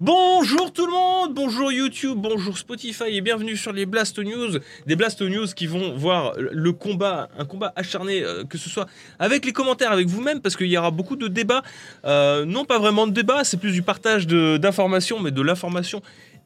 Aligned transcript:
Bonjour 0.00 0.72
tout 0.72 0.86
le 0.86 0.92
monde, 0.92 1.34
bonjour 1.34 1.70
YouTube, 1.70 2.16
bonjour 2.16 2.56
Spotify 2.56 3.04
et 3.08 3.20
bienvenue 3.20 3.54
sur 3.54 3.70
les 3.70 3.84
Blast 3.84 4.18
News. 4.18 4.58
Des 4.86 4.96
Blast 4.96 5.20
News 5.20 5.48
qui 5.54 5.66
vont 5.66 5.94
voir 5.94 6.32
le 6.38 6.72
combat, 6.72 7.28
un 7.38 7.44
combat 7.44 7.74
acharné, 7.76 8.22
euh, 8.22 8.44
que 8.44 8.56
ce 8.56 8.70
soit 8.70 8.86
avec 9.18 9.44
les 9.44 9.52
commentaires, 9.52 9.92
avec 9.92 10.06
vous-même, 10.06 10.40
parce 10.40 10.56
qu'il 10.56 10.68
y 10.68 10.78
aura 10.78 10.90
beaucoup 10.90 11.16
de 11.16 11.28
débats. 11.28 11.62
Euh, 12.06 12.46
non, 12.46 12.64
pas 12.64 12.78
vraiment 12.78 13.06
de 13.06 13.12
débats, 13.12 13.44
c'est 13.44 13.58
plus 13.58 13.72
du 13.72 13.82
partage 13.82 14.26
d'informations, 14.26 15.20
mais 15.20 15.32
de 15.32 15.42
l'information 15.42 16.00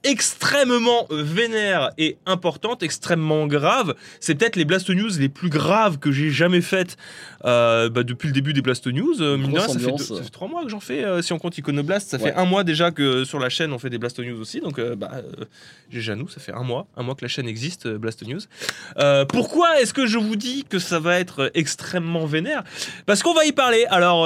extrêmement 0.05 1.07
euh, 1.11 1.23
vénère 1.23 1.91
et 1.99 2.17
importante, 2.27 2.83
extrêmement 2.83 3.47
grave. 3.47 3.95
C'est 4.21 4.35
peut-être 4.35 4.57
les 4.57 4.65
Blast 4.65 4.89
News 4.91 5.11
les 5.19 5.29
plus 5.29 5.49
graves 5.49 5.99
que 5.99 6.13
j'ai 6.13 6.31
jamais 6.31 6.61
faites 6.61 6.97
euh, 7.45 7.89
bah, 7.91 8.03
depuis 8.05 8.27
le 8.29 8.33
début 8.33 8.53
des 8.53 8.63
Blast 8.63 8.87
News. 8.87 9.21
Euh, 9.21 9.37
mine 9.37 9.53
de 9.53 9.57
Grosse 9.59 9.67
rien, 9.67 9.75
ça, 9.75 9.79
fait 9.81 9.85
ambiance. 9.87 10.09
deux- 10.09 10.17
ça 10.17 10.23
fait 10.23 10.31
trois 10.31 10.49
mois 10.49 10.63
que 10.65 10.71
j'en 10.71 10.81
fais, 10.81 11.05
euh, 11.05 11.23
si 11.23 11.33
on 11.33 11.39
compte 11.39 11.59
Iconoblast. 11.59 12.11
Ça 12.11 12.17
Ouais. 12.19 12.25
fait 12.31 12.35
un 12.35 12.45
mois 12.45 12.65
déjà 12.65 12.91
que 12.91 13.25
sur 13.25 13.39
la 13.39 13.49
chaîne 13.49 13.73
on 13.73 13.79
fait 13.79 13.91
des 13.91 13.99
Blast 13.99 14.19
News 14.21 14.41
aussi. 14.41 14.61
Donc, 14.61 14.81
bah, 14.81 15.11
à 15.15 16.15
nous, 16.17 16.29
ça 16.29 16.41
fait 16.41 16.53
un 16.53 16.63
mois, 16.63 16.87
un 16.97 17.03
mois 17.03 17.15
que 17.15 17.23
la 17.25 17.29
chaîne 17.29 17.49
existe, 17.49 17.89
Blast 17.89 18.27
News. 18.27 18.41
Pourquoi 19.29 19.81
est-ce 19.81 19.93
que 19.95 20.07
je 20.07 20.19
vous 20.19 20.37
dis 20.37 20.65
que 20.69 20.79
ça 20.79 20.99
va 20.99 21.19
être 21.19 21.51
extrêmement 21.55 22.27
vénère? 22.27 22.63
Parce 23.07 23.23
qu'on 23.23 23.35
va 23.35 23.45
y 23.47 23.53
parler. 23.53 23.85
Alors, 23.91 24.25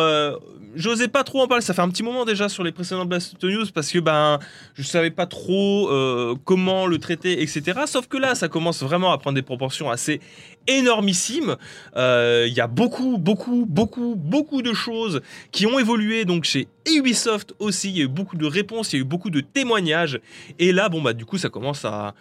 j'osais 0.75 1.09
pas 1.09 1.25
trop 1.25 1.43
en 1.43 1.47
parler. 1.47 1.63
Ça 1.63 1.75
fait 1.75 1.83
un 1.83 1.89
petit 1.89 2.03
moment 2.03 2.25
déjà 2.25 2.49
sur 2.49 2.65
les 2.65 2.73
précédentes 2.73 3.09
Blast 3.09 3.43
News 3.43 3.67
parce 3.75 3.91
que 3.91 3.99
ben, 3.99 4.39
je 4.75 4.83
savais 4.83 5.11
pas 5.11 5.27
trop 5.27 5.89
euh, 5.91 6.35
comment 6.45 6.87
le 6.87 6.99
traiter, 6.99 7.43
etc. 7.43 7.81
Sauf 7.87 8.07
que 8.09 8.17
là, 8.17 8.35
ça 8.35 8.49
commence 8.49 8.83
vraiment 8.83 9.13
à 9.13 9.19
prendre 9.19 9.35
des 9.35 9.43
proportions 9.43 9.91
assez 9.91 10.21
énormissimes. 10.67 11.57
Euh, 11.97 12.47
Il 12.49 12.55
y 12.55 12.61
a 12.61 12.67
beaucoup, 12.67 13.19
beaucoup, 13.19 13.67
beaucoup, 13.67 14.15
beaucoup 14.17 14.63
de 14.63 14.73
choses 14.73 15.23
qui 15.53 15.67
ont 15.67 15.79
évolué 15.79 16.25
donc 16.25 16.45
chez 16.45 16.69
Ubisoft 16.97 17.55
aussi. 17.59 17.91
Il 17.91 17.99
y 17.99 18.01
a 18.01 18.05
eu 18.05 18.09
beaucoup 18.09 18.37
de 18.37 18.47
réponses, 18.47 18.93
il 18.93 18.97
y 18.97 18.99
a 18.99 19.03
eu 19.03 19.05
beaucoup 19.05 19.31
de 19.31 19.41
témoignages. 19.41 20.21
Et 20.59 20.73
là, 20.73 20.89
bon 20.89 21.03
bah 21.03 21.13
du 21.13 21.25
coup, 21.25 21.39
ça 21.39 21.49
commence 21.49 21.85
à, 21.85 22.15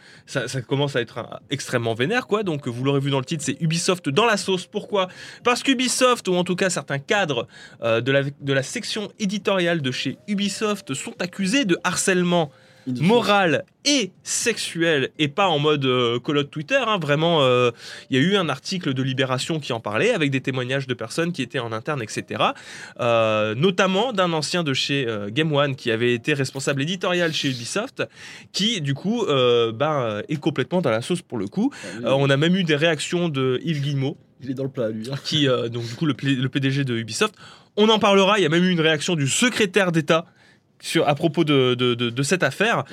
être 0.96 1.42
extrêmement 1.50 1.94
vénère, 1.94 2.28
quoi. 2.28 2.44
Donc 2.44 2.68
vous 2.68 2.84
l'aurez 2.84 3.00
vu 3.00 3.12
dans 3.12 3.20
le 3.20 3.26
titre, 3.26 3.44
c'est 3.44 3.58
Ubisoft 3.62 4.10
dans 4.10 4.26
la 4.26 4.38
sauce. 4.38 4.66
Pourquoi? 4.66 5.08
Parce 5.44 5.64
qu'Ubisoft, 5.64 6.28
ou 6.28 6.36
en 6.36 6.44
tout 6.44 6.56
cas 6.56 6.70
certains 6.70 7.00
cadres 7.00 7.48
euh, 7.82 8.02
de 8.02 8.54
la 8.54 8.64
section 8.64 9.12
éditoriale 9.20 9.82
de 9.82 9.92
chez 9.92 10.18
Ubisoft, 10.28 10.94
sont 10.94 11.14
accusés 11.22 11.66
de 11.66 11.78
harcèlement 11.84 12.52
moral 13.02 13.66
et 13.86 14.12
sexuel 14.24 15.10
et 15.20 15.28
pas 15.28 15.48
en 15.48 15.60
mode 15.60 15.86
euh, 15.86 16.20
colotte 16.20 16.50
Twitter. 16.52 16.80
hein. 16.86 16.98
Vraiment, 17.00 17.42
euh, 17.42 17.72
il 18.10 18.18
y 18.18 18.20
a 18.20 18.24
eu 18.24 18.36
un 18.36 18.50
article 18.50 18.94
de 18.94 19.02
Libération 19.04 19.60
qui 19.60 19.74
en 19.74 19.80
parlait 19.80 20.12
avec 20.12 20.32
des 20.32 20.42
témoignages 20.42 20.88
de 20.88 20.94
personnes 20.94 21.32
qui 21.32 21.42
étaient 21.42 21.60
en 21.60 21.72
interne, 21.72 22.02
etc. 22.02 22.44
Euh, 23.00 23.56
notamment 23.56 24.14
d'un 24.14 24.34
ancien 24.34 24.64
de 24.64 24.74
chez 24.74 25.08
euh, 25.08 25.30
Game 25.32 25.52
One 25.54 25.76
qui 25.76 25.92
avait 25.92 26.14
été 26.14 26.34
responsable 26.34 26.82
éditorial 26.82 27.34
chez 27.34 27.50
Ubisoft, 27.50 28.04
qui 28.52 28.82
du 28.82 28.94
coup 28.94 29.26
ben, 29.28 30.22
est 30.30 30.38
complètement 30.40 30.82
dans 30.82 30.90
la 30.92 31.02
sauce 31.02 31.22
pour 31.22 31.38
le 31.38 31.48
coup. 31.48 31.72
Ah, 31.74 32.08
Euh, 32.08 32.12
on 32.18 32.30
a 32.30 32.38
même 32.38 32.56
eu 32.56 32.64
des 32.64 32.76
réactions 32.76 33.30
de 33.30 33.60
Yves 33.64 33.82
Guillemot 33.82 34.18
Il 34.42 34.52
est 34.52 34.54
dans 34.54 34.64
le 34.64 34.70
plat, 34.70 34.90
lui. 34.90 35.10
hein. 35.12 35.16
qui, 35.24 35.48
donc 35.48 35.86
du 35.88 35.96
coup, 35.96 36.06
le 36.06 36.14
PDG 36.14 36.84
de 36.84 36.96
Ubisoft. 36.96 37.36
On 37.76 37.90
en 37.90 38.00
parlera. 38.00 38.40
Il 38.40 38.44
y 38.44 38.46
a 38.46 38.50
même 38.50 38.64
eu 38.64 38.72
une 38.72 38.82
réaction 38.82 39.16
du 39.16 39.28
secrétaire 39.28 39.92
d'État 39.92 40.26
sur, 40.80 41.08
à 41.08 41.16
propos 41.16 41.44
de, 41.44 41.74
de- 41.76 41.94
de- 41.96 42.10
cette 42.24 42.44
affaire. 42.44 42.84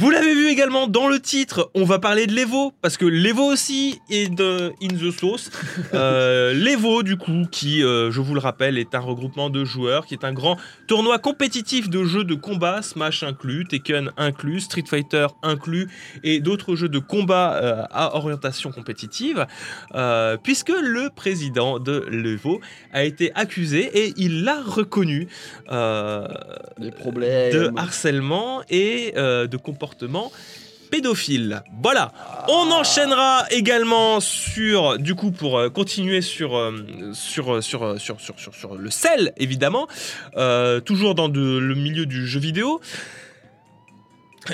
Vous 0.00 0.10
l'avez 0.10 0.32
vu 0.32 0.46
également 0.48 0.86
dans 0.86 1.08
le 1.08 1.18
titre, 1.18 1.72
on 1.74 1.82
va 1.82 1.98
parler 1.98 2.28
de 2.28 2.32
l'Evo, 2.32 2.72
parce 2.82 2.96
que 2.96 3.04
l'Evo 3.04 3.42
aussi 3.42 3.98
est 4.10 4.32
de 4.32 4.72
In 4.80 4.88
the 4.96 5.10
Sauce. 5.10 5.50
Euh, 5.94 6.52
L'Evo, 6.52 7.02
du 7.02 7.16
coup, 7.16 7.44
qui, 7.50 7.82
euh, 7.82 8.10
je 8.10 8.20
vous 8.20 8.34
le 8.34 8.40
rappelle, 8.40 8.78
est 8.78 8.94
un 8.94 9.00
regroupement 9.00 9.48
de 9.50 9.64
joueurs, 9.64 10.06
qui 10.06 10.14
est 10.14 10.24
un 10.24 10.32
grand 10.32 10.56
tournoi 10.86 11.18
compétitif 11.18 11.88
de 11.88 12.04
jeux 12.04 12.24
de 12.24 12.34
combat, 12.34 12.82
Smash 12.82 13.22
inclus, 13.22 13.66
Tekken 13.66 14.10
inclus, 14.16 14.60
Street 14.60 14.84
Fighter 14.86 15.26
inclus, 15.42 15.88
et 16.22 16.40
d'autres 16.40 16.76
jeux 16.76 16.88
de 16.88 16.98
combat 16.98 17.54
euh, 17.54 17.82
à 17.90 18.14
orientation 18.16 18.70
compétitive, 18.70 19.46
puisque 20.42 20.68
le 20.70 21.10
président 21.10 21.78
de 21.78 22.04
l'Evo 22.10 22.60
a 22.92 23.04
été 23.04 23.32
accusé, 23.34 23.90
et 23.94 24.12
il 24.16 24.44
l'a 24.44 24.60
reconnu, 24.62 25.26
Des 25.68 26.90
problèmes. 26.92 27.52
de 27.52 27.72
harcèlement 27.76 28.62
et 28.68 29.12
de 29.16 29.56
comportement 29.56 29.87
pédophile. 30.88 31.62
Voilà. 31.82 32.12
On 32.48 32.70
enchaînera 32.70 33.44
également 33.50 34.20
sur, 34.20 34.98
du 34.98 35.14
coup, 35.14 35.30
pour 35.30 35.58
euh, 35.58 35.68
continuer 35.68 36.20
sur, 36.22 36.56
euh, 36.56 36.72
sur, 37.12 37.54
euh, 37.54 37.60
sur, 37.60 38.00
sur, 38.00 38.20
sur, 38.20 38.34
sur, 38.38 38.74
le 38.74 38.90
sel, 38.90 39.32
évidemment, 39.36 39.86
toujours 40.84 41.14
dans 41.14 41.28
le 41.28 41.74
milieu 41.74 42.06
du 42.06 42.26
jeu 42.26 42.40
vidéo. 42.40 42.80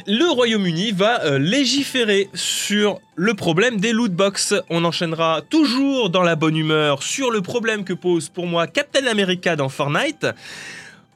Le 0.08 0.28
Royaume-Uni 0.28 0.90
va 0.90 1.38
légiférer 1.38 2.28
sur 2.34 2.98
le 3.14 3.34
problème 3.34 3.78
des 3.78 3.92
lootbox. 3.92 4.54
On 4.68 4.84
enchaînera 4.84 5.42
toujours 5.48 6.10
dans 6.10 6.22
la 6.22 6.34
bonne 6.34 6.56
humeur 6.56 7.02
sur 7.02 7.30
le 7.30 7.42
problème 7.42 7.84
que 7.84 7.92
pose 7.92 8.28
pour 8.28 8.46
moi 8.46 8.66
Captain 8.66 9.06
America 9.06 9.54
dans 9.54 9.68
Fortnite. 9.68 10.26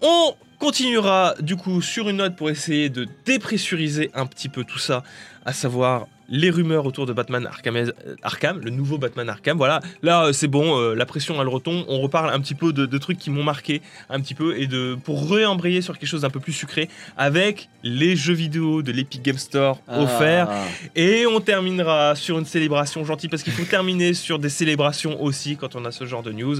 On 0.00 0.34
continuera 0.58 1.34
du 1.40 1.56
coup 1.56 1.80
sur 1.82 2.08
une 2.08 2.16
note 2.16 2.36
pour 2.36 2.50
essayer 2.50 2.88
de 2.88 3.06
dépressuriser 3.24 4.10
un 4.14 4.26
petit 4.26 4.48
peu 4.48 4.64
tout 4.64 4.78
ça, 4.78 5.02
à 5.44 5.52
savoir 5.52 6.06
les 6.30 6.50
rumeurs 6.50 6.84
autour 6.84 7.06
de 7.06 7.14
Batman 7.14 7.46
Arkham, 7.46 7.90
Arkham 8.22 8.60
le 8.60 8.70
nouveau 8.70 8.98
Batman 8.98 9.30
Arkham. 9.30 9.56
Voilà, 9.56 9.80
là 10.02 10.26
euh, 10.26 10.32
c'est 10.34 10.46
bon, 10.46 10.78
euh, 10.78 10.94
la 10.94 11.06
pression 11.06 11.40
elle 11.40 11.48
retombe. 11.48 11.86
On 11.88 12.00
reparle 12.00 12.28
un 12.34 12.38
petit 12.40 12.54
peu 12.54 12.74
de, 12.74 12.84
de 12.84 12.98
trucs 12.98 13.18
qui 13.18 13.30
m'ont 13.30 13.42
marqué 13.44 13.80
un 14.10 14.20
petit 14.20 14.34
peu 14.34 14.58
et 14.58 14.66
de 14.66 14.98
pour 15.04 15.30
réembrayer 15.30 15.80
sur 15.80 15.96
quelque 15.96 16.08
chose 16.08 16.20
d'un 16.22 16.30
peu 16.30 16.40
plus 16.40 16.52
sucré 16.52 16.90
avec 17.16 17.70
les 17.82 18.14
jeux 18.14 18.34
vidéo 18.34 18.82
de 18.82 18.92
l'Epic 18.92 19.22
Game 19.22 19.38
Store 19.38 19.80
Ah. 19.88 20.02
offerts. 20.02 20.50
Et 20.96 21.24
on 21.26 21.40
terminera 21.40 22.14
sur 22.14 22.38
une 22.38 22.44
célébration 22.44 23.06
gentille, 23.06 23.30
parce 23.30 23.42
qu'il 23.42 23.54
faut 23.54 23.64
terminer 23.64 24.12
sur 24.12 24.38
des 24.38 24.50
célébrations 24.50 25.22
aussi 25.22 25.56
quand 25.56 25.76
on 25.76 25.84
a 25.86 25.92
ce 25.92 26.04
genre 26.04 26.22
de 26.22 26.32
news, 26.32 26.56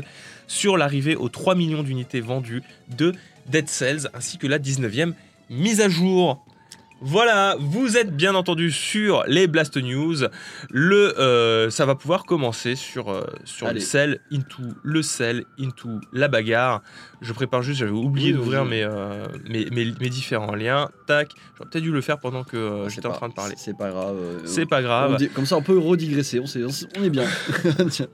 sur 0.47 0.78
l'arrivée 0.78 1.15
aux 1.15 1.28
3 1.28 1.54
millions 1.54 1.82
d'unités 1.82 2.20
vendues 2.22 2.62
de 2.97 3.12
Dead 3.48 3.69
Cells, 3.69 4.09
ainsi 4.14 4.38
que 4.38 4.47
la 4.47 4.59
19e 4.59 5.12
mise 5.50 5.81
à 5.81 5.88
jour. 5.88 6.44
Voilà, 7.00 7.54
vous 7.60 7.97
êtes 7.97 8.16
bien 8.16 8.34
entendu 8.34 8.72
sur 8.72 9.22
les 9.28 9.47
Blast 9.47 9.76
News. 9.76 10.16
Le, 10.69 11.16
euh, 11.20 11.70
ça 11.70 11.86
va 11.86 11.94
pouvoir 11.94 12.25
commencer 12.25 12.75
sur, 12.75 13.09
euh, 13.12 13.22
sur 13.44 13.72
le 13.72 13.78
sel, 13.78 14.19
into 14.32 14.62
le 14.82 15.03
sel, 15.03 15.44
into 15.60 15.88
la 16.12 16.26
bagarre. 16.26 16.82
Je 17.20 17.32
prépare 17.32 17.62
juste, 17.62 17.78
j'avais 17.78 17.92
oublié 17.92 18.32
Oui, 18.32 18.36
d'ouvrir 18.38 18.62
oui. 18.64 18.70
mes, 18.70 18.82
euh, 18.82 19.26
mes, 19.48 19.66
mes- 19.70 19.94
mes 20.00 20.09
différents 20.09 20.56
liens. 20.56 20.91
Tac, 21.06 21.30
j'aurais 21.56 21.70
peut-être 21.70 21.84
dû 21.84 21.92
le 21.92 22.00
faire 22.00 22.19
pendant 22.19 22.42
que 22.42 22.86
j'étais 22.88 23.06
en 23.06 23.12
train 23.12 23.28
de 23.28 23.34
parler. 23.34 23.54
C'est 23.56 23.76
pas 23.78 23.91
grave. 23.91 24.16
C'est 24.44 24.66
pas 24.66 24.80
on 24.80 24.82
grave. 24.82 25.16
dit- 25.19 25.28
Comme 25.28 25.47
ça, 25.47 25.56
on 25.56 25.62
peut 25.62 25.78
redigresser. 25.78 26.41
On, 26.41 26.47
sait- 26.47 26.65
on 26.65 26.70
on 26.98 27.04
est 27.04 27.10
bien. 27.10 27.26
Tiens. 27.91 28.09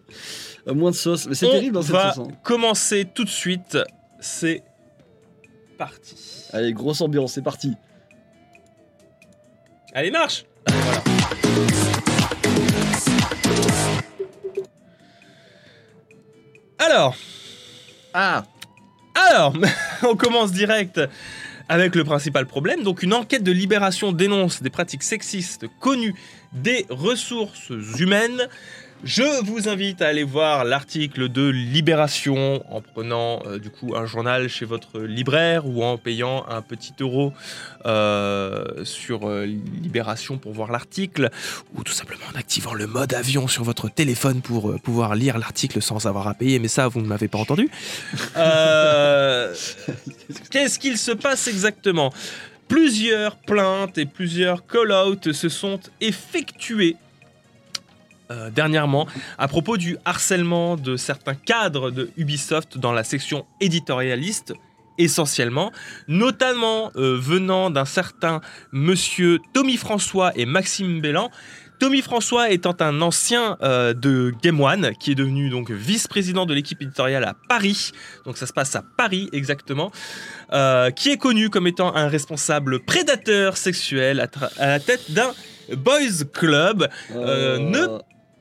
Moins 0.66 0.91
de 0.91 0.97
sauce. 0.97 1.27
Mais 1.27 1.34
c'est 1.34 1.47
On 1.47 1.53
terrible 1.53 1.72
dans 1.75 1.81
cette 1.83 1.93
va 1.93 2.12
sauce. 2.12 2.28
hein. 2.28 2.34
commencer 2.43 3.06
tout 3.15 3.25
de 3.25 3.31
suite. 3.31 3.78
C'est 4.21 4.62
parti. 5.77 6.17
Allez, 6.53 6.73
grosse 6.73 7.01
ambiance, 7.01 7.33
c'est 7.33 7.43
parti. 7.43 7.75
Allez, 9.93 10.11
marche 10.11 10.45
Alors, 16.79 17.17
Ah 18.13 18.45
alors, 19.15 19.55
on 20.03 20.17
commence 20.17 20.53
direct 20.53 21.01
avec 21.69 21.95
le 21.95 22.05
principal 22.05 22.47
problème. 22.47 22.83
Donc, 22.83 23.03
une 23.03 23.15
enquête 23.15 23.43
de 23.43 23.53
libération 23.53 24.13
dénonce 24.13 24.63
des 24.63 24.71
pratiques 24.71 25.03
sexistes 25.03 25.67
connues 25.81 26.15
des 26.53 26.84
ressources 26.91 27.73
humaines. 27.99 28.49
Je 29.03 29.44
vous 29.44 29.69
invite 29.69 30.00
à 30.00 30.09
aller 30.09 30.22
voir 30.22 30.65
l'article 30.65 31.28
de 31.28 31.49
Libération 31.49 32.65
en 32.75 32.81
prenant 32.81 33.43
euh, 33.47 33.59
du 33.59 33.69
coup 33.69 33.94
un 33.94 34.06
journal 34.06 34.49
chez 34.49 34.65
votre 34.65 35.00
libraire 35.00 35.66
ou 35.66 35.82
en 35.82 35.99
payant 35.99 36.47
un 36.49 36.62
petit 36.62 36.94
euro 37.00 37.33
euh, 37.84 38.84
sur 38.84 39.28
euh, 39.28 39.45
Libération 39.45 40.39
pour 40.39 40.53
voir 40.53 40.71
l'article 40.71 41.30
ou 41.74 41.83
tout 41.83 41.92
simplement 41.92 42.24
en 42.33 42.39
activant 42.39 42.72
le 42.72 42.86
mode 42.86 43.13
avion 43.13 43.47
sur 43.47 43.65
votre 43.65 43.91
téléphone 43.91 44.41
pour 44.41 44.80
pouvoir 44.80 45.15
lire 45.16 45.36
l'article 45.39 45.83
sans 45.83 46.07
avoir 46.07 46.28
à 46.28 46.34
payer. 46.34 46.59
Mais 46.59 46.69
ça, 46.69 46.89
vous 46.89 47.03
ne 47.03 47.07
m'avez 47.07 47.28
pas 47.28 47.39
entendu. 47.39 47.69
Qu'est-ce 50.51 50.78
qu'il 50.78 50.97
se 50.97 51.13
passe 51.13 51.48
exactement? 51.48 52.13
Plusieurs 52.69 53.36
plaintes 53.36 53.98
et 53.98 54.07
plusieurs 54.07 54.66
call-outs 54.66 55.33
se 55.33 55.48
sont 55.51 55.80
effectués 56.01 56.97
euh, 58.30 58.48
dernièrement 58.48 59.06
à 59.36 59.48
propos 59.48 59.76
du 59.76 59.98
harcèlement 60.06 60.76
de 60.76 60.97
certains 60.97 61.34
cadres 61.34 61.91
de 61.91 62.09
Ubisoft 62.16 62.78
dans 62.78 62.92
la 62.92 63.04
section 63.04 63.44
éditorialiste 63.60 64.54
essentiellement, 64.97 65.72
notamment 66.09 66.91
euh, 66.97 67.18
venant 67.21 67.68
d'un 67.68 67.84
certain 67.84 68.41
monsieur 68.72 69.41
Tommy 69.53 69.76
François 69.76 70.32
et 70.36 70.47
Maxime 70.47 71.03
Bellan. 71.03 71.30
Tommy 71.80 72.00
François 72.00 72.48
étant 72.48 72.74
un 72.80 73.03
ancien 73.03 73.59
euh, 73.60 73.92
de 73.92 74.32
Game 74.42 74.59
One, 74.59 74.92
qui 74.98 75.12
est 75.12 75.16
devenu 75.16 75.50
donc 75.50 75.71
vice-président 75.71 76.47
de 76.47 76.54
l'équipe 76.54 76.80
éditoriale 76.80 77.24
à 77.24 77.34
Paris, 77.50 77.91
donc 78.24 78.38
ça 78.38 78.47
se 78.47 78.54
passe 78.54 78.74
à 78.74 78.82
Paris 78.97 79.28
exactement, 79.32 79.91
qui 80.97 81.10
est 81.10 81.18
connu 81.18 81.50
comme 81.50 81.66
étant 81.66 81.94
un 81.94 82.09
responsable 82.09 82.80
prédateur 82.80 83.59
sexuel 83.59 84.26
à, 84.59 84.66
la 84.66 84.80
tête 84.80 85.10
d'un 85.10 85.32
boys 85.76 86.24
club, 86.32 86.88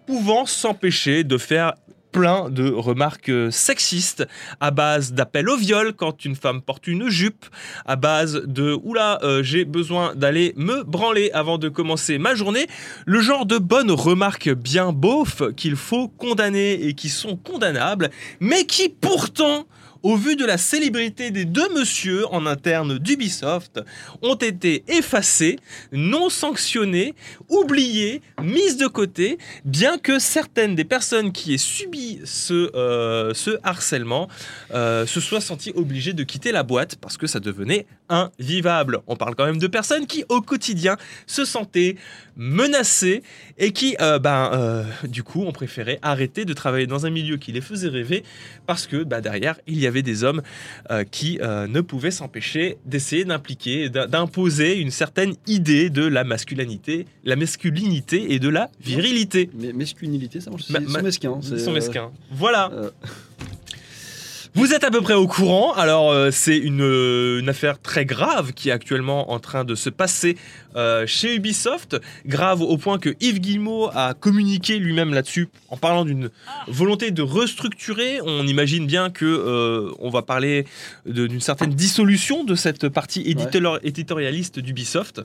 pouvant 0.06 0.46
s'empêcher 0.46 1.24
de 1.24 1.38
faire 1.38 1.74
plein 2.14 2.50
de 2.50 2.72
remarques 2.72 3.30
euh, 3.30 3.52
sexistes 3.52 4.26
à 4.62 4.72
base 4.72 5.12
d'appels 5.12 5.50
au 5.50 5.58
viol 5.58 5.94
quand 5.94 6.24
une 6.24 6.36
femme 6.36 6.62
porte 6.62 6.88
une 6.88 7.10
jupe, 7.10 7.46
à 7.86 7.96
base 7.96 8.44
de 8.46 8.80
oula 8.84 9.20
euh, 9.24 9.44
j'ai 9.44 9.66
besoin 9.66 10.16
d'aller 10.16 10.54
me 10.56 10.84
branler 10.84 11.32
avant 11.34 11.58
de 11.58 11.68
commencer 11.70 12.20
ma 12.20 12.36
journée, 12.36 12.68
le 13.06 13.20
genre 13.20 13.46
de 13.46 13.58
bonnes 13.58 13.92
remarques 13.92 14.50
bien 14.50 14.94
beaufs 14.94 15.42
qu'il 15.58 15.76
faut 15.76 16.08
condamner 16.08 16.74
et 16.74 16.94
qui 16.94 17.10
sont 17.10 17.36
condamnables, 17.36 18.12
mais 18.40 18.66
qui 18.66 18.90
pourtant 18.90 19.66
au 20.04 20.18
vu 20.18 20.36
de 20.36 20.46
la 20.46 20.58
célébrité 20.58 21.32
des 21.32 21.46
deux 21.46 21.74
messieurs 21.74 22.26
en 22.32 22.46
interne 22.46 23.00
d'Ubisoft, 23.00 23.80
ont 24.22 24.36
été 24.36 24.84
effacés, 24.90 25.58
non 25.94 26.30
sanctionnés, 26.30 27.16
oubliés, 27.50 28.22
mises 28.42 28.78
de 28.78 28.88
côté, 28.88 29.38
bien 29.64 29.98
que 29.98 30.20
certaines 30.20 30.76
des 30.76 30.84
personnes 30.84 31.32
qui 31.32 31.54
aient 31.54 31.58
subi 31.58 32.20
ce, 32.26 32.76
euh, 32.76 33.34
ce 33.34 33.52
harcèlement 33.64 34.28
euh, 34.74 35.06
se 35.06 35.22
soient 35.22 35.42
senties 35.42 35.72
obligées 35.76 36.14
de 36.14 36.24
quitter 36.24 36.52
la 36.52 36.64
boîte 36.64 36.98
parce 36.98 37.16
que 37.16 37.26
ça 37.26 37.40
devenait 37.40 37.86
invivable. 38.10 39.00
On 39.08 39.16
parle 39.16 39.36
quand 39.36 39.46
même 39.46 39.58
de 39.58 39.68
personnes 39.68 40.06
qui, 40.06 40.26
au 40.28 40.42
quotidien, 40.42 40.98
se 41.28 41.46
sentaient 41.46 41.96
menacées 42.36 43.24
et 43.58 43.72
qui, 43.72 43.96
euh, 44.02 44.20
ben, 44.20 44.86
du 45.06 45.24
coup, 45.24 45.44
ont 45.44 45.54
préféré 45.54 46.00
arrêter 46.02 46.44
de 46.44 46.54
travailler 46.54 46.88
dans 46.88 47.06
un 47.06 47.10
milieu 47.10 47.38
qui 47.38 47.54
les 47.54 47.62
faisait 47.62 47.88
rêver 47.88 48.24
parce 48.68 48.86
que 48.86 49.04
bah, 49.04 49.22
derrière, 49.22 49.60
il 49.66 49.80
y 49.80 49.88
avait 49.88 49.93
des 50.02 50.24
hommes 50.24 50.42
euh, 50.90 51.04
qui 51.04 51.40
euh, 51.42 51.68
ne 51.68 51.82
pouvaient 51.82 52.12
s'empêcher 52.12 52.78
d'essayer 52.86 53.26
d'impliquer, 53.26 53.90
d'im- 53.90 54.08
d'imposer 54.08 54.80
une 54.80 54.92
certaine 54.92 55.34
idée 55.48 55.90
de 55.90 56.04
la 56.04 56.24
masculinité, 56.24 57.06
la 57.24 57.36
masculinité 57.36 58.34
et 58.34 58.40
de 58.40 58.50
la 58.50 58.70
virilité. 58.82 59.50
Mais 59.54 59.74
mesculinité, 59.74 60.40
ça 60.42 60.50
marche. 60.50 60.70
Ma- 60.70 60.80
Ils 60.80 60.90
sont 60.90 61.02
mesquins. 61.04 61.40
Ils 61.52 61.60
sont 61.60 61.72
euh, 61.72 61.74
mesquins. 61.76 62.12
Voilà. 62.32 62.72
Vous 64.56 64.72
êtes 64.72 64.84
à 64.84 64.92
peu 64.92 65.02
près 65.02 65.16
au 65.16 65.26
courant. 65.26 65.74
Alors, 65.74 66.12
euh, 66.12 66.30
c'est 66.30 66.58
une, 66.58 66.84
euh, 66.84 67.40
une 67.40 67.50
affaire 67.50 67.82
très 67.82 68.06
grave 68.06 68.54
qui 68.54 68.70
est 68.70 68.72
actuellement 68.72 69.32
en 69.32 69.40
train 69.40 69.64
de 69.64 69.74
se 69.74 69.90
passer 69.90 70.38
euh, 70.76 71.08
chez 71.08 71.34
Ubisoft. 71.36 72.00
Grave 72.28 72.62
au 72.62 72.78
point 72.78 73.00
que 73.00 73.16
Yves 73.20 73.40
Guillemot 73.40 73.90
a 73.96 74.14
communiqué 74.14 74.78
lui-même 74.78 75.12
là-dessus 75.12 75.50
en 75.70 75.78
parlant 75.78 76.06
d'une 76.06 76.30
volonté 76.68 77.10
de 77.10 77.24
restructurer. 77.24 78.20
On 78.24 78.46
imagine 78.46 78.86
bien 78.86 79.10
que 79.10 79.92
on 80.00 80.10
va 80.12 80.22
parler 80.22 80.66
d'une 81.08 81.42
certaine 81.42 81.72
dissolution 81.72 82.44
de 82.44 82.54
cette 82.54 82.90
partie 82.90 83.22
éditeur- 83.22 83.80
éditorialiste 83.84 84.60
d'Ubisoft. 84.60 85.22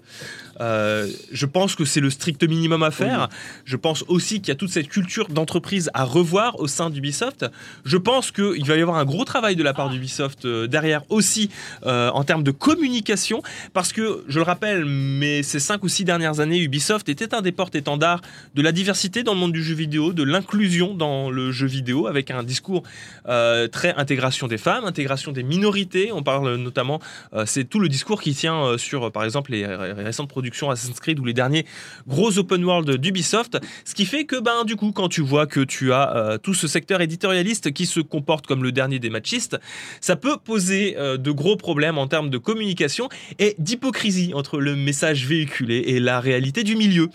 Je 0.59 1.47
pense 1.47 1.75
que 1.75 1.85
c'est 1.85 2.01
le 2.01 2.11
strict 2.11 2.43
minimum 2.45 2.83
à 2.83 2.91
faire. 2.91 3.29
Je 3.67 3.77
pense 3.77 4.05
aussi 4.09 4.41
qu'il 4.41 4.49
y 4.49 4.53
a 4.53 4.57
toute 4.57 4.71
cette 4.71 4.89
culture 4.89 5.29
d'entreprise 5.29 5.91
à 5.93 6.05
revoir 6.05 6.59
au 6.61 6.67
sein 6.67 6.89
d'Ubisoft. 6.91 7.47
Je 7.85 7.97
pense 7.99 8.31
qu'il 8.31 8.65
va 8.65 8.77
y 8.77 8.81
avoir 8.81 8.97
un 8.99 9.05
gros 9.05 9.18
travail 9.25 9.57
de 9.57 9.63
la 9.63 9.75
part 9.75 9.91
d'Ubisoft 9.91 10.45
euh, 10.45 10.67
derrière 10.67 11.03
aussi 11.09 11.51
euh, 11.87 12.11
en 12.11 12.25
termes 12.25 12.43
de 12.43 12.51
communication, 12.51 13.43
parce 13.73 13.93
que, 13.93 14.25
je 14.29 14.39
le 14.39 14.45
rappelle, 14.45 14.85
mais 14.85 15.43
ces 15.43 15.61
cinq 15.61 15.85
ou 15.85 15.89
six 15.89 16.05
dernières 16.05 16.41
années, 16.41 16.59
Ubisoft 16.59 17.09
était 17.09 17.35
un 17.35 17.43
des 17.43 17.53
porte-étendards 17.53 18.21
de 18.55 18.63
la 18.63 18.73
diversité 18.73 19.23
dans 19.23 19.35
le 19.35 19.41
monde 19.41 19.53
du 19.53 19.63
jeu 19.63 19.75
vidéo, 19.75 20.13
de 20.13 20.23
l'inclusion 20.23 20.95
dans 20.95 21.31
le 21.31 21.53
jeu 21.53 21.67
vidéo, 21.67 22.07
avec 22.07 22.31
un 22.31 22.43
discours 22.43 22.83
euh, 23.29 23.69
très 23.69 23.95
intégration 23.95 24.49
des 24.49 24.59
femmes, 24.59 24.85
intégration 24.85 25.33
des 25.33 25.43
minorités. 25.43 26.13
On 26.13 26.23
parle 26.23 26.57
notamment, 26.57 27.01
c'est 27.47 27.65
tout 27.65 27.81
le 27.81 27.89
discours 27.89 28.21
qui 28.21 28.35
tient 28.35 28.77
sur, 28.79 29.11
par 29.13 29.25
exemple, 29.25 29.53
les 29.53 29.67
ré- 29.67 29.93
récentes 29.93 30.29
productions 30.29 30.71
Assassin's 30.71 31.01
Creed 31.01 31.19
ou 31.19 31.25
les 31.25 31.33
derniers 31.33 31.67
gros 32.07 32.39
open 32.39 32.65
world 32.65 32.91
d'Ubisoft. 32.97 33.59
Ce 33.85 33.95
qui 33.95 34.07
fait 34.07 34.25
que, 34.25 34.41
ben, 34.41 34.65
du 34.65 34.77
coup, 34.77 34.93
quand 34.93 35.09
tu 35.09 35.21
vois 35.21 35.47
que 35.47 35.61
tu 35.61 35.93
as 35.93 36.39
tout 36.43 36.55
ce 36.55 36.67
secteur 36.67 37.01
éditorialiste 37.01 37.73
qui 37.73 37.87
se 37.87 38.01
comporte 38.01 38.47
comme 38.47 38.63
le 38.63 38.73
dernier 38.73 38.99
des 38.99 39.08
machistes, 39.11 39.59
ça 40.01 40.17
peut 40.17 40.37
poser 40.43 40.97
euh, 40.97 41.17
de 41.17 41.31
gros 41.31 41.57
problèmes 41.57 41.99
en 41.99 42.07
termes 42.07 42.31
de 42.31 42.39
communication 42.39 43.09
et 43.39 43.55
d'hypocrisie 43.59 44.33
entre 44.35 44.59
le 44.59 44.77
message 44.77 45.27
véhiculé 45.27 45.85
et 45.87 46.01
la 46.01 46.21
réalité 46.21 46.65
du 46.65 46.77
milieu. 46.77 47.09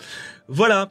Voilà. 0.48 0.88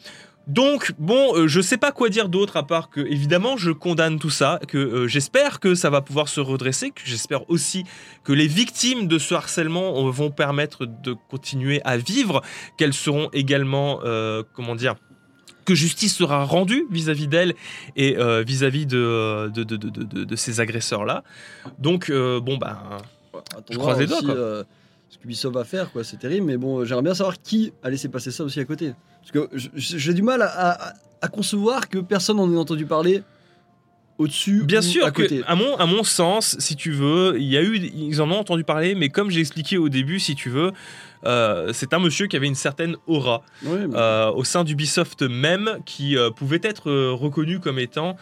Donc, 0.47 0.91
bon, 0.99 1.35
euh, 1.35 1.47
je 1.47 1.61
sais 1.61 1.77
pas 1.77 1.93
quoi 1.93 2.09
dire 2.09 2.27
d'autre 2.27 2.57
à 2.57 2.67
part 2.67 2.89
que, 2.89 2.99
évidemment, 2.99 3.55
je 3.55 3.71
condamne 3.71 4.19
tout 4.19 4.29
ça, 4.29 4.59
que 4.67 4.77
euh, 4.77 5.07
j'espère 5.07 5.61
que 5.61 5.73
ça 5.73 5.89
va 5.89 6.01
pouvoir 6.01 6.27
se 6.27 6.41
redresser, 6.41 6.91
que 6.91 7.01
j'espère 7.05 7.49
aussi 7.49 7.85
que 8.25 8.33
les 8.33 8.47
victimes 8.47 9.07
de 9.07 9.17
ce 9.17 9.35
harcèlement 9.35 10.05
euh, 10.05 10.11
vont 10.11 10.31
permettre 10.31 10.85
de 10.85 11.15
continuer 11.29 11.81
à 11.85 11.95
vivre, 11.95 12.41
qu'elles 12.77 12.93
seront 12.93 13.29
également, 13.31 14.01
comment 14.53 14.75
dire, 14.75 14.95
que 15.65 15.75
justice 15.75 16.15
sera 16.15 16.43
rendue 16.45 16.85
vis-à-vis 16.91 17.27
d'elles 17.27 17.53
et 17.95 18.17
euh, 18.17 18.43
vis-à-vis 18.43 18.85
de, 18.85 19.49
de, 19.53 19.63
de, 19.63 19.75
de, 19.77 19.89
de- 20.03 20.23
de 20.23 20.35
ces 20.35 20.59
agresseurs-là. 20.59 21.23
Donc, 21.79 22.09
euh, 22.09 22.39
bon, 22.39 22.57
ben, 22.57 22.77
Je 23.69 23.77
croise 23.77 23.99
les 23.99 24.07
doigts, 24.07 24.21
quoi. 24.21 24.35
euh, 24.35 24.63
ce 25.09 25.17
qu'Ubisoft 25.17 25.55
va 25.55 25.63
faire, 25.63 25.91
quoi. 25.91 26.03
C'est 26.03 26.17
terrible, 26.17 26.45
mais 26.47 26.57
bon, 26.57 26.83
j'aimerais 26.85 27.03
bien 27.03 27.13
savoir 27.13 27.41
qui 27.41 27.71
a 27.83 27.89
laissé 27.89 28.09
passer 28.09 28.31
ça 28.31 28.43
aussi 28.43 28.59
à 28.59 28.65
côté. 28.65 28.93
Parce 29.21 29.31
que 29.31 29.49
j'ai 29.75 30.13
du 30.13 30.21
mal 30.21 30.41
à, 30.41 30.47
à- 30.89 30.93
à 31.21 31.27
concevoir 31.29 31.87
que 31.87 31.99
personne 31.99 32.37
n'en 32.37 32.51
ait 32.51 32.57
entendu 32.57 32.85
parler 32.85 33.23
au-dessus 34.17 34.63
Bien 34.63 34.79
ou 34.79 34.83
sûr 34.83 35.05
à 35.05 35.11
côté? 35.11 35.39
que, 35.39 35.43
à 35.47 35.55
mon, 35.55 35.75
à 35.77 35.85
mon 35.85 36.03
sens, 36.03 36.55
si 36.59 36.75
tu 36.75 36.91
veux, 36.91 37.35
il 37.39 37.47
y 37.47 37.57
a 37.57 37.61
eu, 37.61 37.77
ils 37.77 38.21
en 38.21 38.29
ont 38.31 38.37
entendu 38.37 38.63
parler, 38.63 38.95
mais 38.95 39.09
comme 39.09 39.29
j'ai 39.31 39.39
expliqué 39.39 39.77
au 39.77 39.89
début, 39.89 40.19
si 40.19 40.35
tu 40.35 40.49
veux, 40.49 40.71
euh, 41.25 41.71
c'est 41.73 41.93
un 41.93 41.99
monsieur 41.99 42.27
qui 42.27 42.35
avait 42.35 42.47
une 42.47 42.55
certaine 42.55 42.95
aura 43.07 43.41
mais- 43.63 43.69
euh, 43.95 44.29
au 44.31 44.43
sein 44.43 44.63
d'Ubisoft 44.63 45.21
même, 45.23 45.77
qui 45.85 46.17
euh, 46.17 46.29
pouvait 46.29 46.59
être 46.63 46.91
reconnu 47.11 47.59
comme 47.59 47.79
étant 47.79 48.15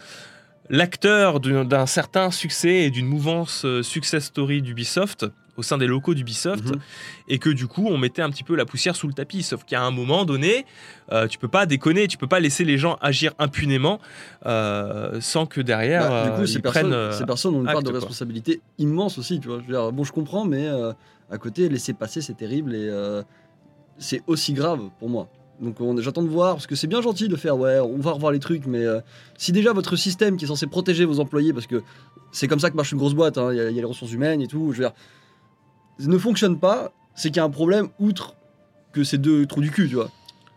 l'acteur 0.70 1.40
d'un 1.40 1.86
certain 1.86 2.30
succès 2.30 2.84
et 2.84 2.90
d'une 2.90 3.06
mouvance 3.06 3.66
success 3.82 4.24
story 4.26 4.62
d'Ubisoft 4.62 5.26
au 5.56 5.62
sein 5.62 5.76
des 5.78 5.86
locaux 5.86 6.14
d'Ubisoft 6.14 6.64
Mhm. 6.64 6.80
et 7.28 7.38
que 7.38 7.50
du 7.50 7.66
coup 7.66 7.86
on 7.88 7.98
mettait 7.98 8.22
un 8.22 8.30
petit 8.30 8.42
peu 8.44 8.54
la 8.56 8.64
poussière 8.64 8.96
sous 8.96 9.06
le 9.06 9.12
tapis 9.12 9.42
sauf 9.42 9.64
qu'à 9.64 9.82
un 9.82 9.90
moment 9.90 10.24
donné 10.24 10.64
euh, 11.12 11.26
tu 11.28 11.36
peux 11.38 11.48
pas 11.48 11.66
déconner 11.66 12.08
tu 12.08 12.16
peux 12.16 12.26
pas 12.26 12.40
laisser 12.40 12.64
les 12.64 12.78
gens 12.78 12.96
agir 13.02 13.32
impunément 13.38 14.00
euh, 14.46 15.20
sans 15.20 15.46
que 15.46 15.60
derrière 15.60 16.08
Bah, 16.08 16.22
du 16.24 16.28
euh, 16.30 16.36
coup, 16.36 16.46
ces 16.46 16.54
ils 16.58 16.62
personnes, 16.62 16.82
prennent 16.84 16.92
euh, 16.94 17.12
ces 17.12 17.26
personnes 17.26 17.54
ont 17.54 17.60
une 17.60 17.66
part 17.66 17.76
acte, 17.76 17.84
de 17.86 17.90
quoi. 17.90 17.98
responsabilité 18.00 18.60
immense 18.78 19.18
aussi, 19.18 19.40
tu 19.40 19.48
vois. 19.48 19.58
Je 19.58 19.64
veux 19.66 19.72
dire, 19.72 19.92
bon, 19.92 20.04
je 20.04 20.12
comprends, 20.12 20.44
mais 20.44 20.66
euh, 20.68 20.92
à 21.30 21.38
côté, 21.38 21.68
laisser 21.68 21.92
passer, 21.92 22.20
c'est 22.22 22.36
terrible 22.36 22.74
et 22.74 22.88
euh, 22.88 23.22
c'est 23.98 24.22
aussi 24.26 24.52
grave 24.54 24.80
pour 24.98 25.08
moi. 25.08 25.28
Donc 25.60 25.80
on- 25.80 25.96
j'attends 26.00 26.22
de 26.22 26.28
voir, 26.28 26.54
parce 26.54 26.66
que 26.66 26.74
c'est 26.74 26.86
bien 26.86 27.00
gentil 27.02 27.28
de 27.28 27.36
faire, 27.36 27.56
ouais, 27.58 27.78
on 27.78 27.98
va 27.98 28.12
revoir 28.12 28.32
les 28.32 28.38
trucs, 28.40 28.66
mais 28.66 28.84
euh, 28.84 29.00
si 29.38 29.52
déjà 29.52 29.72
votre 29.72 29.96
système 29.96 30.36
qui 30.36 30.44
est 30.46 30.48
censé 30.48 30.66
protéger 30.66 31.04
vos 31.04 31.20
employés, 31.20 31.52
parce 31.52 31.66
que 31.66 31.82
c'est 32.32 32.48
comme 32.48 32.58
ça 32.60 32.70
que 32.70 32.76
marche 32.76 32.92
une 32.92 32.98
grosse 32.98 33.14
boîte, 33.14 33.38
hein, 33.38 33.52
il 33.52 33.56
y, 33.56 33.58
y 33.58 33.60
a 33.60 33.70
les 33.70 33.84
ressources 33.84 34.12
humaines 34.12 34.40
et 34.40 34.46
tout, 34.48 34.72
je 34.72 34.78
veux 34.78 34.84
dire, 34.88 34.94
ne 36.00 36.18
fonctionne 36.18 36.58
pas, 36.58 36.92
c'est 37.14 37.28
qu'il 37.28 37.36
y 37.38 37.40
a 37.40 37.44
un 37.44 37.50
problème 37.50 37.88
outre 37.98 38.34
que 38.92 39.04
ces 39.04 39.18
deux 39.18 39.46
trous 39.46 39.60
du 39.60 39.70
cul, 39.70 39.88
tu 39.88 39.94
vois. 39.94 40.10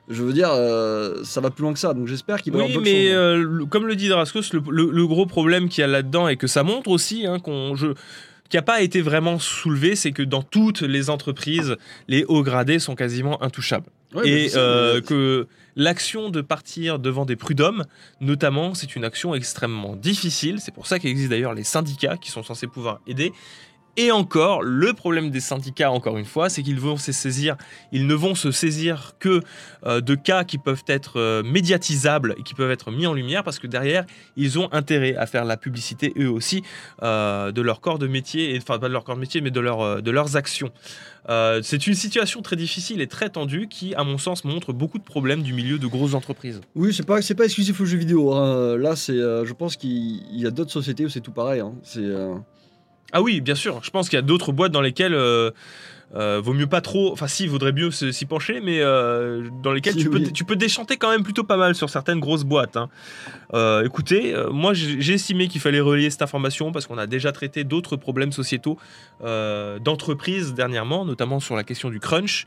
Je 0.07 0.21
veux 0.23 0.33
dire, 0.33 0.49
euh, 0.51 1.23
ça 1.23 1.41
va 1.41 1.49
plus 1.49 1.63
loin 1.63 1.73
que 1.73 1.79
ça, 1.79 1.93
donc 1.95 2.07
j'espère 2.07 2.41
qu'il 2.41 2.53
va 2.53 2.59
y 2.59 2.61
avoir 2.69 2.83
mais 2.83 2.91
changements. 3.07 3.19
euh, 3.19 3.37
le- 3.43 3.65
comme 3.65 3.87
le 3.87 3.95
dit 3.95 4.07
Draskos, 4.07 4.41
le, 4.53 4.61
le- 4.69 4.91
le 4.91 5.07
gros 5.07 5.25
problème 5.25 5.67
qu'il 5.67 5.81
y 5.81 5.83
a 5.83 5.87
là-dedans 5.87 6.27
et 6.27 6.37
que 6.37 6.45
ça 6.47 6.61
montre 6.61 6.89
aussi, 6.91 7.25
hein, 7.25 7.39
qu'on, 7.39 7.75
je, 7.75 7.87
qui 8.49 8.55
n'a 8.57 8.61
pas 8.61 8.81
été 8.81 9.01
vraiment 9.01 9.39
soulevé, 9.39 9.95
c'est 9.95 10.11
que 10.11 10.21
dans 10.21 10.43
toutes 10.43 10.81
les 10.81 11.09
entreprises, 11.09 11.75
les 12.07 12.23
hauts 12.25 12.43
gradés 12.43 12.77
sont 12.77 12.93
quasiment 12.93 13.41
intouchables. 13.41 13.87
Ouais, 14.13 14.29
et 14.29 14.51
euh, 14.55 15.01
que 15.01 15.47
l'action 15.75 16.29
de 16.29 16.41
partir 16.41 16.99
devant 16.99 17.25
des 17.25 17.35
prud'hommes, 17.35 17.83
notamment, 18.21 18.75
c'est 18.75 18.95
une 18.95 19.03
action 19.03 19.33
extrêmement 19.33 19.95
difficile. 19.95 20.59
C'est 20.59 20.73
pour 20.73 20.85
ça 20.85 20.99
qu'il 20.99 21.09
existe 21.09 21.31
d'ailleurs 21.31 21.55
les 21.55 21.63
syndicats 21.63 22.15
qui 22.17 22.29
sont 22.29 22.43
censés 22.43 22.67
pouvoir 22.67 23.01
aider. 23.07 23.33
Et 23.97 24.11
encore, 24.11 24.61
le 24.61 24.91
problème 24.93 25.29
des 25.31 25.39
syndicats, 25.39 25.89
encore 25.89 26.17
une 26.17 26.25
fois, 26.25 26.49
c'est 26.49 26.61
qu'ils 26.63 26.79
vont 26.81 26.97
se 26.97 27.13
saisir, 27.13 27.55
ils 27.93 28.07
ne 28.07 28.13
vont 28.13 28.35
se 28.35 28.51
saisir 28.51 29.13
que 29.19 29.41
euh, 29.85 30.01
de 30.01 30.15
cas 30.15 30.43
qui 30.43 30.57
peuvent 30.57 30.83
être 30.87 31.17
euh, 31.17 31.43
médiatisables 31.43 32.35
et 32.37 32.43
qui 32.43 32.53
peuvent 32.55 32.71
être 32.71 32.91
mis 32.91 33.07
en 33.07 33.13
lumière 33.13 33.43
parce 33.43 33.57
que 33.57 33.67
derrière, 33.67 34.05
ils 34.35 34.59
ont 34.59 34.67
intérêt 34.73 35.15
à 35.15 35.25
faire 35.27 35.45
la 35.45 35.55
publicité 35.55 36.13
eux 36.19 36.29
aussi 36.29 36.61
euh, 37.03 37.53
de 37.53 37.61
leur 37.61 37.79
corps 37.79 37.97
de 37.97 38.07
métier, 38.07 38.53
et, 38.53 38.57
enfin 38.57 38.79
pas 38.79 38.87
de 38.89 38.93
leur 38.93 39.05
corps 39.05 39.15
de 39.15 39.21
métier, 39.21 39.39
mais 39.39 39.51
de, 39.51 39.61
leur, 39.61 40.01
de 40.01 40.11
leurs 40.11 40.35
actions. 40.35 40.71
C'est 41.63 41.87
une 41.87 41.95
situation 41.95 42.41
très 42.43 42.55
difficile 42.55 43.01
et 43.01 43.07
très 43.07 43.29
tendue 43.29 43.67
qui, 43.67 43.95
à 43.95 44.03
mon 44.03 44.19
sens, 44.19 44.43
montre 44.43 44.73
beaucoup 44.73 44.99
de 44.99 45.03
problèmes 45.03 45.41
du 45.41 45.53
milieu 45.53 45.79
de 45.79 45.87
grosses 45.87 46.13
entreprises. 46.13 46.61
Oui, 46.75 46.93
c'est 46.93 47.05
pas, 47.05 47.21
c'est 47.23 47.33
pas 47.33 47.45
exclusif 47.45 47.81
aux 47.81 47.85
jeux 47.85 47.97
vidéo. 47.97 48.33
hein. 48.33 48.77
Là, 48.77 48.95
c'est, 48.95 49.17
je 49.17 49.53
pense 49.53 49.75
qu'il 49.75 50.21
il 50.31 50.39
y 50.39 50.45
a 50.45 50.51
d'autres 50.51 50.71
sociétés 50.71 51.03
où 51.03 51.09
c'est 51.09 51.21
tout 51.21 51.31
pareil. 51.31 51.61
hein. 51.61 51.73
C'est, 51.81 52.05
Ah 53.11 53.21
oui, 53.21 53.41
bien 53.41 53.55
sûr. 53.55 53.79
Je 53.83 53.89
pense 53.91 54.09
qu'il 54.09 54.17
y 54.17 54.19
a 54.19 54.23
d'autres 54.23 54.51
boîtes 54.51 54.71
dans 54.71 54.81
lesquelles 54.81 55.13
euh, 55.13 55.51
euh, 56.15 56.41
vaut 56.43 56.53
mieux 56.53 56.67
pas 56.67 56.81
trop. 56.81 57.11
Enfin, 57.13 57.27
si, 57.27 57.43
il 57.43 57.49
vaudrait 57.49 57.71
mieux 57.71 57.91
s'y 57.91 58.25
pencher, 58.25 58.59
mais 58.61 58.79
euh, 58.81 59.47
dans 59.63 59.71
lesquelles 59.71 59.93
Si, 59.93 59.99
tu, 59.99 60.09
peux, 60.09 60.17
oui. 60.19 60.33
tu 60.33 60.43
peux 60.43 60.55
déchanter 60.55 60.97
quand 60.97 61.09
même 61.09 61.23
plutôt 61.23 61.43
pas 61.43 61.57
mal 61.57 61.75
sur 61.75 61.89
certaines 61.89 62.19
grosses 62.19 62.43
boîtes. 62.43 62.77
hein. 62.77 62.89
Euh, 63.53 63.85
écoutez, 63.85 64.35
moi 64.51 64.73
j'ai 64.73 65.13
estimé 65.13 65.47
qu'il 65.47 65.61
fallait 65.61 65.79
relayer 65.79 66.09
cette 66.09 66.21
information 66.21 66.71
parce 66.71 66.87
qu'on 66.87 66.97
a 66.97 67.07
déjà 67.07 67.31
traité 67.31 67.63
d'autres 67.63 67.95
problèmes 67.95 68.31
sociétaux 68.31 68.77
euh, 69.23 69.79
d'entreprise 69.79 70.53
dernièrement, 70.53 71.05
notamment 71.05 71.39
sur 71.39 71.55
la 71.55 71.63
question 71.63 71.89
du 71.89 71.99
crunch. 71.99 72.45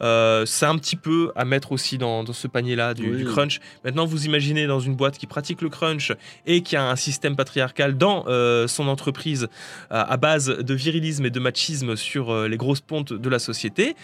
Euh, 0.00 0.44
c'est 0.46 0.66
un 0.66 0.76
petit 0.76 0.96
peu 0.96 1.30
à 1.36 1.44
mettre 1.44 1.72
aussi 1.72 1.98
dans, 1.98 2.24
dans 2.24 2.32
ce 2.32 2.46
panier-là 2.48 2.94
du, 2.94 3.10
Oui. 3.10 3.16
du 3.18 3.24
crunch. 3.24 3.60
Maintenant, 3.84 4.04
vous 4.06 4.26
imaginez 4.26 4.66
dans 4.66 4.80
une 4.80 4.94
boîte 4.96 5.18
qui 5.18 5.26
pratique 5.26 5.62
le 5.62 5.68
crunch 5.68 6.12
et 6.46 6.62
qui 6.62 6.76
a 6.76 6.88
un 6.90 6.96
système 6.96 7.36
patriarcal 7.36 7.96
dans 7.96 8.24
euh, 8.28 8.66
son 8.66 8.88
entreprise 8.88 9.48
à, 9.90 10.02
à 10.12 10.16
base 10.16 10.46
de 10.46 10.74
virilisme 10.74 11.24
et 11.26 11.30
de 11.30 11.40
machisme 11.40 11.96
sur 11.96 12.30
euh, 12.32 12.48
les 12.48 12.56
grosses 12.56 12.80
pontes 12.80 13.12
de 13.12 13.28
la 13.28 13.38
société, 13.38 13.94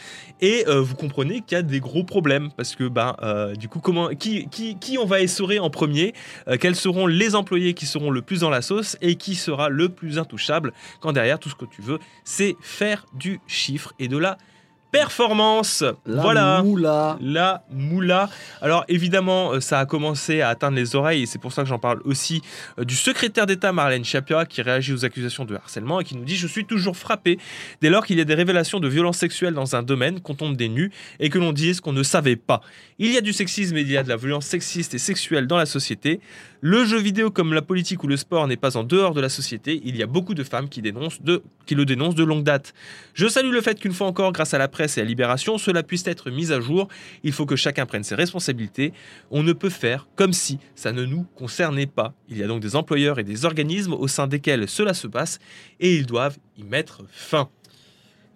et 0.41 0.65
euh, 0.69 0.81
vous 0.81 0.95
comprenez 0.95 1.41
qu'il 1.41 1.57
y 1.57 1.59
a 1.59 1.63
des 1.63 1.81
gros 1.81 2.05
problèmes 2.05 2.51
parce 2.57 2.75
que 2.77 2.89
ben 2.89 3.17
euh, 3.23 3.55
du 3.55 3.69
coup 3.69 3.81
comment 3.81 4.09
qui, 4.09 4.49
qui, 4.49 4.79
qui 4.79 4.99
on 4.99 5.07
va 5.07 5.21
essorer 5.21 5.59
en 5.59 5.71
premier 5.71 6.13
Euh, 6.49 6.57
Quels 6.59 6.77
seront 6.77 7.07
les 7.07 7.35
employés 7.35 7.75
qui 7.75 7.87
seront 7.87 8.11
le 8.11 8.23
plus 8.23 8.41
dans 8.41 8.51
la 8.51 8.63
sauce 8.63 8.97
et 9.01 9.17
qui 9.17 9.35
sera 9.35 9.69
le 9.69 9.89
plus 9.89 10.19
intouchable 10.19 10.73
quand 11.01 11.13
derrière 11.13 11.39
tout 11.39 11.49
ce 11.49 11.55
que 11.55 11.65
tu 11.65 11.83
veux 11.83 11.99
c'est 12.25 12.57
faire 12.61 13.07
du 13.15 13.41
chiffre 13.47 13.93
et 13.99 14.09
de 14.09 14.17
la 14.19 14.39
performance. 14.91 15.85
La 16.07 16.23
voilà. 16.23 16.63
moula. 16.63 17.19
La 17.21 17.65
moula. 17.71 18.29
Alors 18.61 18.85
évidemment, 18.89 19.53
euh, 19.53 19.61
ça 19.61 19.79
a 19.79 19.87
commencé 19.87 20.41
à 20.41 20.49
atteindre 20.49 20.77
les 20.77 20.97
oreilles 20.97 21.23
et 21.23 21.27
c'est 21.27 21.39
pour 21.39 21.53
ça 21.53 21.63
que 21.63 21.69
j'en 21.69 21.79
parle 21.79 22.01
aussi 22.05 22.43
euh, 22.79 22.85
du 22.85 22.95
secrétaire 22.95 23.47
d'État 23.47 23.73
Marlène 23.73 24.05
Schiappa 24.05 24.47
qui 24.47 24.63
réagit 24.63 24.93
aux 24.93 25.05
accusations 25.05 25.45
de 25.45 25.55
harcèlement 25.55 26.01
et 26.01 26.05
qui 26.05 26.17
nous 26.17 26.25
dit 26.25 26.37
Je 26.37 26.47
suis 26.47 26.65
toujours 26.65 26.97
frappé 26.97 27.39
dès 27.81 27.91
lors 27.91 28.05
qu'il 28.05 28.19
y 28.19 28.21
a 28.21 28.25
des 28.25 28.35
révélations 28.35 28.81
de 28.81 28.89
violences 28.89 29.19
sexuelles 29.19 29.55
dans 29.55 29.77
un 29.77 29.83
domaine, 29.83 30.21
qu'on 30.21 30.35
tombe 30.35 30.57
des 30.57 30.69
nus 30.69 30.91
et 31.19 31.31
que 31.31 31.39
l'on 31.39 31.53
dise 31.53 31.81
qu'on 31.81 31.93
ne 31.93 32.03
savait 32.03 32.37
pas. 32.37 32.61
Il 32.99 33.13
y 33.13 33.17
a 33.17 33.21
du 33.21 33.33
sexisme 33.33 33.77
et 33.77 33.81
il 33.81 33.91
y 33.91 33.97
a 33.97 34.03
de 34.03 34.09
la 34.09 34.17
violence 34.17 34.47
sexiste 34.47 34.95
et 34.95 34.99
sexuelle 34.99 35.47
dans 35.47 35.57
la 35.57 35.67
société. 35.67 36.21
Le 36.63 36.85
jeu 36.85 36.99
vidéo 36.99 37.31
comme 37.31 37.55
la 37.55 37.63
politique 37.63 38.05
ou 38.05 38.07
le 38.07 38.19
sport 38.19 38.47
n'est 38.47 38.59
pas 38.59 38.77
en 38.77 38.85
dehors 38.85 39.15
de 39.15 39.21
la 39.21 39.31
société. 39.31 39.81
Il 39.85 39.97
y 39.97 40.03
a 40.03 40.07
beaucoup 40.07 40.35
de 40.35 40.45
femmes 40.45 40.69
qui, 40.69 40.83
dénoncent 40.83 41.23
de, 41.23 41.43
qui 41.65 41.75
le 41.75 41.87
dénoncent 41.87 42.15
de 42.15 42.25
longue 42.25 42.45
date. 42.45 42.75
Je 43.15 43.27
salue 43.29 43.51
le 43.51 43.63
fait 43.63 43.81
qu'une 43.81 43.95
fois 43.95 44.07
encore, 44.07 44.33
grâce 44.33 44.53
à 44.53 44.59
la 44.59 44.69
presse 44.69 44.80
et 44.81 45.01
à 45.01 45.05
Libération, 45.05 45.59
cela 45.59 45.83
puisse 45.83 46.07
être 46.07 46.31
mis 46.31 46.53
à 46.53 46.61
jour. 46.61 46.89
Il 47.23 47.33
faut 47.33 47.47
que 47.47 47.57
chacun 47.57 47.87
prenne 47.87 48.05
ses 48.05 48.15
responsabilités. 48.15 48.93
On 49.31 49.43
ne 49.43 49.53
peut 49.53 49.71
faire 49.71 50.09
comme 50.17 50.33
si 50.33 50.59
ça 50.75 50.93
ne 50.93 51.05
nous 51.05 51.25
concernait 51.35 51.87
pas. 51.87 52.15
Il 52.29 52.39
y 52.39 52.43
a 52.43 52.47
donc 52.47 52.61
des 52.61 52.77
employeurs 52.77 53.19
et 53.19 53.25
des 53.25 53.45
organismes 53.45 53.93
au 53.93 54.09
sein 54.09 54.27
desquels 54.27 54.69
cela 54.69 54.95
se 54.95 55.07
passe 55.07 55.39
et 55.79 55.97
ils 55.97 56.07
doivent 56.07 56.39
y 56.57 56.65
mettre 56.65 57.03
fin. 57.11 57.49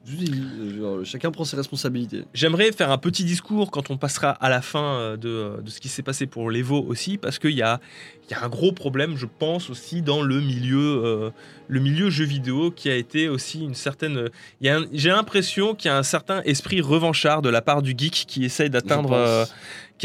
Je 0.06 0.16
dis, 0.16 0.78
genre, 0.78 0.98
chacun 1.04 1.30
prend 1.30 1.44
ses 1.44 1.56
responsabilités. 1.56 2.24
J'aimerais 2.34 2.72
faire 2.72 2.90
un 2.90 2.98
petit 2.98 3.24
discours 3.24 3.70
quand 3.70 3.90
on 3.90 3.96
passera 3.96 4.30
à 4.30 4.50
la 4.50 4.60
fin 4.60 4.84
euh, 4.84 5.16
de, 5.16 5.62
de 5.62 5.70
ce 5.70 5.80
qui 5.80 5.88
s'est 5.88 6.02
passé 6.02 6.26
pour 6.26 6.50
l'Evo 6.50 6.84
aussi, 6.86 7.16
parce 7.16 7.38
qu'il 7.38 7.52
y 7.52 7.62
a, 7.62 7.80
il 8.28 8.32
y 8.32 8.34
a 8.34 8.44
un 8.44 8.48
gros 8.50 8.72
problème, 8.72 9.16
je 9.16 9.24
pense, 9.24 9.70
aussi 9.70 10.02
dans 10.02 10.20
le 10.20 10.40
milieu, 10.40 11.02
euh, 11.04 11.30
le 11.68 11.80
milieu 11.80 12.10
jeu 12.10 12.26
vidéo, 12.26 12.70
qui 12.70 12.90
a 12.90 12.96
été 12.96 13.28
aussi 13.28 13.62
une 13.62 13.74
certaine... 13.74 14.28
J'ai 14.60 15.08
l'impression 15.08 15.74
qu'il 15.74 15.88
y 15.88 15.92
a 15.92 15.96
un 15.96 16.02
certain 16.02 16.42
esprit 16.42 16.82
revanchard 16.82 17.40
de 17.40 17.48
la 17.48 17.62
part 17.62 17.80
du 17.80 17.94
geek 17.96 18.26
qui 18.28 18.44
essaye 18.44 18.68
d'atteindre... 18.68 19.12
euh, 19.12 19.46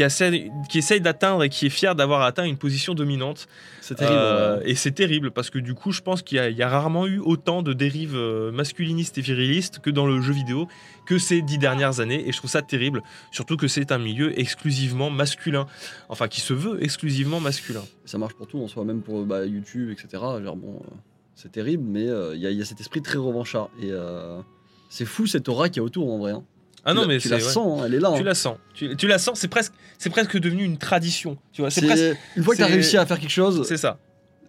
qui 0.00 0.04
essaie, 0.04 0.50
qui 0.70 0.78
essaye 0.78 1.00
d'atteindre 1.02 1.44
et 1.44 1.50
qui 1.50 1.66
est 1.66 1.70
fier 1.70 1.94
d'avoir 1.94 2.22
atteint 2.22 2.44
une 2.44 2.56
position 2.56 2.94
dominante. 2.94 3.48
C'est 3.82 3.96
terrible. 3.96 4.16
Euh, 4.18 4.62
et 4.64 4.74
c'est 4.74 4.92
terrible 4.92 5.30
parce 5.30 5.50
que 5.50 5.58
du 5.58 5.74
coup, 5.74 5.92
je 5.92 6.00
pense 6.00 6.22
qu'il 6.22 6.36
y, 6.36 6.38
a- 6.40 6.48
il 6.48 6.56
y 6.56 6.62
a 6.62 6.68
rarement 6.70 7.06
eu 7.06 7.18
autant 7.18 7.60
de 7.62 7.74
dérives 7.74 8.16
euh, 8.16 8.50
masculinistes 8.50 9.18
et 9.18 9.20
virilistes 9.20 9.80
que 9.80 9.90
dans 9.90 10.06
le 10.06 10.22
jeu 10.22 10.32
vidéo 10.32 10.68
que 11.04 11.18
ces 11.18 11.42
dix 11.42 11.58
dernières 11.58 12.00
années. 12.00 12.26
Et 12.26 12.32
je 12.32 12.38
trouve 12.38 12.48
ça 12.50 12.62
terrible, 12.62 13.02
surtout 13.30 13.58
que 13.58 13.68
c'est 13.68 13.92
un 13.92 13.98
milieu 13.98 14.38
exclusivement 14.40 15.10
masculin. 15.10 15.66
Enfin, 16.08 16.28
qui 16.28 16.40
se 16.40 16.54
veut 16.54 16.82
exclusivement 16.82 17.40
masculin. 17.40 17.82
Ça 18.06 18.16
marche 18.16 18.34
pour 18.34 18.46
tout 18.46 18.58
en 18.62 18.68
soi, 18.68 18.84
même 18.84 19.02
pour 19.02 19.24
bah, 19.26 19.44
YouTube, 19.44 19.90
etc. 19.90 20.08
Genre, 20.42 20.56
bon, 20.56 20.76
euh, 20.82 20.94
c'est 21.34 21.52
terrible, 21.52 21.84
mais 21.86 22.08
euh, 22.08 22.34
il 22.34 22.40
y, 22.40 22.46
a- 22.46 22.50
il 22.50 22.58
y 22.58 22.62
a 22.62 22.64
cet 22.64 22.80
esprit 22.80 23.02
très 23.02 23.18
revanchard. 23.18 23.68
Et 23.82 23.90
euh, 23.90 24.40
c'est 24.88 25.04
fou 25.04 25.26
cette 25.26 25.48
aura 25.50 25.68
qu'il 25.68 25.76
y 25.76 25.80
a 25.80 25.84
autour 25.84 26.10
en 26.10 26.16
vrai. 26.18 26.32
hein. 26.32 26.44
Ah 26.84 26.94
non, 26.94 27.06
mais 27.06 27.18
tu 27.18 27.28
la 27.28 27.36
ouais. 27.36 27.42
sens, 27.42 27.82
elle 27.84 27.94
est 27.94 28.00
là. 28.00 28.12
Tu 28.14 28.20
hein. 28.20 28.24
la 28.24 28.34
sens. 28.34 28.56
Tu, 28.74 28.96
tu 28.96 29.06
la 29.06 29.18
sens. 29.18 29.38
C'est 29.38 29.48
presque, 29.48 29.72
c'est 29.98 30.10
presque 30.10 30.38
devenu 30.38 30.64
une 30.64 30.78
tradition. 30.78 31.36
Tu 31.52 31.60
vois, 31.60 31.70
c'est 31.70 31.82
presque. 31.86 32.16
Une 32.36 32.42
fois 32.44 32.54
que 32.54 32.58
tu 32.58 32.64
as 32.64 32.68
réussi 32.68 32.96
à 32.96 33.04
faire 33.06 33.18
quelque 33.18 33.30
chose, 33.30 33.64
C'est 33.66 33.76
ça. 33.76 33.98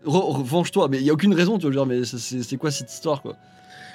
re- 0.05 0.37
revenge-toi. 0.37 0.87
Mais 0.89 0.97
il 0.99 1.03
n'y 1.03 1.09
a 1.09 1.13
aucune 1.13 1.33
raison, 1.33 1.57
tu 1.57 1.65
veux 1.65 1.71
dire, 1.71 1.85
mais 1.85 2.01
c'est 2.05 2.57
quoi 2.57 2.71
cette 2.71 2.91
histoire 2.91 3.21
quoi? 3.21 3.35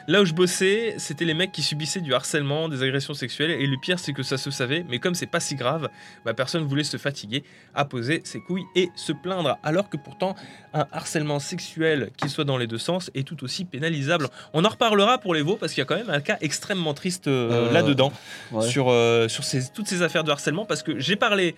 Là 0.08 0.22
où 0.22 0.24
je 0.24 0.32
bossais, 0.34 0.94
c'était 0.98 1.24
les 1.24 1.34
mecs 1.34 1.50
qui 1.50 1.62
subissaient 1.62 2.00
du 2.00 2.14
harcèlement, 2.14 2.68
des 2.68 2.82
agressions 2.82 3.12
sexuelles, 3.14 3.50
et 3.50 3.66
le 3.66 3.76
pire 3.76 3.98
c'est 3.98 4.12
que 4.12 4.22
ça 4.22 4.38
se 4.38 4.50
savait, 4.52 4.84
mais 4.88 5.00
comme 5.00 5.14
c'est 5.16 5.26
pas 5.26 5.40
si 5.40 5.56
grave, 5.56 5.88
bah, 6.24 6.32
personne 6.32 6.62
voulait 6.62 6.84
se 6.84 6.96
fatiguer 6.96 7.42
à 7.74 7.84
poser 7.84 8.20
ses 8.24 8.40
couilles 8.40 8.64
et 8.76 8.88
se 8.94 9.12
plaindre, 9.12 9.58
alors 9.64 9.88
que 9.90 9.96
pourtant 9.96 10.36
un 10.74 10.86
harcèlement 10.92 11.40
sexuel 11.40 12.10
qui 12.16 12.28
soit 12.28 12.44
dans 12.44 12.56
les 12.56 12.68
deux 12.68 12.78
sens 12.78 13.10
est 13.16 13.26
tout 13.26 13.42
aussi 13.42 13.64
pénalisable. 13.64 14.28
On 14.52 14.64
en 14.64 14.68
reparlera 14.68 15.18
pour 15.18 15.34
les 15.34 15.42
veaux 15.42 15.56
parce 15.56 15.72
qu'il 15.72 15.80
y 15.80 15.82
a 15.82 15.86
quand 15.86 15.96
même 15.96 16.10
un 16.10 16.20
cas 16.20 16.36
extrêmement 16.40 16.94
triste 16.94 17.26
euh, 17.26 17.68
Euh, 17.68 17.72
là-dedans 17.72 18.12
Ouais. 18.52 18.62
sur, 18.68 18.88
euh, 18.90 19.26
sur 19.28 19.42
ces- 19.44 19.70
toutes 19.72 19.88
ces 19.88 20.02
affaires 20.02 20.22
de 20.24 20.30
harcèlement 20.30 20.64
parce 20.66 20.82
que 20.84 20.98
j'ai 21.00 21.16
parlé 21.16 21.56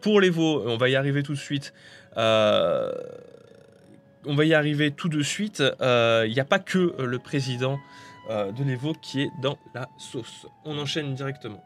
pour 0.00 0.20
les 0.20 0.30
veaux, 0.30 0.64
on 0.66 0.76
va 0.78 0.88
y 0.88 0.96
arriver 0.96 1.22
tout 1.22 1.34
de 1.34 1.38
suite. 1.38 1.72
euh, 2.16 2.92
on 4.26 4.34
va 4.34 4.44
y 4.44 4.54
arriver 4.54 4.90
tout 4.90 5.08
de 5.08 5.22
suite. 5.22 5.62
Euh, 5.80 6.24
Il 6.26 6.32
n'y 6.34 6.40
a 6.40 6.44
pas 6.44 6.58
que 6.58 6.94
euh, 6.98 7.06
le 7.06 7.18
président 7.18 7.78
euh, 8.30 8.52
de 8.52 8.64
l'Evo 8.64 8.94
qui 9.00 9.22
est 9.22 9.30
dans 9.42 9.58
la 9.74 9.88
sauce. 9.98 10.46
On 10.64 10.78
enchaîne 10.78 11.14
directement. 11.14 11.62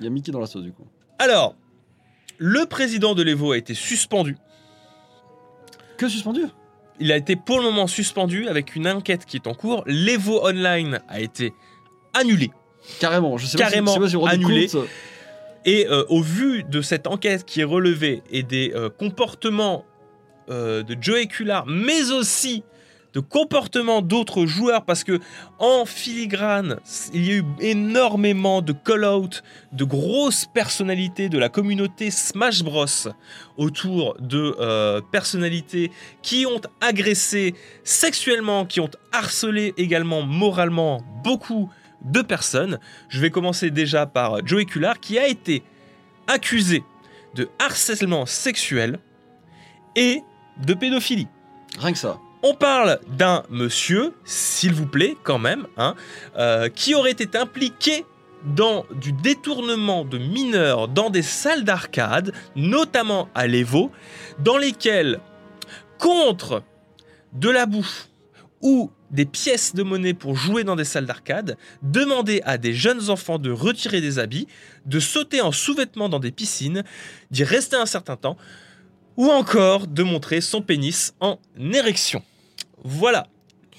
Il 0.00 0.04
y 0.04 0.06
a 0.06 0.10
Mickey 0.10 0.32
dans 0.32 0.40
la 0.40 0.46
sauce 0.46 0.62
du 0.62 0.72
coup. 0.72 0.86
Alors, 1.18 1.54
le 2.38 2.66
président 2.66 3.14
de 3.14 3.22
l'Evo 3.22 3.52
a 3.52 3.56
été 3.56 3.74
suspendu. 3.74 4.36
Que 5.96 6.08
suspendu? 6.08 6.42
Il 7.00 7.12
a 7.12 7.16
été 7.16 7.36
pour 7.36 7.58
le 7.58 7.64
moment 7.64 7.86
suspendu 7.86 8.48
avec 8.48 8.74
une 8.76 8.88
enquête 8.88 9.24
qui 9.26 9.36
est 9.36 9.46
en 9.46 9.54
cours. 9.54 9.82
L'Evo 9.86 10.46
Online 10.46 11.00
a 11.08 11.20
été 11.20 11.52
annulé. 12.14 12.50
Carrément, 13.00 13.36
je 13.36 13.46
sais 13.46 13.58
Carrément 13.58 13.86
pas 13.86 13.92
si, 13.92 13.94
je 13.94 13.98
sais 13.98 14.00
pas 14.00 14.08
si 14.10 14.14
vous 14.16 14.20
vous 14.20 14.26
rendez 14.26 14.44
annulé. 14.44 14.68
compte. 14.68 14.86
Et 15.66 15.88
euh, 15.88 16.04
au 16.08 16.22
vu 16.22 16.62
de 16.62 16.80
cette 16.80 17.08
enquête 17.08 17.44
qui 17.44 17.60
est 17.60 17.64
relevée 17.64 18.22
et 18.30 18.44
des 18.44 18.72
euh, 18.74 18.88
comportements 18.88 19.84
euh, 20.48 20.84
de 20.84 20.96
Joey 20.98 21.26
Cullard, 21.26 21.66
mais 21.66 22.12
aussi 22.12 22.62
de 23.14 23.18
comportements 23.18 24.00
d'autres 24.00 24.46
joueurs, 24.46 24.84
parce 24.84 25.02
que 25.02 25.18
en 25.58 25.86
filigrane, 25.86 26.76
il 27.12 27.26
y 27.26 27.32
a 27.32 27.36
eu 27.38 27.44
énormément 27.60 28.62
de 28.62 28.72
call-out 28.72 29.42
de 29.72 29.84
grosses 29.84 30.46
personnalités 30.54 31.28
de 31.28 31.38
la 31.38 31.48
communauté 31.48 32.10
Smash 32.10 32.62
Bros. 32.62 32.84
autour 33.56 34.16
de 34.20 35.00
personnalités 35.10 35.90
qui 36.20 36.44
ont 36.44 36.60
agressé 36.82 37.54
sexuellement, 37.84 38.66
qui 38.66 38.80
ont 38.80 38.90
harcelé 39.12 39.72
également 39.78 40.20
moralement 40.20 41.00
beaucoup 41.24 41.70
de 42.06 42.22
personnes. 42.22 42.78
Je 43.08 43.20
vais 43.20 43.30
commencer 43.30 43.70
déjà 43.70 44.06
par 44.06 44.46
Joey 44.46 44.64
Cullard 44.64 45.00
qui 45.00 45.18
a 45.18 45.26
été 45.26 45.62
accusé 46.26 46.82
de 47.34 47.48
harcèlement 47.58 48.26
sexuel 48.26 48.98
et 49.94 50.22
de 50.64 50.74
pédophilie. 50.74 51.28
Rien 51.78 51.92
que 51.92 51.98
ça. 51.98 52.18
On 52.42 52.54
parle 52.54 53.00
d'un 53.08 53.42
monsieur, 53.50 54.14
s'il 54.24 54.72
vous 54.72 54.86
plaît, 54.86 55.16
quand 55.22 55.38
même, 55.38 55.66
hein, 55.76 55.94
euh, 56.36 56.68
qui 56.68 56.94
aurait 56.94 57.10
été 57.10 57.36
impliqué 57.36 58.04
dans 58.44 58.84
du 58.94 59.12
détournement 59.12 60.04
de 60.04 60.18
mineurs 60.18 60.88
dans 60.88 61.10
des 61.10 61.22
salles 61.22 61.64
d'arcade, 61.64 62.32
notamment 62.54 63.28
à 63.34 63.46
l'Evo, 63.46 63.90
dans 64.38 64.56
lesquelles, 64.58 65.18
contre 65.98 66.62
de 67.32 67.50
la 67.50 67.66
bouffe 67.66 68.08
ou 68.62 68.90
des 69.10 69.24
pièces 69.24 69.74
de 69.74 69.82
monnaie 69.82 70.14
pour 70.14 70.34
jouer 70.36 70.64
dans 70.64 70.76
des 70.76 70.84
salles 70.84 71.06
d'arcade, 71.06 71.56
demander 71.82 72.40
à 72.44 72.58
des 72.58 72.74
jeunes 72.74 73.08
enfants 73.10 73.38
de 73.38 73.50
retirer 73.50 74.00
des 74.00 74.18
habits, 74.18 74.46
de 74.84 74.98
sauter 75.00 75.40
en 75.40 75.52
sous-vêtements 75.52 76.08
dans 76.08 76.18
des 76.18 76.32
piscines, 76.32 76.82
d'y 77.30 77.44
rester 77.44 77.76
un 77.76 77.86
certain 77.86 78.16
temps, 78.16 78.36
ou 79.16 79.28
encore 79.30 79.86
de 79.86 80.02
montrer 80.02 80.40
son 80.40 80.60
pénis 80.60 81.14
en 81.20 81.38
érection. 81.72 82.22
Voilà 82.84 83.26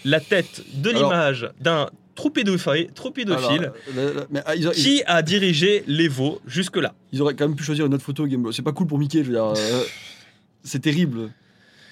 la 0.06 0.20
tête 0.20 0.62
de 0.74 0.90
l'image 0.90 1.50
d'un 1.60 1.90
trop 2.16 2.30
pédophile, 2.30 2.88
trop 2.96 3.12
pédophile 3.12 3.66
Alors, 3.66 3.74
le- 3.96 4.14
le- 4.14 4.28
mais, 4.32 4.42
ah, 4.46 4.56
ils, 4.56 4.68
a- 4.68 4.72
ils- 4.74 4.82
qui 4.84 5.04
a 5.06 5.22
dirigé 5.22 5.84
l'Evo 5.88 6.42
jusque-là. 6.48 6.96
ils 7.12 7.22
auraient 7.22 7.36
quand 7.36 7.48
même 7.48 7.56
pu 7.56 7.64
choisir 7.64 7.86
une 7.86 7.94
autre 7.94 8.04
photo. 8.04 8.26
C'est 8.52 8.64
pas 8.64 8.72
cool 8.72 8.88
pour 8.88 8.98
Mickey, 8.98 9.20
je 9.20 9.24
veux 9.30 9.34
dire. 9.34 9.46
euh, 9.46 9.84
c'est 10.64 10.80
terrible. 10.80 11.30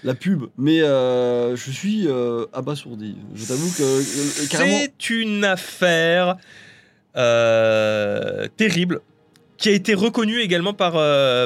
La 0.05 0.13
pub. 0.13 0.43
Mais 0.55 0.81
euh, 0.83 1.55
je 1.55 1.71
suis 1.71 2.07
euh, 2.07 2.45
abasourdi. 2.53 3.17
Je 3.33 3.45
t'avoue 3.45 3.71
que 3.75 3.81
euh. 3.81 4.87
C'est 5.01 5.09
une 5.09 5.43
affaire 5.43 6.37
terrible 8.55 9.01
qui 9.57 9.69
a 9.69 9.71
été 9.71 9.95
reconnue 9.95 10.41
également 10.41 10.73
par, 10.73 10.93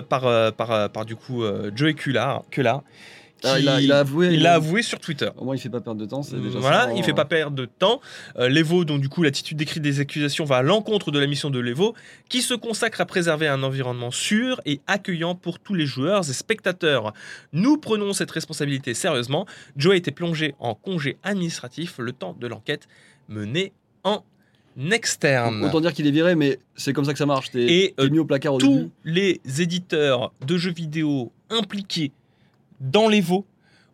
par, 0.07 0.91
par, 0.91 1.05
du 1.05 1.15
coup 1.15 1.43
Joey 1.73 1.93
Cullard, 1.93 2.43
Cullard, 2.51 2.83
Ah, 3.43 3.59
il, 3.59 3.67
a, 3.69 3.77
qui- 3.77 3.85
il 3.85 3.91
a 3.91 3.99
avoué. 3.99 4.27
il 4.33 4.41
l'a 4.41 4.53
avoué 4.55 4.81
sur 4.81 4.99
Twitter. 4.99 5.29
Au 5.37 5.45
moins, 5.45 5.55
il 5.55 5.59
fait 5.59 5.69
pas 5.69 5.81
perdre 5.81 5.99
de 6.01 6.05
temps. 6.05 6.21
déjà 6.21 6.59
Voilà, 6.59 6.85
ça, 6.85 6.93
il 6.93 6.99
hein. 6.99 7.03
fait 7.03 7.13
pas 7.13 7.25
perdre 7.25 7.55
de 7.55 7.65
temps. 7.65 8.01
Euh, 8.37 8.49
L'Evo, 8.49 8.85
donc 8.85 9.01
du 9.01 9.09
coup, 9.09 9.23
l'attitude 9.23 9.57
décrite 9.57 9.81
des 9.83 9.99
accusations 9.99 10.45
va 10.45 10.57
à 10.57 10.61
l'encontre 10.61 11.11
de 11.11 11.19
la 11.19 11.27
mission 11.27 11.49
de 11.49 11.59
l'Evo, 11.59 11.93
qui 12.27 12.41
se 12.41 12.53
consacre 12.53 13.01
à 13.01 13.05
préserver 13.05 13.47
un 13.47 13.63
environnement 13.63 14.11
sûr 14.11 14.59
et 14.65 14.81
accueillant 14.87 15.35
pour 15.35 15.59
tous 15.59 15.73
les 15.73 15.85
joueurs 15.85 16.29
et 16.29 16.33
spectateurs. 16.33 17.13
Nous 17.53 17.77
prenons 17.77 18.13
cette 18.13 18.31
responsabilité 18.31 18.93
sérieusement. 18.93 19.45
Joe 19.77 19.93
a 19.93 19.95
été 19.95 20.11
plongé 20.11 20.55
en 20.59 20.75
congé 20.75 21.17
administratif 21.23 21.95
le 21.99 22.11
temps 22.11 22.35
de 22.39 22.47
l'enquête 22.47 22.87
menée 23.27 23.71
en 24.03 24.23
externe. 24.91 25.63
Autant 25.63 25.81
dire 25.81 25.93
qu'il 25.93 26.07
est 26.07 26.11
viré, 26.11 26.35
mais 26.35 26.59
c'est 26.75 26.93
comme 26.93 27.05
ça 27.05 27.13
que 27.13 27.19
ça 27.19 27.25
marche. 27.25 27.51
T'es 27.51 27.61
Et, 27.63 27.93
t'es 27.97 28.03
euh, 28.03 28.09
mis 28.09 28.19
au 28.19 28.25
placard 28.25 28.53
au 28.53 28.57
début. 28.59 28.71
Tous 28.71 28.91
les 29.03 29.41
éditeurs 29.59 30.31
de 30.45 30.57
jeux 30.57 30.71
vidéo 30.73 31.31
impliqués 31.49 32.11
dans 32.79 33.07
l'Evo 33.09 33.45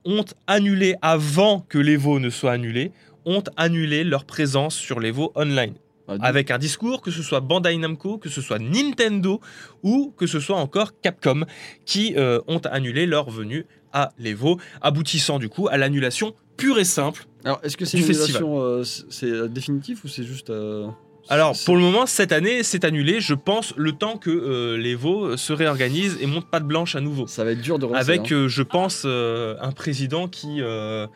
ont 0.06 0.25
annulé, 0.48 0.96
avant 1.01 1.62
que 1.62 1.77
l'Evo 1.77 2.20
ne 2.20 2.30
soit 2.30 2.51
annulé, 2.54 2.92
ont 3.25 3.44
annulé 3.58 4.04
leur 4.04 4.25
présence 4.25 4.75
sur 4.75 5.00
l'Evo 5.00 5.32
online. 5.36 5.74
Ah, 6.08 6.18
Avec 6.22 6.51
un 6.51 6.60
discours, 6.60 7.01
que 7.01 7.10
ce 7.10 7.24
soit 7.24 7.39
Bandai 7.39 7.75
Namco, 7.77 8.20
que 8.20 8.30
ce 8.30 8.39
soit 8.39 8.60
Nintendo 8.60 9.42
ou 9.82 10.13
que 10.15 10.27
ce 10.27 10.39
soit 10.39 10.58
encore 10.58 10.92
Capcom, 11.01 11.46
qui 11.86 12.13
euh, 12.15 12.39
ont 12.48 12.60
annulé 12.60 13.08
leur 13.08 13.32
venue 13.32 13.65
à 13.92 14.12
l'Evo, 14.20 14.60
aboutissant 14.82 15.39
du 15.39 15.50
coup 15.50 15.68
à 15.68 15.77
l'annulation 15.77 16.36
pure 16.58 16.77
et 16.77 16.84
simple. 16.84 17.25
Alors, 17.44 17.60
est-ce 17.63 17.75
que 17.75 17.86
c'est 17.86 17.98
une 17.98 18.04
annulation, 18.04 18.60
euh, 18.62 18.84
c'est 18.84 19.25
euh, 19.25 19.48
définitif 19.48 20.04
ou 20.04 20.08
c'est 20.08 20.24
juste. 20.24 20.51
euh, 20.51 20.88
Alors 21.27 21.55
pour 21.65 21.75
le 21.75 21.82
moment, 21.82 22.05
cette 22.05 22.32
année, 22.32 22.62
c'est 22.63 22.86
annulé, 22.86 23.20
je 23.20 23.34
pense, 23.34 23.74
le 23.77 23.94
temps 23.94 24.17
que 24.17 24.29
euh, 24.29 24.77
l'Evo 24.77 25.38
se 25.38 25.53
réorganise 25.53 26.17
et 26.22 26.27
monte 26.27 26.50
pas 26.50 26.60
de 26.60 26.65
blanche 26.65 26.96
à 26.96 27.01
nouveau. 27.01 27.25
Ça 27.27 27.44
va 27.44 27.51
être 27.51 27.62
dur 27.62 27.79
de 27.79 27.86
relancer. 27.86 28.10
avec, 28.12 28.32
hein. 28.32 28.36
euh, 28.36 28.48
je 28.48 28.62
pense, 28.62 29.03
euh, 29.05 29.55
un 29.60 29.72
président 29.72 30.27
qui 30.27 30.62
euh, 30.62 31.08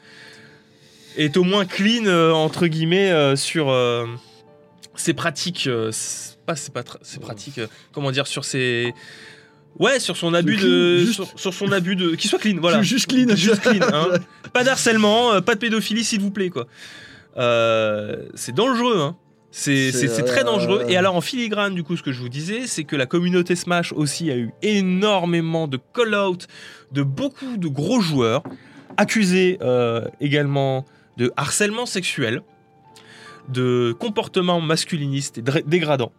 est 1.16 1.38
au 1.38 1.44
moins 1.44 1.66
clean, 1.66 2.06
euh, 2.06 2.32
entre 2.32 2.66
guillemets, 2.66 3.12
euh, 3.12 3.36
sur 3.36 3.70
euh, 3.70 4.06
ses 4.96 5.14
pratiques. 5.14 5.68
euh, 5.68 5.92
pas 6.48 6.56
ses 6.56 6.72
pratiques, 7.20 7.60
euh, 7.60 7.68
comment 7.92 8.10
dire, 8.12 8.26
sur 8.26 8.46
ses. 8.46 8.96
Ouais, 9.78 10.00
sur 10.00 10.18
son 10.18 10.34
abus 10.34 10.56
clean, 10.58 10.68
de. 10.68 10.98
juste. 11.02 11.14
Sur, 11.14 11.28
sur 11.40 11.54
son 11.54 11.72
abus 11.72 11.96
de. 11.96 12.16
Qu'il 12.16 12.30
soit 12.32 12.40
clean, 12.40 12.58
voilà. 12.60 12.82
Juste 12.82 13.06
clean. 13.08 13.36
Juste 13.36 13.62
clean, 13.62 13.86
hein. 13.94 14.08
Pas 14.54 14.64
d'harcèlement, 14.64 15.34
euh, 15.34 15.42
pas 15.42 15.54
de 15.54 15.60
pédophilie, 15.60 16.04
s'il 16.04 16.20
vous 16.22 16.32
plaît, 16.32 16.50
quoi. 16.50 16.66
Euh, 17.38 18.26
c'est 18.34 18.56
dangereux, 18.56 19.00
hein. 19.00 19.16
C'est 19.52 19.92
très 20.26 20.42
euh, 20.42 20.44
dangereux. 20.44 20.86
Et 20.88 20.98
alors, 20.98 21.16
en 21.16 21.22
filigrane, 21.22 21.74
du 21.74 21.84
coup, 21.84 21.98
ce 21.98 22.04
que 22.04 22.12
je 22.12 22.20
vous 22.20 22.30
disais, 22.30 22.68
c'est 22.68 22.84
que 22.84 22.96
la 22.96 23.06
communauté 23.06 23.56
Smash 23.56 23.94
aussi 23.94 24.30
a 24.32 24.38
eu 24.38 24.52
énormément 24.62 25.68
de 25.68 25.80
call-out 25.94 26.48
de 26.92 27.04
beaucoup 27.04 27.58
de 27.58 27.68
gros 27.68 28.00
joueurs, 28.00 28.44
accusés 28.98 29.58
euh, 29.62 30.06
également 30.22 30.86
de 31.18 31.32
harcèlement 31.36 31.86
sexuel, 31.86 32.42
de 33.50 33.96
comportement 34.00 34.62
masculiniste 34.62 35.40
et 35.40 35.44
dégradant. 35.66 36.12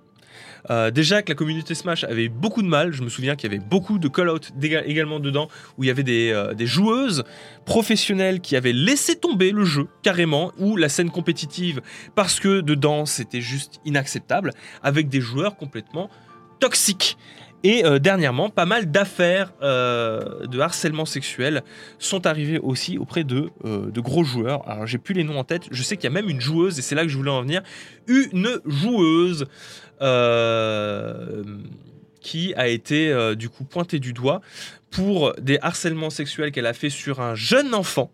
Euh, 0.68 0.90
déjà 0.90 1.22
que 1.22 1.30
la 1.30 1.36
communauté 1.36 1.74
Smash 1.74 2.04
avait 2.04 2.28
beaucoup 2.28 2.62
de 2.62 2.68
mal, 2.68 2.92
je 2.92 3.02
me 3.02 3.08
souviens 3.08 3.36
qu'il 3.36 3.50
y 3.50 3.54
avait 3.54 3.64
beaucoup 3.64 3.98
de 3.98 4.08
call-out 4.08 4.52
également 4.62 5.20
dedans, 5.20 5.48
où 5.78 5.84
il 5.84 5.86
y 5.86 5.90
avait 5.90 6.02
des, 6.02 6.30
euh, 6.30 6.52
des 6.52 6.66
joueuses 6.66 7.24
professionnelles 7.64 8.40
qui 8.40 8.56
avaient 8.56 8.72
laissé 8.72 9.16
tomber 9.16 9.52
le 9.52 9.64
jeu 9.64 9.86
carrément, 10.02 10.52
ou 10.58 10.76
la 10.76 10.88
scène 10.88 11.10
compétitive, 11.10 11.80
parce 12.14 12.40
que 12.40 12.60
dedans 12.60 13.06
c'était 13.06 13.40
juste 13.40 13.80
inacceptable, 13.84 14.52
avec 14.82 15.08
des 15.08 15.20
joueurs 15.20 15.56
complètement 15.56 16.10
toxiques. 16.58 17.16
Et 17.62 17.84
euh, 17.84 17.98
dernièrement, 17.98 18.48
pas 18.48 18.64
mal 18.64 18.90
d'affaires 18.90 19.52
de 19.60 20.60
harcèlement 20.60 21.04
sexuel 21.04 21.62
sont 21.98 22.26
arrivées 22.26 22.58
aussi 22.58 22.96
auprès 22.96 23.22
de, 23.22 23.50
de 23.64 24.00
gros 24.00 24.24
joueurs. 24.24 24.66
Alors 24.66 24.86
j'ai 24.86 24.96
plus 24.96 25.14
les 25.14 25.24
noms 25.24 25.38
en 25.38 25.44
tête, 25.44 25.64
je 25.70 25.82
sais 25.82 25.96
qu'il 25.96 26.04
y 26.04 26.06
a 26.06 26.10
même 26.10 26.30
une 26.30 26.40
joueuse, 26.40 26.78
et 26.78 26.82
c'est 26.82 26.94
là 26.94 27.02
que 27.02 27.08
je 27.08 27.16
voulais 27.18 27.30
en 27.30 27.42
venir, 27.42 27.62
une 28.06 28.60
joueuse 28.64 29.46
qui 32.20 32.54
a 32.54 32.68
été 32.68 33.10
euh, 33.10 33.34
du 33.34 33.48
coup 33.48 33.64
pointée 33.64 33.98
du 33.98 34.12
doigt 34.12 34.40
pour 34.90 35.32
des 35.40 35.58
harcèlements 35.62 36.10
sexuels 36.10 36.52
qu'elle 36.52 36.66
a 36.66 36.72
fait 36.74 36.90
sur 36.90 37.20
un 37.20 37.34
jeune 37.34 37.74
enfant, 37.74 38.10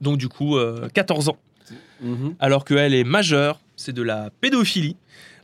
donc 0.00 0.18
du 0.18 0.28
coup 0.28 0.56
euh, 0.56 0.88
14 0.94 1.28
ans, 1.28 1.38
Mhm. 2.00 2.34
alors 2.40 2.64
qu'elle 2.64 2.94
est 2.94 3.04
majeure, 3.04 3.60
c'est 3.76 3.92
de 3.92 4.02
la 4.02 4.30
pédophilie. 4.40 4.96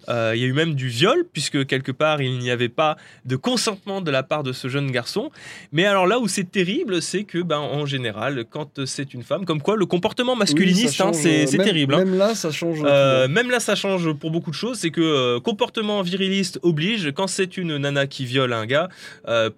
Euh, 0.08 0.32
Il 0.34 0.40
y 0.40 0.44
a 0.44 0.46
eu 0.48 0.52
même 0.52 0.74
du 0.74 0.88
viol, 0.88 1.25
puisque 1.32 1.66
quelque 1.66 1.92
part 1.92 2.21
il 2.23 2.38
n'y 2.38 2.50
avait 2.50 2.68
pas 2.68 2.97
de 3.25 3.36
consentement 3.36 4.00
de 4.00 4.10
la 4.10 4.23
part 4.23 4.42
de 4.42 4.52
ce 4.52 4.68
jeune 4.68 4.90
garçon. 4.90 5.30
Mais 5.73 5.84
alors 5.84 6.06
là 6.06 6.18
où 6.18 6.28
c'est 6.28 6.50
terrible, 6.50 7.02
c'est 7.02 7.25
que, 7.25 7.38
ben, 7.38 7.58
en 7.58 7.84
général, 7.86 8.44
quand 8.50 8.84
c'est 8.86 9.12
une 9.14 9.23
femme, 9.23 9.44
comme 9.44 9.60
quoi 9.60 9.76
le 9.76 9.86
comportement 9.86 10.36
masculiniste, 10.36 11.00
Oui, 11.00 11.06
hein, 11.08 11.12
c'est 11.12 11.54
euh, 11.60 11.62
terrible. 11.64 11.94
hein. 11.94 11.99
Même 12.04 12.16
là, 12.16 12.34
ça 12.34 12.50
change. 12.50 12.78
Euh, 12.84 13.28
même 13.28 13.50
là, 13.50 13.60
ça 13.60 13.75
change 13.75 14.12
pour 14.14 14.30
beaucoup 14.30 14.50
de 14.50 14.56
choses. 14.56 14.78
C'est 14.78 14.90
que 14.90 15.00
euh, 15.00 15.40
comportement 15.40 16.02
viriliste 16.02 16.58
oblige. 16.62 17.12
Quand 17.14 17.26
c'est 17.26 17.56
une 17.56 17.76
nana 17.76 18.06
qui 18.06 18.25
viole 18.25 18.52
un 18.52 18.66
gars, 18.66 18.88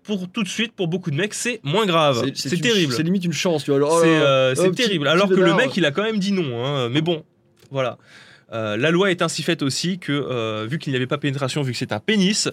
pour 0.02 0.28
tout 0.30 0.42
de 0.42 0.48
suite, 0.48 0.72
pour 0.72 0.88
beaucoup 0.88 1.10
de 1.10 1.16
mecs, 1.16 1.34
c'est 1.34 1.60
moins 1.62 1.86
grave. 1.86 2.30
C'est 2.34 2.60
terrible. 2.60 2.92
C'est 2.92 3.02
limite 3.02 3.24
une 3.24 3.32
chance, 3.32 3.64
C'est 3.66 3.72
oh, 3.72 4.70
terrible. 4.74 5.06
Alors 5.08 5.28
que 5.28 5.34
le 5.34 5.54
mec, 5.54 5.76
il 5.76 5.84
a 5.84 5.90
quand 5.90 6.02
même 6.02 6.18
dit 6.18 6.32
non. 6.32 6.64
hein. 6.64 6.88
Mais 6.88 7.00
bon, 7.00 7.24
voilà. 7.70 7.98
Euh, 8.52 8.76
la 8.76 8.90
loi 8.90 9.10
est 9.10 9.22
ainsi 9.22 9.42
faite 9.42 9.62
aussi 9.62 9.98
que, 9.98 10.12
euh, 10.12 10.66
vu 10.68 10.78
qu'il 10.78 10.92
n'y 10.92 10.96
avait 10.96 11.06
pas 11.06 11.18
pénétration, 11.18 11.62
vu 11.62 11.72
que 11.72 11.78
c'est 11.78 11.92
un 11.92 12.00
pénis, 12.00 12.48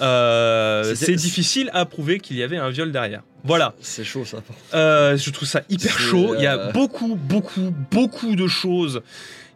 euh, 0.00 0.94
c'est 0.94 1.14
difficile 1.14 1.70
à 1.72 1.84
prouver 1.84 2.18
qu'il 2.20 2.36
y 2.36 2.42
avait 2.42 2.58
un 2.58 2.70
viol 2.70 2.92
derrière. 2.92 3.22
Voilà. 3.44 3.74
C'est 3.80 4.04
chaud, 4.04 4.24
ça. 4.24 4.38
Je 4.72 5.30
trouve 5.30 5.48
ça 5.48 5.62
hyper 5.68 5.98
chaud. 5.98 6.34
Il 6.36 6.42
y 6.42 6.46
a 6.46 6.70
beaucoup, 6.72 7.14
beaucoup, 7.14 7.74
beaucoup 7.90 8.36
de 8.36 8.46
choses 8.46 9.02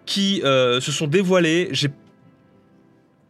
qui 0.06 0.40
se 0.42 0.92
sont 0.92 1.06
dévoilées. 1.06 1.68
J'ai. 1.72 1.90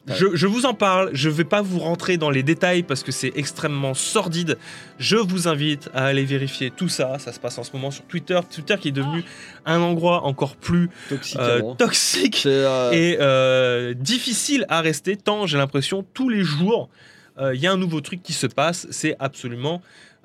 Je, 0.09 0.35
je 0.35 0.47
vous 0.49 0.67
en 0.67 0.75
parle, 0.75 1.11
je 1.13 1.31
vais 1.31 1.45
pas 1.45 1.63
vous 1.63 1.79
rentrer 1.79 2.17
dans 2.17 2.31
les 2.31 2.43
détails 2.43 2.83
parce 2.83 3.05
que 3.05 3.13
c'est 3.13 3.33
extrêmement 3.37 3.95
sordide. 3.95 4.59
Je 4.99 5.17
vous 5.17 5.47
invite 5.47 5.91
à 5.95 6.07
aller 6.07 6.25
vérifier 6.25 6.73
tout 6.73 6.89
ça. 6.89 7.19
Ça 7.21 7.33
se 7.33 7.39
passe 7.39 7.57
en 7.59 7.63
ce 7.63 7.71
moment 7.73 7.93
sur 7.93 8.03
Twitter. 8.05 8.41
Twitter 8.53 8.77
qui 8.81 8.89
est 8.89 8.93
devenu 8.93 9.25
un 9.65 9.81
endroit 9.81 10.25
encore 10.25 10.57
plus 10.57 10.91
Toxique. 11.09 11.39
euh, 11.41 11.75
toxique 11.75 12.41
C'est, 12.43 12.49
euh, 12.49 12.91
et 12.91 13.17
euh, 13.21 13.95
difficile 13.95 14.67
à 14.69 14.81
rester 14.81 15.17
tant 15.17 15.47
j'ai 15.47 15.57
l'impression 15.59 16.05
tous 16.15 16.29
les 16.29 16.43
jours 16.43 16.89
il 17.41 17.61
y 17.61 17.67
a 17.67 17.73
un 17.73 17.77
nouveau 17.79 18.01
truc 18.01 18.23
qui 18.23 18.35
se 18.35 18.47
passe 18.47 18.87
c'est 18.91 19.17
absolument 19.19 19.81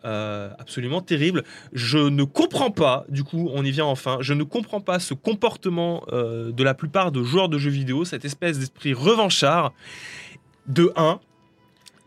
euh, 0.05 0.49
absolument 0.59 1.01
terrible. 1.01 1.43
Je 1.73 1.97
ne 1.97 2.23
comprends 2.23 2.71
pas 2.71 3.05
du 3.09 3.23
coup 3.23 3.49
on 3.53 3.65
y 3.65 3.71
vient 3.71 3.85
enfin 3.85 4.17
je 4.21 4.33
ne 4.33 4.43
comprends 4.43 4.81
pas 4.81 4.99
ce 4.99 5.13
comportement 5.13 6.03
euh, 6.11 6.51
de 6.51 6.63
la 6.63 6.73
plupart 6.73 7.11
de 7.11 7.23
joueurs 7.23 7.49
de 7.49 7.57
jeux 7.57 7.71
vidéo 7.71 8.05
cette 8.05 8.25
espèce 8.25 8.59
d'esprit 8.59 8.93
revanchard 8.93 9.73
de 10.67 10.91
1 10.95 11.19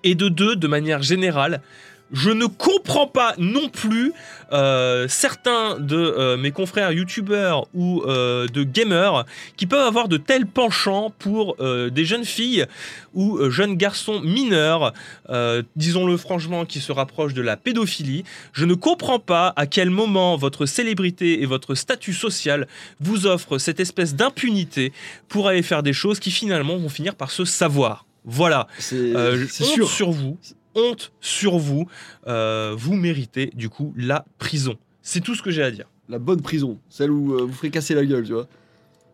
et 0.05 0.14
de 0.14 0.29
2 0.29 0.57
de 0.57 0.66
manière 0.68 1.03
générale 1.03 1.62
je 2.12 2.30
ne 2.30 2.46
comprends 2.46 3.06
pas 3.06 3.34
non 3.38 3.68
plus 3.68 4.12
euh, 4.52 5.06
certains 5.08 5.78
de 5.78 5.96
euh, 5.96 6.36
mes 6.36 6.50
confrères 6.50 6.90
youtubeurs 6.92 7.66
ou 7.72 8.02
euh, 8.06 8.46
de 8.48 8.64
gamers 8.64 9.24
qui 9.56 9.66
peuvent 9.66 9.86
avoir 9.86 10.08
de 10.08 10.16
tels 10.16 10.46
penchants 10.46 11.12
pour 11.18 11.56
euh, 11.60 11.88
des 11.90 12.04
jeunes 12.04 12.24
filles 12.24 12.66
ou 13.14 13.36
euh, 13.38 13.50
jeunes 13.50 13.76
garçons 13.76 14.20
mineurs, 14.20 14.92
euh, 15.28 15.62
disons-le 15.76 16.16
franchement, 16.16 16.64
qui 16.64 16.80
se 16.80 16.90
rapprochent 16.92 17.34
de 17.34 17.42
la 17.42 17.56
pédophilie. 17.56 18.24
Je 18.52 18.64
ne 18.64 18.74
comprends 18.74 19.20
pas 19.20 19.52
à 19.56 19.66
quel 19.66 19.90
moment 19.90 20.36
votre 20.36 20.66
célébrité 20.66 21.42
et 21.42 21.46
votre 21.46 21.74
statut 21.74 22.12
social 22.14 22.66
vous 23.00 23.26
offrent 23.26 23.58
cette 23.58 23.78
espèce 23.80 24.14
d'impunité 24.14 24.92
pour 25.28 25.46
aller 25.48 25.62
faire 25.62 25.82
des 25.82 25.92
choses 25.92 26.18
qui 26.18 26.30
finalement 26.30 26.76
vont 26.76 26.88
finir 26.88 27.14
par 27.14 27.30
se 27.30 27.44
savoir. 27.44 28.04
Voilà, 28.24 28.66
c'est 28.78 28.96
Euh, 29.16 29.46
sûr. 29.48 29.88
sur 29.88 30.10
vous, 30.10 30.36
honte 30.74 31.12
sur 31.20 31.59
vous, 31.59 31.87
Euh, 32.26 32.74
vous 32.76 32.94
méritez 32.94 33.50
du 33.54 33.68
coup 33.68 33.92
la 33.96 34.24
prison. 34.38 34.76
C'est 35.02 35.20
tout 35.20 35.35
ce 35.35 35.42
que 35.42 35.50
j'ai 35.50 35.62
à 35.62 35.70
dire. 35.70 35.87
La 36.09 36.18
bonne 36.18 36.40
prison, 36.42 36.78
celle 36.88 37.11
où 37.11 37.35
euh, 37.35 37.42
vous 37.44 37.52
ferez 37.52 37.70
casser 37.70 37.94
la 37.94 38.04
gueule, 38.04 38.24
tu 38.24 38.33
vois. 38.33 38.46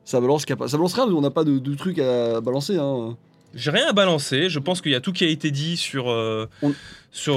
Ça 0.05 0.21
balance, 0.21 0.45
capa- 0.45 0.69
ça 0.69 0.77
balance 0.77 0.95
rien, 0.95 1.05
on 1.05 1.21
n'a 1.21 1.31
pas 1.31 1.45
de, 1.45 1.59
de 1.59 1.75
truc 1.75 1.99
à 1.99 2.40
balancer. 2.40 2.77
Hein. 2.79 3.16
J'ai 3.55 3.71
rien 3.71 3.87
à 3.88 3.92
balancer. 3.92 4.49
Je 4.51 4.59
pense 4.59 4.81
qu'il 4.81 4.92
y 4.92 4.95
a 4.95 5.01
tout 5.01 5.12
qui 5.12 5.25
a 5.25 5.29
été 5.29 5.51
dit 5.51 5.77
sur, 5.77 6.11
euh, 6.11 6.47
On- 6.62 6.75
sur, 7.11 7.35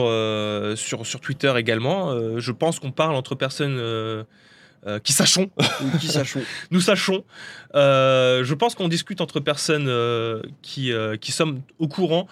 sur, 0.77 1.05
sur 1.05 1.19
Twitter 1.21 1.53
également. 1.58 2.38
Je 2.39 2.51
pense 2.51 2.79
qu'on 2.79 2.91
parle 2.91 3.15
entre 3.15 3.36
personnes 3.36 3.77
euh, 3.77 4.23
qui 5.03 5.13
sachons. 5.13 5.49
Qui 5.99 6.08
sachons. 6.19 6.41
Nous 6.71 6.82
sachons. 6.82 7.23
Euh, 7.75 8.43
je 8.43 8.53
pense 8.53 8.75
qu'on 8.75 8.88
discute 8.88 9.21
entre 9.21 9.39
personnes 9.39 9.88
euh, 9.88 10.41
qui, 10.62 10.91
qui 11.21 11.32
sommes 11.32 11.62
au 11.79 11.88
courant. 11.88 12.27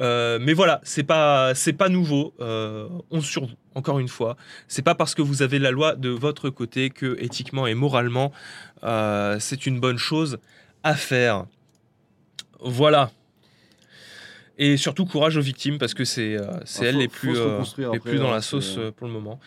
Euh, 0.00 0.38
mais 0.40 0.54
voilà, 0.54 0.80
c'est 0.82 1.04
pas 1.04 1.54
c'est 1.54 1.72
pas 1.72 1.88
nouveau. 1.88 2.34
Euh, 2.40 2.88
on 3.10 3.20
sur 3.20 3.46
vous. 3.46 3.54
Encore 3.74 3.98
une 3.98 4.08
fois, 4.08 4.36
c'est 4.68 4.82
pas 4.82 4.94
parce 4.94 5.14
que 5.14 5.22
vous 5.22 5.42
avez 5.42 5.58
la 5.58 5.70
loi 5.70 5.94
de 5.94 6.08
votre 6.08 6.50
côté 6.50 6.90
que 6.90 7.16
éthiquement 7.20 7.66
et 7.66 7.74
moralement 7.74 8.32
euh, 8.84 9.36
c'est 9.40 9.66
une 9.66 9.80
bonne 9.80 9.98
chose 9.98 10.38
à 10.82 10.94
faire. 10.94 11.46
Voilà. 12.60 13.10
Et 14.56 14.76
surtout 14.76 15.04
courage 15.04 15.36
aux 15.36 15.40
victimes 15.40 15.78
parce 15.78 15.94
que 15.94 16.04
c'est 16.04 16.36
euh, 16.36 16.46
c'est 16.64 16.86
Ah, 16.86 16.88
elles 16.90 16.98
les 16.98 17.08
plus, 17.08 17.36
euh, 17.36 17.60
les 17.76 17.84
après, 17.84 17.98
plus 17.98 18.18
dans 18.18 18.28
hein, 18.28 18.34
la 18.34 18.40
sauce 18.40 18.76
euh, 18.78 18.92
pour 18.92 19.08
le 19.08 19.12
moment. 19.12 19.40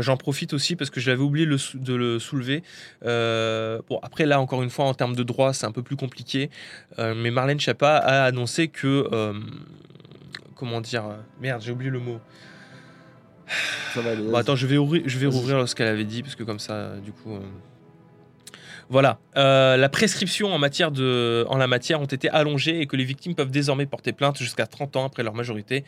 J'en 0.00 0.16
profite 0.16 0.54
aussi 0.54 0.74
parce 0.74 0.90
que 0.90 1.00
je 1.00 1.10
l'avais 1.10 1.22
oublié 1.22 1.44
le 1.44 1.58
de 1.74 1.94
le 1.94 2.18
soulever. 2.18 2.62
Bon, 3.02 3.98
après 4.02 4.24
là, 4.24 4.40
encore 4.40 4.62
une 4.62 4.70
fois, 4.70 4.86
en 4.86 4.94
termes 4.94 5.16
de 5.16 5.22
droit, 5.22 5.52
c'est 5.52 5.66
un 5.66 5.72
peu 5.72 5.82
plus 5.82 5.96
compliqué. 5.96 6.50
Mais 6.98 7.30
Marlène 7.30 7.60
Schiappa 7.60 7.96
a 7.96 8.24
annoncé 8.24 8.68
que... 8.68 9.08
comment 10.54 10.80
dire 10.80 11.06
euh, 11.06 11.16
Merde, 11.40 11.62
j'ai 11.62 11.72
oublié 11.72 11.90
le 11.90 11.98
mot. 12.00 12.18
Ça 13.94 14.00
va 14.00 14.10
aller. 14.12 14.22
Bon, 14.22 14.34
attends, 14.36 14.56
je 14.56 14.66
vais, 14.66 14.76
ouvrir, 14.78 15.02
je 15.06 15.18
vais 15.18 15.26
rouvrir 15.26 15.68
ce 15.68 15.74
qu'elle 15.74 15.88
avait 15.88 16.04
dit, 16.04 16.22
parce 16.22 16.34
que 16.34 16.42
comme 16.44 16.58
ça, 16.58 16.72
euh, 16.72 17.00
du 17.00 17.12
coup. 17.12 17.34
euh, 17.34 17.40
Voilà. 18.88 19.18
Euh, 19.36 19.76
la 19.76 19.88
prescription 19.88 20.52
en, 20.52 20.58
matière 20.58 20.90
de, 20.90 21.44
en 21.48 21.56
la 21.56 21.66
matière 21.66 22.00
ont 22.00 22.06
été 22.06 22.28
allongées 22.30 22.80
et 22.80 22.86
que 22.86 22.96
les 22.96 23.04
victimes 23.04 23.34
peuvent 23.34 23.50
désormais 23.50 23.86
porter 23.86 24.12
plainte 24.12 24.38
jusqu'à 24.38 24.66
30 24.66 24.96
ans 24.96 25.04
après 25.06 25.22
leur 25.22 25.34
majorité, 25.34 25.84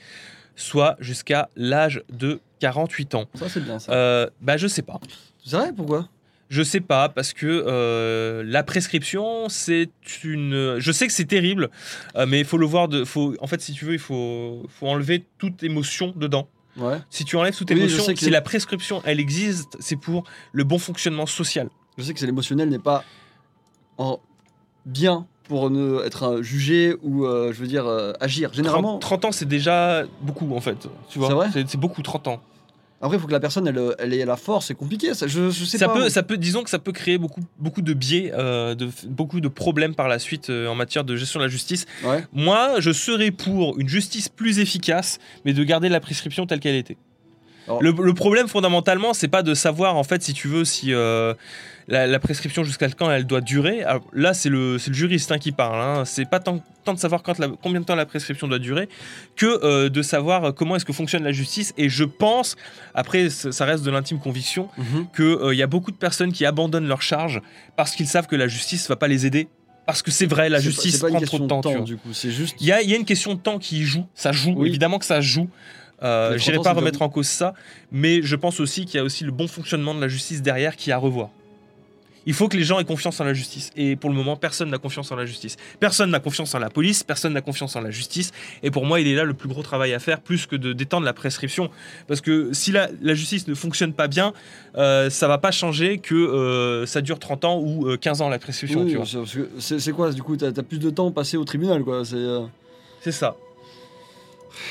soit 0.55 0.97
jusqu'à 1.01 1.49
l'âge 1.57 2.03
de 2.13 2.41
48 2.61 3.15
ans. 3.15 3.25
Ça, 3.35 3.49
c'est 3.49 3.61
bien 3.61 3.79
ça. 3.79 3.93
Euh, 3.93 4.29
bah, 4.41 4.57
je 4.57 4.67
sais 4.67 4.83
pas. 4.83 5.01
C'est 5.45 5.57
vrai 5.57 5.73
Pourquoi? 5.75 6.09
Je 6.49 6.63
sais 6.63 6.81
pas 6.81 7.09
parce 7.09 7.33
que 7.33 7.47
euh, 7.47 8.45
la 8.47 8.63
prescription 8.63 9.49
c'est 9.49 9.91
une. 10.23 10.77
Je 10.79 10.93
sais 10.93 11.07
que 11.09 11.13
c'est 11.13 11.25
terrible, 11.25 11.71
euh, 12.17 12.25
mais 12.27 12.39
il 12.39 12.45
faut 12.45 12.59
le 12.59 12.67
voir 12.67 12.87
de. 12.89 13.05
Faut... 13.05 13.35
En 13.41 13.47
fait, 13.49 13.61
si 13.61 13.73
tu 13.73 13.85
veux, 13.85 13.95
il 13.95 13.99
faut, 13.99 14.65
faut 14.69 14.87
enlever 14.87 15.25
toute 15.39 15.63
émotion 15.65 16.13
dedans. 16.15 16.49
Ouais. 16.77 16.99
Si 17.11 17.25
tu 17.25 17.37
enlèves 17.37 17.57
toute 17.57 17.71
Oui, 17.71 17.79
émotion, 17.79 18.07
que- 18.13 18.19
si 18.21 18.31
la 18.31 18.43
prescription 18.43 19.03
elle 19.05 19.19
existe, 19.19 19.77
c'est 19.81 19.97
pour 19.97 20.25
le 20.53 20.63
bon 20.63 20.79
fonctionnement 20.79 21.27
social. 21.27 21.69
Je 21.99 22.05
sais 22.05 22.13
que 22.15 22.21
c'est 22.21 22.27
l'émotionnel 22.27 22.69
n'est 22.69 22.79
pas 22.79 23.03
en 23.99 24.21
bien 24.85 25.27
pour 25.45 25.71
ne 25.71 26.03
être 26.05 26.25
euh, 26.25 26.43
jugé 26.43 26.95
ou, 27.03 27.25
euh, 27.25 27.53
je 27.53 27.61
veux 27.61 27.67
dire, 27.67 27.87
agir. 28.21 28.51
30, 28.51 28.57
Généralement, 28.57 28.99
30 28.99 29.25
ans 29.27 29.33
c'est 29.33 29.47
déjà 29.49 30.05
beaucoup 30.21 30.55
en 30.55 30.61
fait. 30.61 30.87
Tu 31.09 31.19
vois 31.19 31.29
C'est 31.29 31.35
vrai? 31.35 31.49
C'est 31.53 31.69
c'est 31.71 31.79
beaucoup 31.79 32.03
30 32.03 32.29
ans. 32.29 32.43
Après, 33.01 33.19
il 33.19 33.21
faut 33.21 33.27
que 33.27 33.33
la 33.33 33.41
personne, 33.41 33.67
elle, 33.69 33.95
elle 33.99 34.15
ait 34.15 34.25
la 34.25 34.37
force. 34.37 34.67
C'est 34.67 34.75
compliqué. 34.75 35.13
Ça, 35.13 35.27
je, 35.27 35.51
je 35.51 35.65
sais 35.65 35.77
Ça 35.79 35.87
pas. 35.87 35.95
peut, 35.95 36.09
ça 36.09 36.23
peut, 36.23 36.39
disons 36.39 36.63
que 36.65 36.71
ça 36.71 36.79
peut 36.79 36.93
créer 36.93 37.19
beaucoup, 37.19 37.43
beaucoup 37.59 37.83
de 37.83 37.93
biais, 37.93 38.33
euh, 38.35 38.75
de, 38.75 38.89
beaucoup 39.09 39.41
de 39.41 39.49
problèmes 39.49 39.95
par 39.95 40.09
la 40.09 40.19
suite 40.19 40.49
euh, 40.49 40.67
en 40.67 40.75
matière 40.75 41.05
de 41.05 41.15
gestion 41.15 41.39
de 41.41 41.45
la 41.45 41.51
justice. 41.51 41.85
Ouais. 42.05 42.25
Moi, 42.33 42.77
je 42.81 42.91
serais 42.93 43.31
pour 43.31 43.79
une 43.79 43.89
justice 43.89 44.29
plus 44.29 44.59
efficace, 44.61 45.19
mais 45.45 45.53
de 45.53 45.63
garder 45.63 45.89
la 45.89 46.01
prescription 46.01 46.47
telle 46.47 46.61
qu'elle 46.61 46.77
était. 46.77 46.97
Alors- 47.69 47.83
Le, 47.83 47.91
le 47.91 48.15
problème 48.15 48.49
fondamentalement, 48.49 49.13
c'est 49.15 49.29
pas 49.29 49.43
de 49.43 49.55
savoir 49.55 49.97
en 49.97 50.05
fait 50.05 50.23
si 50.23 50.33
tu 50.33 50.49
veux 50.49 50.65
si 50.65 50.93
euh, 50.93 51.35
la, 51.89 52.07
la 52.07 52.19
prescription 52.19 52.65
jusqu'à 52.65 52.89
quand 52.91 53.11
elle 53.11 53.27
doit 53.27 53.41
durer. 53.41 53.83
Alors, 53.85 54.03
là, 54.13 54.35
c'est 54.35 54.49
le, 54.49 54.79
c'est 54.79 54.91
le 54.91 54.97
juriste 54.97 55.31
hein, 55.33 55.39
qui 55.39 55.53
parle. 55.53 55.81
Hein. 55.81 56.05
C'est 56.05 56.29
pas 56.29 56.41
tant, 56.41 56.61
tant 56.85 56.95
de 56.95 56.99
savoir 56.99 57.23
quand 57.23 57.39
la- 57.39 57.49
combien 57.63 57.81
de 57.81 57.85
temps 57.87 57.95
la 57.95 58.07
prescription 58.07 58.49
doit 58.49 58.59
durer 58.59 58.89
que 59.37 59.47
euh, 59.65 59.89
de 59.89 60.03
savoir 60.03 60.45
euh, 60.45 60.53
comment 60.53 60.77
est-ce 60.77 60.85
que 60.85 60.93
fonctionne 60.93 61.23
la 61.25 61.33
justice. 61.33 61.73
Et 61.77 61.89
je 61.89 62.05
pense, 62.05 62.57
après, 62.95 63.31
ça 63.31 63.65
reste 63.65 63.85
de 63.85 63.91
l'intime 63.91 64.19
conviction, 64.19 64.69
Mhm. 64.79 65.07
qu'il 65.17 65.57
y 65.59 65.63
a 65.63 65.67
beaucoup 65.67 65.91
de 65.93 65.97
personnes 65.97 66.33
qui 66.33 66.45
abandonnent 66.47 66.89
leur 66.89 67.03
charge 67.03 67.41
parce 67.77 67.95
qu'ils 67.95 68.09
savent 68.09 68.27
que 68.27 68.37
la 68.37 68.49
justice 68.49 68.89
va 68.89 68.97
pas 68.97 69.09
les 69.09 69.27
aider. 69.27 69.49
Parce 69.87 70.03
que 70.03 70.11
c'est 70.11 70.27
vrai, 70.27 70.49
la 70.49 70.59
pas- 70.59 70.63
justice 70.63 70.99
pas 70.99 71.07
prend 71.09 71.21
trop 71.21 71.39
de 71.39 71.47
temps. 71.47 71.81
du 71.85 71.97
coup. 71.97 72.13
C'est 72.13 72.33
juste. 72.33 72.57
Il 72.61 72.65
y 72.67 72.71
y 72.71 72.73
a 72.73 72.97
une 72.97 73.05
question 73.05 73.35
de 73.35 73.39
temps 73.39 73.59
qui 73.61 73.79
y 73.79 73.83
joue. 73.85 74.05
Ça 74.15 74.33
joue, 74.33 74.55
Oui. 74.57 74.69
évidemment 74.69 74.99
que 74.99 75.05
ça 75.05 75.21
joue. 75.21 75.49
Euh, 76.03 76.31
Mais 76.33 76.37
30 76.37 76.45
J'irai 76.45 76.59
pas 76.59 76.73
remettre 76.73 77.03
en 77.03 77.09
cause 77.09 77.27
ça, 77.27 77.55
mais 77.91 78.21
je 78.23 78.37
pense 78.37 78.61
aussi 78.61 78.85
qu'il 78.85 78.97
y 78.97 79.01
a 79.01 79.05
aussi 79.05 79.25
le 79.25 79.33
bon 79.33 79.49
fonctionnement 79.49 79.95
de 79.95 80.01
la 80.01 80.09
justice 80.09 80.43
derrière 80.43 80.77
qui 80.77 80.91
est 80.91 80.93
à 80.93 80.99
revoir. 80.99 81.31
Il 82.29 82.35
faut 82.35 82.49
que 82.49 82.57
les 82.57 82.65
gens 82.65 82.81
aient 82.81 82.85
confiance 82.85 83.21
en 83.21 83.25
la 83.25 83.35
justice. 83.35 83.71
Et 83.77 83.95
pour 83.95 84.11
le 84.11 84.17
moment, 84.17 84.35
personne 84.35 84.69
n'a 84.69 84.79
confiance 84.79 85.13
en 85.13 85.17
la 85.17 85.27
justice. 85.27 85.57
Personne 85.79 86.11
n'a 86.11 86.19
confiance 86.19 86.53
en 86.57 86.59
la 86.59 86.71
police, 86.71 87.05
personne 87.05 87.33
n'a 87.35 87.41
confiance 87.41 87.77
en 87.77 87.81
la 87.81 87.93
justice. 87.93 88.33
Et 88.65 88.73
pour 88.73 88.85
moi, 88.85 88.99
il 89.01 89.07
est 89.07 89.15
là 89.15 89.23
le 89.23 89.33
plus 89.33 89.49
gros 89.49 89.63
travail 89.63 89.95
à 89.95 90.01
faire, 90.01 90.21
plus 90.21 90.47
que 90.47 90.57
de 90.57 90.73
d'étendre 90.73 91.07
la 91.07 91.13
prescription. 91.13 91.71
Parce 92.09 92.21
que 92.21 92.53
si 92.53 92.73
la, 92.73 92.89
la 93.01 93.15
justice 93.15 93.47
ne 93.47 93.55
fonctionne 93.55 93.93
pas 93.93 94.09
bien, 94.09 94.33
euh, 94.77 95.09
ça 95.09 95.29
va 95.29 95.39
pas 95.39 95.53
changer 95.53 95.99
que 95.99 96.17
euh, 96.17 96.85
ça 96.85 97.01
dure 97.01 97.21
30 97.21 97.45
ans 97.45 97.61
ou 97.61 97.87
euh, 97.87 97.97
15 97.97 98.21
ans 98.23 98.29
la 98.29 98.41
prescription. 98.41 98.81
Oui, 98.83 98.91
tu 98.91 99.79
c'est- 99.79 99.93
quoi 99.93 100.11
Du 100.11 100.23
coup, 100.25 100.37
t'as 100.37 100.49
as 100.49 100.63
plus 100.65 100.81
de 100.81 100.91
temps 100.91 101.13
passé 101.13 101.37
au 101.37 101.45
tribunal, 101.45 101.85
quoi. 101.85 102.05
C'est. 102.05 102.17
euh, 102.17 102.41
C'est 103.03 103.13
ça. 103.13 103.37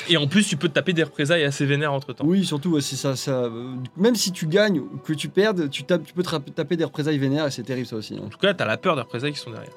Et 0.10 0.18
en 0.18 0.28
plus, 0.28 0.48
tu 0.48 0.58
peux 0.58 0.68
te 0.70 0.74
taper 0.74 0.94
des 0.94 1.04
représailles 1.04 1.44
assez 1.44 1.66
vénères 1.66 1.94
entre 1.94 2.14
temps. 2.14 2.26
Oui, 2.26 2.46
surtout 2.46 2.80
ça, 2.82 3.16
ça, 3.16 3.50
même 3.98 4.16
si 4.16 4.32
tu 4.32 4.48
gagnes 4.48 4.80
ou 4.80 4.98
que 5.04 5.14
tu 5.14 5.30
perdes, 5.30 5.70
tu, 5.70 5.84
tapes, 5.84 6.04
tu 6.06 6.14
peux 6.14 6.24
te 6.24 6.50
taper 6.52 6.76
des 6.78 6.84
représailles 6.84 7.18
vénères 7.18 7.48
et 7.48 7.52
c'est 7.52 7.64
terrible 7.64 7.88
ça 7.88 7.96
aussi. 7.96 8.16
hein. 8.16 8.22
En 8.26 8.30
tout 8.30 8.38
cas, 8.38 8.54
t'as 8.54 8.66
la 8.66 8.78
peur 8.78 8.96
des 8.96 9.02
représailles 9.02 9.34
qui 9.34 9.40
sont 9.40 9.52
derrière. 9.52 9.72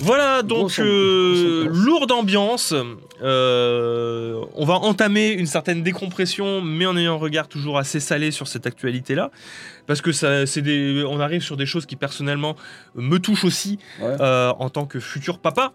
Voilà, 0.00 0.42
donc 0.42 0.78
euh, 0.78 1.68
lourde 1.70 2.12
ambiance. 2.12 2.74
Euh, 3.22 4.44
on 4.54 4.64
va 4.64 4.74
entamer 4.74 5.30
une 5.32 5.46
certaine 5.46 5.82
décompression, 5.82 6.60
mais 6.62 6.86
en 6.86 6.96
ayant 6.96 7.14
un 7.14 7.18
regard 7.18 7.48
toujours 7.48 7.78
assez 7.78 8.00
salé 8.00 8.30
sur 8.30 8.46
cette 8.48 8.66
actualité-là, 8.66 9.30
parce 9.86 10.00
que 10.00 10.12
ça, 10.12 10.46
c'est 10.46 10.62
des, 10.62 11.04
on 11.08 11.18
arrive 11.20 11.42
sur 11.42 11.56
des 11.56 11.66
choses 11.66 11.86
qui 11.86 11.96
personnellement 11.96 12.56
me 12.94 13.18
touchent 13.18 13.44
aussi 13.44 13.78
Ouais. 14.00 14.16
euh, 14.20 14.52
en 14.58 14.70
tant 14.70 14.86
que 14.86 15.00
futur 15.00 15.38
papa. 15.38 15.72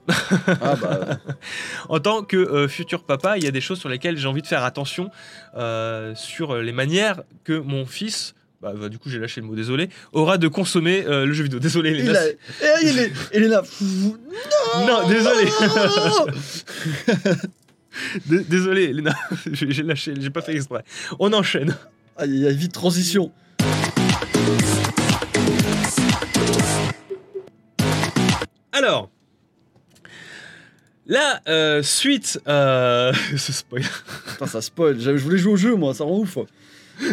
Ah 0.61 0.75
bah, 0.81 1.17
en 1.89 1.99
tant 1.99 2.23
que 2.23 2.67
futur 2.67 3.03
papa, 3.03 3.37
il 3.43 3.45
y 3.45 3.49
a 3.49 3.51
des 3.51 3.61
choses 3.61 3.79
sur 3.79 3.89
lesquelles 3.89 4.17
j'ai 4.17 4.27
envie 4.27 4.41
de 4.41 4.47
faire 4.47 4.63
attention 4.63 5.11
euh, 5.55 6.15
sur 6.15 6.55
les 6.57 6.71
manières 6.71 7.23
que 7.43 7.53
mon 7.53 7.85
fils. 7.85 8.35
Bah, 8.61 8.71
bah, 8.73 8.87
du 8.87 8.97
coup, 8.97 9.09
j'ai 9.09 9.19
lâché 9.19 9.41
le 9.41 9.47
mot 9.47 9.55
désolé. 9.55 9.89
Aura 10.13 10.37
de 10.37 10.47
consommer 10.47 11.03
euh, 11.05 11.25
le 11.25 11.33
jeu 11.33 11.43
vidéo. 11.43 11.59
Désolé, 11.59 11.91
les 11.91 12.03
il 12.05 12.15
a, 12.15 12.25
Eh, 12.27 12.87
il 12.87 12.97
est, 12.97 13.11
Elena, 13.33 13.61
Non, 14.87 15.07
désolé. 15.07 15.49
Désolé, 18.49 18.93
Léna, 18.93 19.13
j'ai 19.51 19.83
lâché, 19.83 20.13
j'ai 20.19 20.29
pas 20.29 20.41
fait 20.41 20.55
exprès. 20.55 20.83
On 21.19 21.31
enchaîne. 21.33 21.75
Ah, 22.17 22.25
il 22.25 22.39
y 22.39 22.47
a 22.47 22.51
vite 22.51 22.71
transition. 22.73 23.31
Alors, 28.71 29.09
la 31.07 31.41
euh, 31.47 31.83
suite. 31.83 32.39
Euh... 32.47 33.13
ce 33.37 33.51
spoil. 33.53 33.83
Putain, 34.31 34.47
ça 34.47 34.61
spoil. 34.61 34.99
Je 34.99 35.11
voulais 35.11 35.37
jouer 35.37 35.53
au 35.53 35.57
jeu, 35.57 35.75
moi, 35.75 35.93
ça 35.93 36.03
rend 36.03 36.17
ouf. 36.19 36.37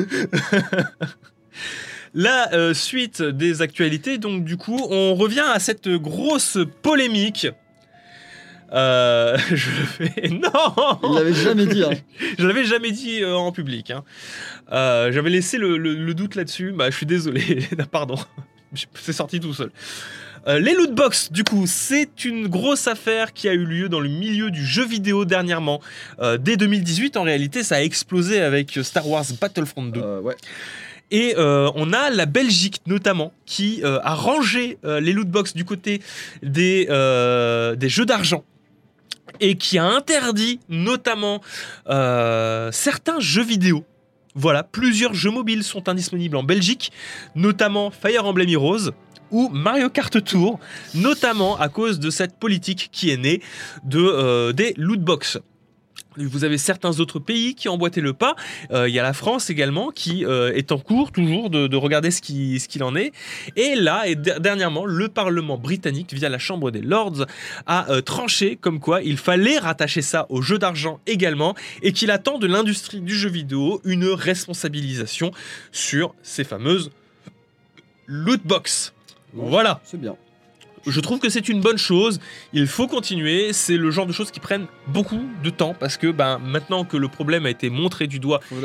La 2.12 2.52
euh, 2.54 2.74
suite 2.74 3.22
des 3.22 3.62
actualités, 3.62 4.18
donc 4.18 4.44
du 4.44 4.56
coup, 4.56 4.80
on 4.90 5.14
revient 5.14 5.44
à 5.46 5.60
cette 5.60 5.88
grosse 5.88 6.58
polémique. 6.82 7.46
Euh, 8.72 9.38
je 9.50 9.56
fais. 9.70 10.28
Non 10.28 10.98
Il 11.04 11.14
l'avait 11.14 11.32
jamais 11.34 11.66
dit. 11.66 11.84
Hein. 11.84 11.90
Je 12.38 12.46
l'avais 12.46 12.64
jamais 12.64 12.90
dit 12.90 13.22
euh, 13.22 13.34
en 13.36 13.52
public. 13.52 13.92
hein. 13.92 14.02
J'avais 14.70 15.30
laissé 15.30 15.56
le, 15.58 15.76
le- 15.76 15.94
le 15.94 16.14
doute 16.14 16.34
là-dessus. 16.34 16.72
Bah, 16.72 16.90
je 16.90 16.96
suis 16.96 17.06
désolé. 17.06 17.68
Pardon. 17.92 18.16
C'est 18.94 19.12
sorti 19.12 19.40
tout 19.40 19.54
seul. 19.54 19.70
Euh, 20.46 20.58
les 20.58 20.74
loot 20.74 20.94
box, 20.94 21.30
du 21.30 21.44
coup, 21.44 21.66
c'est 21.66 22.24
une 22.24 22.48
grosse 22.48 22.86
affaire 22.86 23.32
qui 23.32 23.48
a 23.48 23.52
eu 23.52 23.64
lieu 23.64 23.88
dans 23.88 24.00
le 24.00 24.08
milieu 24.08 24.50
du 24.50 24.64
jeu 24.64 24.86
vidéo 24.86 25.24
dernièrement. 25.24 25.80
Euh, 26.20 26.38
dès 26.38 26.56
2018, 26.56 27.16
en 27.16 27.24
réalité, 27.24 27.62
ça 27.62 27.76
a 27.76 27.82
explosé 27.82 28.40
avec 28.40 28.78
Star 28.82 29.06
Wars 29.06 29.26
Battlefront 29.38 29.84
2. 29.84 30.00
Euh, 30.00 30.20
ouais. 30.20 30.36
Et 31.10 31.34
euh, 31.36 31.70
on 31.74 31.92
a 31.92 32.10
la 32.10 32.26
Belgique 32.26 32.80
notamment 32.86 33.32
qui 33.44 33.80
euh, 33.82 33.98
a 34.02 34.14
rangé 34.14 34.78
euh, 34.84 35.00
les 35.00 35.12
loot 35.12 35.28
box 35.28 35.54
du 35.54 35.64
côté 35.64 36.00
des, 36.42 36.86
euh, 36.88 37.74
des 37.74 37.88
jeux 37.88 38.06
d'argent 38.06 38.44
et 39.40 39.56
qui 39.56 39.78
a 39.78 39.84
interdit 39.84 40.60
notamment 40.68 41.40
euh, 41.88 42.70
certains 42.72 43.20
jeux 43.20 43.44
vidéo. 43.44 43.84
Voilà, 44.34 44.62
plusieurs 44.62 45.12
jeux 45.12 45.30
mobiles 45.30 45.64
sont 45.64 45.88
indisponibles 45.88 46.36
en 46.36 46.44
Belgique, 46.44 46.92
notamment 47.34 47.90
Fire 47.90 48.24
Emblem 48.24 48.48
Heroes 48.48 48.92
ou 49.30 49.48
Mario 49.48 49.90
Kart 49.90 50.22
Tour, 50.24 50.58
notamment 50.94 51.58
à 51.58 51.68
cause 51.68 51.98
de 51.98 52.10
cette 52.10 52.38
politique 52.38 52.90
qui 52.92 53.10
est 53.10 53.16
née 53.16 53.42
de, 53.84 54.00
euh, 54.00 54.52
des 54.52 54.74
loot 54.76 55.00
box. 55.00 55.38
Vous 56.16 56.44
avez 56.44 56.58
certains 56.58 56.98
autres 57.00 57.18
pays 57.18 57.54
qui 57.54 57.68
ont 57.68 57.74
emboîté 57.74 58.00
le 58.00 58.12
pas. 58.12 58.34
Euh, 58.72 58.88
Il 58.88 58.94
y 58.94 58.98
a 58.98 59.02
la 59.02 59.12
France 59.12 59.48
également 59.50 59.90
qui 59.90 60.24
euh, 60.24 60.52
est 60.54 60.72
en 60.72 60.78
cours 60.78 61.12
toujours 61.12 61.50
de, 61.50 61.66
de 61.68 61.76
regarder 61.76 62.10
ce 62.10 62.20
qui- 62.20 62.58
ce 62.58 62.68
qu'il 62.68 62.82
en 62.82 62.96
est. 62.96 63.12
Et 63.56 63.74
là, 63.76 64.06
et 64.08 64.16
der- 64.16 64.40
dernièrement, 64.40 64.84
le 64.86 65.08
Parlement 65.08 65.56
britannique, 65.56 66.12
via 66.12 66.28
la 66.28 66.38
Chambre 66.38 66.70
des 66.70 66.80
Lords, 66.82 67.26
a 67.66 67.90
euh, 67.90 68.00
tranché 68.00 68.56
comme 68.56 68.80
quoi 68.80 69.02
il 69.02 69.16
fallait 69.18 69.58
rattacher 69.58 70.02
ça 70.02 70.26
au 70.30 70.42
jeu 70.42 70.58
d'argent 70.58 71.00
également 71.06 71.54
et 71.82 71.92
qu'il 71.92 72.10
attend 72.10 72.38
de 72.38 72.46
l'industrie 72.46 73.00
du 73.00 73.14
jeu 73.14 73.28
vidéo 73.30 73.80
une 73.84 74.06
responsabilisation 74.06 75.30
sur 75.72 76.14
ces 76.22 76.44
fameuses 76.44 76.90
loot 78.06 78.40
box. 78.44 78.92
Voilà. 79.32 79.80
C'est 79.84 80.00
bien. 80.00 80.16
Je 80.86 81.00
trouve 81.00 81.18
que 81.18 81.28
c'est 81.28 81.48
une 81.48 81.60
bonne 81.60 81.78
chose. 81.78 82.20
Il 82.52 82.66
faut 82.66 82.86
continuer. 82.86 83.52
C'est 83.52 83.76
le 83.76 83.90
genre 83.90 84.06
de 84.06 84.12
choses 84.12 84.30
qui 84.30 84.40
prennent 84.40 84.66
beaucoup 84.86 85.22
de 85.42 85.50
temps 85.50 85.74
parce 85.78 85.96
que 85.96 86.10
ben, 86.10 86.38
maintenant 86.38 86.84
que 86.84 86.96
le 86.96 87.08
problème 87.08 87.46
a 87.46 87.50
été 87.50 87.70
montré 87.70 88.06
du 88.06 88.18
doigt, 88.18 88.40
Faut 88.48 88.56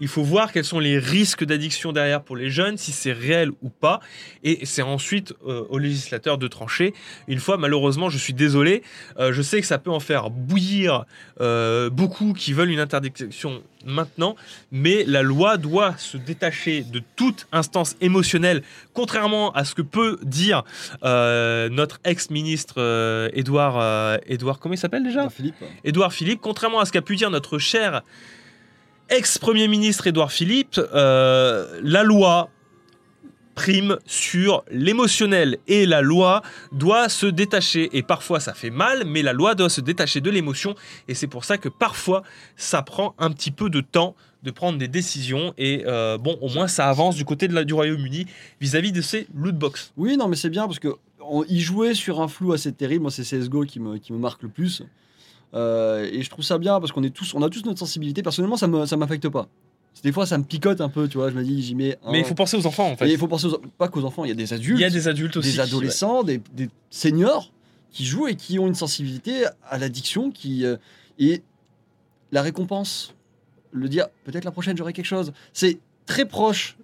il 0.00 0.08
faut 0.08 0.22
voir 0.22 0.52
quels 0.52 0.64
sont 0.64 0.78
les 0.78 0.98
risques 0.98 1.44
d'addiction 1.44 1.92
derrière 1.92 2.22
pour 2.22 2.36
les 2.36 2.50
jeunes, 2.50 2.76
si 2.76 2.92
c'est 2.92 3.12
réel 3.12 3.50
ou 3.62 3.68
pas. 3.68 4.00
Et 4.44 4.64
c'est 4.64 4.82
ensuite 4.82 5.34
euh, 5.46 5.64
aux 5.68 5.78
législateurs 5.78 6.38
de 6.38 6.48
trancher. 6.48 6.94
Une 7.26 7.38
fois, 7.38 7.56
malheureusement, 7.58 8.08
je 8.08 8.18
suis 8.18 8.34
désolé, 8.34 8.82
euh, 9.18 9.32
je 9.32 9.42
sais 9.42 9.60
que 9.60 9.66
ça 9.66 9.78
peut 9.78 9.90
en 9.90 10.00
faire 10.00 10.30
bouillir 10.30 11.04
euh, 11.40 11.90
beaucoup 11.90 12.32
qui 12.32 12.52
veulent 12.52 12.70
une 12.70 12.80
interdiction 12.80 13.62
maintenant, 13.84 14.36
mais 14.70 15.04
la 15.06 15.22
loi 15.22 15.56
doit 15.56 15.96
se 15.96 16.16
détacher 16.16 16.82
de 16.82 17.00
toute 17.16 17.46
instance 17.52 17.96
émotionnelle, 18.00 18.62
contrairement 18.94 19.52
à 19.52 19.64
ce 19.64 19.74
que 19.74 19.82
peut 19.82 20.18
dire 20.22 20.64
euh, 21.04 21.68
notre 21.68 22.00
ex-ministre 22.04 22.74
euh, 22.78 23.28
Édouard, 23.32 23.78
euh, 23.78 24.18
Édouard, 24.26 24.58
comment 24.58 24.74
il 24.74 24.78
s'appelle 24.78 25.04
déjà? 25.04 25.28
Philippe. 25.30 25.56
Édouard 25.84 26.12
Philippe, 26.12 26.40
contrairement 26.40 26.80
à 26.80 26.84
ce 26.84 26.92
qu'a 26.92 27.02
pu 27.02 27.16
dire 27.16 27.30
notre 27.30 27.58
cher 27.58 28.02
ex-premier 29.10 29.68
ministre 29.68 30.06
Édouard 30.06 30.32
Philippe, 30.32 30.78
euh, 30.94 31.80
la 31.82 32.02
loi 32.02 32.50
prime 33.58 33.96
sur 34.06 34.62
l'émotionnel 34.70 35.58
et 35.66 35.84
la 35.84 36.00
loi 36.00 36.42
doit 36.72 37.08
se 37.08 37.26
détacher 37.26 37.88
et 37.92 38.02
parfois 38.02 38.38
ça 38.40 38.54
fait 38.54 38.70
mal 38.70 39.04
mais 39.04 39.22
la 39.22 39.32
loi 39.32 39.54
doit 39.56 39.68
se 39.68 39.80
détacher 39.80 40.20
de 40.20 40.30
l'émotion 40.30 40.74
et 41.08 41.14
c'est 41.14 41.26
pour 41.26 41.44
ça 41.44 41.58
que 41.58 41.68
parfois 41.68 42.22
ça 42.56 42.82
prend 42.82 43.14
un 43.18 43.30
petit 43.32 43.50
peu 43.50 43.68
de 43.68 43.80
temps 43.80 44.14
de 44.44 44.50
prendre 44.52 44.78
des 44.78 44.86
décisions 44.86 45.52
et 45.58 45.82
euh, 45.86 46.16
bon 46.18 46.38
au 46.40 46.48
moins 46.48 46.68
ça 46.68 46.88
avance 46.88 47.16
du 47.16 47.24
côté 47.24 47.48
de 47.48 47.62
du 47.64 47.74
Royaume-Uni 47.74 48.26
vis-à-vis 48.60 48.92
de 48.92 49.02
ces 49.02 49.26
lootbox. 49.34 49.92
Oui, 49.96 50.16
non, 50.16 50.28
mais 50.28 50.36
c'est 50.36 50.50
bien 50.50 50.66
parce 50.68 50.78
que 50.78 50.94
on- 51.20 51.44
il 51.48 51.60
jouait 51.60 51.94
sur 51.94 52.20
un 52.20 52.28
flou 52.28 52.52
assez 52.52 52.72
terrible. 52.72 53.02
Moi, 53.02 53.10
c'est 53.10 53.24
CSGO 53.24 53.64
qui 53.64 53.80
me, 53.80 53.98
qui 53.98 54.12
me 54.12 54.18
marque 54.18 54.42
le 54.44 54.48
plus. 54.48 54.82
Euh, 55.54 56.08
et 56.12 56.22
je 56.22 56.30
trouve 56.30 56.44
ça 56.44 56.56
bien 56.58 56.78
parce 56.78 56.92
qu'on 56.92 57.02
est 57.02 57.10
tous, 57.10 57.34
on 57.34 57.42
a 57.42 57.48
tous 57.50 57.64
notre 57.64 57.80
sensibilité. 57.80 58.22
Personnellement, 58.22 58.56
ça 58.56 58.68
ça 58.86 58.96
m'affecte 58.96 59.28
pas. 59.28 59.48
Des 60.02 60.12
fois, 60.12 60.26
ça 60.26 60.38
me 60.38 60.44
picote 60.44 60.80
un 60.80 60.88
peu, 60.88 61.08
tu 61.08 61.18
vois. 61.18 61.30
Je 61.30 61.34
me 61.34 61.42
dis, 61.42 61.60
j'y 61.62 61.74
mets. 61.74 61.98
un- 62.04 62.12
Mais 62.12 62.20
il 62.20 62.24
faut 62.24 62.34
penser 62.34 62.56
aux 62.56 62.66
enfants 62.66 62.88
en 62.88 62.92
Et 62.92 62.96
fait. 62.96 63.10
il 63.10 63.18
faut 63.18 63.28
penser 63.28 63.46
aux- 63.46 63.58
pas 63.78 63.88
qu'aux 63.88 64.04
enfants. 64.04 64.24
Il 64.24 64.28
y 64.28 64.32
a 64.32 64.34
des 64.34 64.52
adultes, 64.52 64.78
Il 64.78 64.82
y 64.82 64.84
a 64.84 64.90
des 64.90 65.08
adultes 65.08 65.36
aussi. 65.36 65.52
des 65.52 65.60
adolescents, 65.60 66.22
des, 66.22 66.40
des 66.52 66.68
seniors 66.90 67.52
qui 67.90 68.04
jouent 68.04 68.28
et 68.28 68.36
qui 68.36 68.58
ont 68.58 68.66
une 68.66 68.74
sensibilité 68.74 69.44
à 69.68 69.78
l'addiction 69.78 70.30
qui 70.30 70.64
euh, 70.64 70.76
et 71.18 71.42
la 72.30 72.42
récompense, 72.42 73.14
le 73.72 73.88
dire 73.88 74.06
peut-être 74.24 74.44
la 74.44 74.50
prochaine 74.52 74.76
j'aurai 74.76 74.92
quelque 74.92 75.06
chose. 75.06 75.32
C'est 75.52 75.78
très 76.06 76.24
proche 76.26 76.76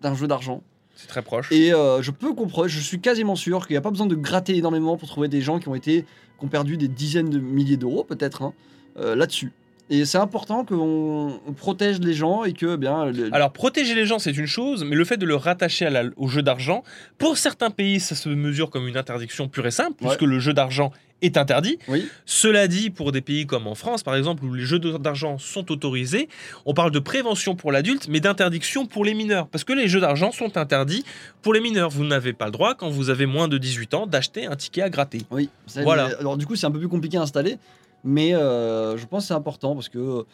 d'un 0.00 0.14
jeu 0.14 0.26
d'argent. 0.28 0.62
C'est 0.94 1.06
très 1.08 1.22
proche. 1.22 1.50
Et 1.50 1.72
euh, 1.72 2.02
je 2.02 2.10
peux 2.10 2.34
comprendre, 2.34 2.68
je 2.68 2.78
suis 2.80 3.00
quasiment 3.00 3.34
sûr 3.34 3.66
qu'il 3.66 3.74
n'y 3.74 3.78
a 3.78 3.80
pas 3.80 3.90
besoin 3.90 4.06
de 4.06 4.14
gratter 4.14 4.56
énormément 4.56 4.96
pour 4.96 5.08
trouver 5.08 5.28
des 5.28 5.40
gens 5.40 5.58
qui 5.58 5.68
ont 5.68 5.74
été, 5.74 6.02
qui 6.38 6.44
ont 6.44 6.48
perdu 6.48 6.76
des 6.76 6.88
dizaines 6.88 7.30
de 7.30 7.38
milliers 7.40 7.76
d'euros 7.78 8.04
peut-être 8.04 8.42
hein, 8.42 8.52
euh, 8.98 9.16
là-dessus. 9.16 9.52
Et 9.90 10.04
c'est 10.06 10.18
important 10.18 10.64
qu'on 10.64 11.38
on 11.46 11.52
protège 11.52 11.98
les 12.00 12.14
gens 12.14 12.44
et 12.44 12.52
que 12.54 12.76
bien. 12.76 13.06
le- 13.06 13.28
Alors, 13.34 13.52
protéger 13.52 13.94
les 13.94 14.06
gens, 14.06 14.18
c'est 14.18 14.36
une 14.36 14.46
chose, 14.46 14.84
mais 14.84 14.96
le 14.96 15.04
fait 15.04 15.16
de 15.18 15.26
le 15.26 15.34
rattacher 15.36 15.86
à 15.86 15.90
la- 15.90 16.04
au 16.16 16.28
jeu 16.28 16.42
d'argent, 16.42 16.82
pour 17.18 17.36
certains 17.36 17.70
pays, 17.70 18.00
ça 18.00 18.14
se 18.14 18.28
mesure 18.30 18.70
comme 18.70 18.88
une 18.88 18.96
interdiction 18.96 19.48
pure 19.48 19.66
et 19.66 19.70
simple, 19.70 20.02
Ouais. 20.02 20.08
puisque 20.08 20.22
le 20.22 20.38
jeu 20.38 20.54
d'argent 20.54 20.92
est 21.20 21.36
interdit. 21.36 21.78
Oui, 21.88 22.08
Cela 22.26 22.66
dit, 22.68 22.90
pour 22.90 23.12
des 23.12 23.20
pays 23.20 23.46
comme 23.46 23.66
en 23.66 23.74
France, 23.76 24.02
par 24.02 24.16
exemple, 24.16 24.44
où 24.44 24.54
les 24.54 24.64
jeux 24.64 24.78
d'argent 24.80 25.36
sont 25.38 25.70
autorisés, 25.70 26.28
on 26.64 26.74
parle 26.74 26.90
de 26.90 26.98
prévention 26.98 27.54
pour 27.54 27.70
l'adulte, 27.70 28.08
mais 28.08 28.18
d'interdiction 28.18 28.86
pour 28.86 29.04
les 29.04 29.14
mineurs. 29.14 29.46
Parce 29.48 29.62
que 29.62 29.72
les 29.72 29.86
jeux 29.88 30.00
d'argent 30.00 30.32
sont 30.32 30.56
interdits 30.56 31.04
pour 31.42 31.52
les 31.54 31.60
mineurs. 31.60 31.90
Vous 31.90 32.04
n'avez 32.04 32.32
pas 32.32 32.46
le 32.46 32.50
droit, 32.50 32.74
quand 32.74 32.88
vous 32.88 33.08
avez 33.10 33.26
moins 33.26 33.46
de 33.46 33.58
18 33.58 33.94
ans, 33.94 34.06
d'acheter 34.06 34.46
un 34.46 34.56
ticket 34.56 34.82
à 34.82 34.90
gratter. 34.90 35.22
oui. 35.30 35.48
Voilà. 35.82 36.08
mais- 36.08 36.14
alors 36.16 36.36
du 36.36 36.46
coup, 36.46 36.56
c'est 36.56 36.66
un 36.66 36.70
peu 36.72 36.78
plus 36.80 36.88
compliqué 36.88 37.18
à 37.18 37.22
installer, 37.22 37.56
mais 38.04 38.34
euh, 38.34 38.96
je 38.96 39.06
pense 39.06 39.24
que 39.24 39.28
c'est 39.28 39.34
important 39.34 39.74
parce 39.74 39.88
que 39.88 40.24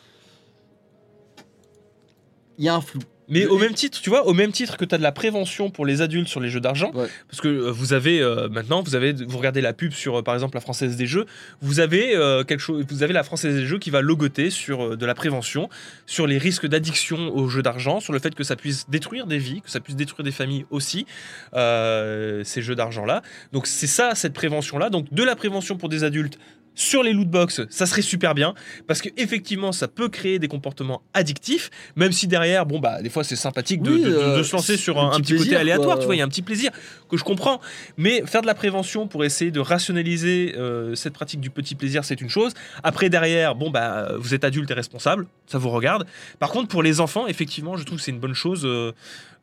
il 2.59 2.65
y 2.65 2.69
a 2.69 2.75
un 2.75 2.81
flou. 2.81 3.01
Mais 3.31 3.45
au 3.45 3.59
même 3.59 3.75
titre, 3.75 4.01
tu 4.01 4.09
vois, 4.09 4.27
au 4.27 4.33
même 4.33 4.53
titre 4.53 4.79
que 4.79 4.87
tu 4.87 4.95
as 4.95 4.99
de 4.99 5.03
la 5.03 5.13
prévention 5.13 5.69
pour 5.69 5.85
les 5.85 6.01
adultes 6.01 6.29
sur 6.29 6.41
les 6.41 6.49
jeux 6.49 6.61
d'argent, 6.61 6.91
Ouais. 6.95 7.09
parce 7.29 7.43
que 7.43 7.49
euh, 7.49 7.71
vous 7.71 7.93
avez 7.93 8.23
euh, 8.23 8.49
maintenant, 8.49 8.83
vous 8.83 8.95
avez, 8.95 9.13
vous 9.13 9.37
regardez 9.37 9.61
la 9.61 9.75
pub 9.75 9.93
sur, 9.93 10.25
par 10.25 10.33
exemple, 10.33 10.57
la 10.57 10.63
Française 10.63 10.97
des 10.97 11.07
Jeux, 11.07 11.27
vous 11.61 11.79
avez 11.79 12.17
euh, 12.17 12.43
quelque 12.43 12.61
chose, 12.61 12.87
vous 12.89 13.03
avez 13.03 13.13
la 13.13 13.23
Française 13.23 13.55
des 13.55 13.67
Jeux 13.67 13.79
qui 13.79 13.91
va 13.91 14.01
logoter 14.01 14.49
sur 14.49 14.83
euh, 14.83 14.97
de 14.97 15.05
la 15.05 15.15
prévention, 15.15 15.69
sur 16.07 16.27
les 16.27 16.39
risques 16.39 16.67
d'addiction 16.67 17.29
aux 17.37 17.49
jeux 17.49 17.61
d'argent, 17.63 18.01
sur 18.01 18.15
le 18.15 18.19
fait 18.19 18.35
que 18.35 18.45
ça 18.45 18.57
puisse 18.57 18.89
détruire 18.89 19.27
des 19.27 19.39
vies, 19.39 19.61
que 19.61 19.71
ça 19.71 19.81
puisse 19.81 19.95
détruire 19.97 20.25
des 20.25 20.33
familles 20.33 20.65
aussi, 20.71 21.05
ces 21.53 22.63
jeux 22.63 22.75
d'argent 22.75 23.05
là. 23.05 23.21
Donc 23.53 23.67
c'est 23.67 23.87
ça, 23.87 24.15
cette 24.15 24.33
prévention 24.33 24.79
là. 24.79 24.89
Donc 24.89 25.13
de 25.13 25.23
la 25.23 25.37
prévention 25.37 25.77
pour 25.77 25.91
des 25.91 26.03
adultes. 26.03 26.39
Sur 26.81 27.03
les 27.03 27.13
lootbox, 27.13 27.63
ça 27.71 27.87
serait 27.87 28.03
super 28.03 28.37
bien 28.37 28.55
parce 28.87 29.03
que 29.03 29.09
effectivement, 29.17 29.73
ça 29.73 29.89
peut 29.89 30.09
créer 30.09 30.39
des 30.39 30.47
comportements 30.47 31.03
addictifs, 31.13 31.71
même 31.97 32.13
si 32.13 32.29
derrière, 32.29 32.67
bon 32.67 32.79
bah 32.79 33.03
des 33.03 33.11
fois 33.11 33.25
c'est 33.25 33.35
sympathique 33.35 33.83
de, 33.83 33.91
Oui, 33.91 34.01
de- 34.03 34.11
de- 34.11 34.15
euh, 34.15 34.39
de 34.39 34.43
se 34.45 34.55
lancer 34.55 34.77
sur 34.77 34.97
un 35.03 35.19
petit 35.21 35.37
côté 35.37 35.57
aléatoire, 35.57 35.97
quoi. 35.97 35.99
tu 35.99 36.07
vois, 36.07 36.15
il 36.15 36.19
y 36.19 36.23
a 36.23 36.25
un 36.25 36.29
petit 36.29 36.43
plaisir 36.43 36.71
que 37.11 37.17
je 37.17 37.25
comprends, 37.25 37.61
mais 37.97 38.23
faire 38.27 38.43
de 38.43 38.47
la 38.47 38.55
prévention 38.55 39.09
pour 39.09 39.25
essayer 39.25 39.51
de 39.51 39.59
rationaliser 39.59 40.55
euh, 40.57 40.95
cette 40.95 41.15
pratique 41.15 41.41
du 41.41 41.51
petit 41.51 41.75
plaisir, 41.75 42.05
c'est 42.05 42.21
une 42.21 42.29
chose. 42.31 42.53
Après 42.85 43.09
derrière, 43.11 43.57
bon 43.57 43.71
bah 43.71 44.13
vous 44.17 44.33
êtes 44.35 44.45
adulte 44.45 44.71
et 44.71 44.75
responsable, 44.75 45.27
ça 45.49 45.59
vous 45.59 45.71
regarde. 45.71 46.07
Par 46.39 46.51
contre, 46.51 46.69
pour 46.69 46.85
les 46.85 47.01
enfants, 47.01 47.27
effectivement, 47.27 47.77
je 47.77 47.83
trouve 47.83 47.99
que 47.99 48.05
c'est 48.05 48.13
une 48.13 48.21
bonne 48.21 48.35
chose 48.35 48.63
euh, 48.65 48.93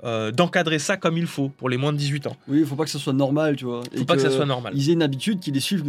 euh, 0.05 0.31
d'encadrer 0.31 0.79
ça 0.79 0.95
comme 0.95 1.17
il 1.17 1.27
faut 1.27 1.49
pour 1.49 1.67
les 1.67 1.75
moins 1.75 1.91
de 1.91 1.97
18 1.97 2.27
ans. 2.27 2.37
Oui, 2.47 2.59
il 2.59 2.65
faut 2.65 2.75
pas 2.77 2.85
que 2.85 2.89
ça 2.91 2.99
soit 2.99 3.11
normal, 3.11 3.57
tu 3.57 3.65
vois. 3.65 3.81
Faut 3.97 4.05
pas 4.05 4.15
que 4.15 4.21
ça 4.21 4.31
soit 4.31 4.45
normal. 4.45 4.71
Ils 4.75 4.89
aient 4.89 4.93
une 4.93 5.03
habitude 5.03 5.41
qui 5.41 5.51
les 5.51 5.59
suive 5.59 5.83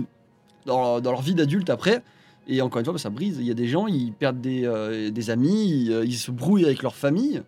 dans 0.66 0.81
leur, 0.83 1.02
dans 1.02 1.12
leur 1.12 1.22
vie 1.22 1.35
d'adulte 1.35 1.70
après. 1.70 2.02
Et 2.48 2.61
encore 2.62 2.79
une 2.79 2.85
fois, 2.85 2.92
bah, 2.94 2.98
ça 3.00 3.11
brise. 3.11 3.38
Il 3.40 3.46
y 3.46 3.50
a 3.50 3.55
des 3.55 3.66
gens, 3.68 3.87
ils 3.87 4.12
perdent 4.12 4.40
des, 4.40 4.64
euh, 4.64 5.11
des 5.11 5.31
amis, 5.31 5.68
ils, 5.87 5.92
euh, 5.92 6.05
ils 6.05 6.14
se 6.16 6.31
brouillent 6.31 6.64
avec 6.64 6.83
leur 6.83 6.94
famille, 6.94 7.42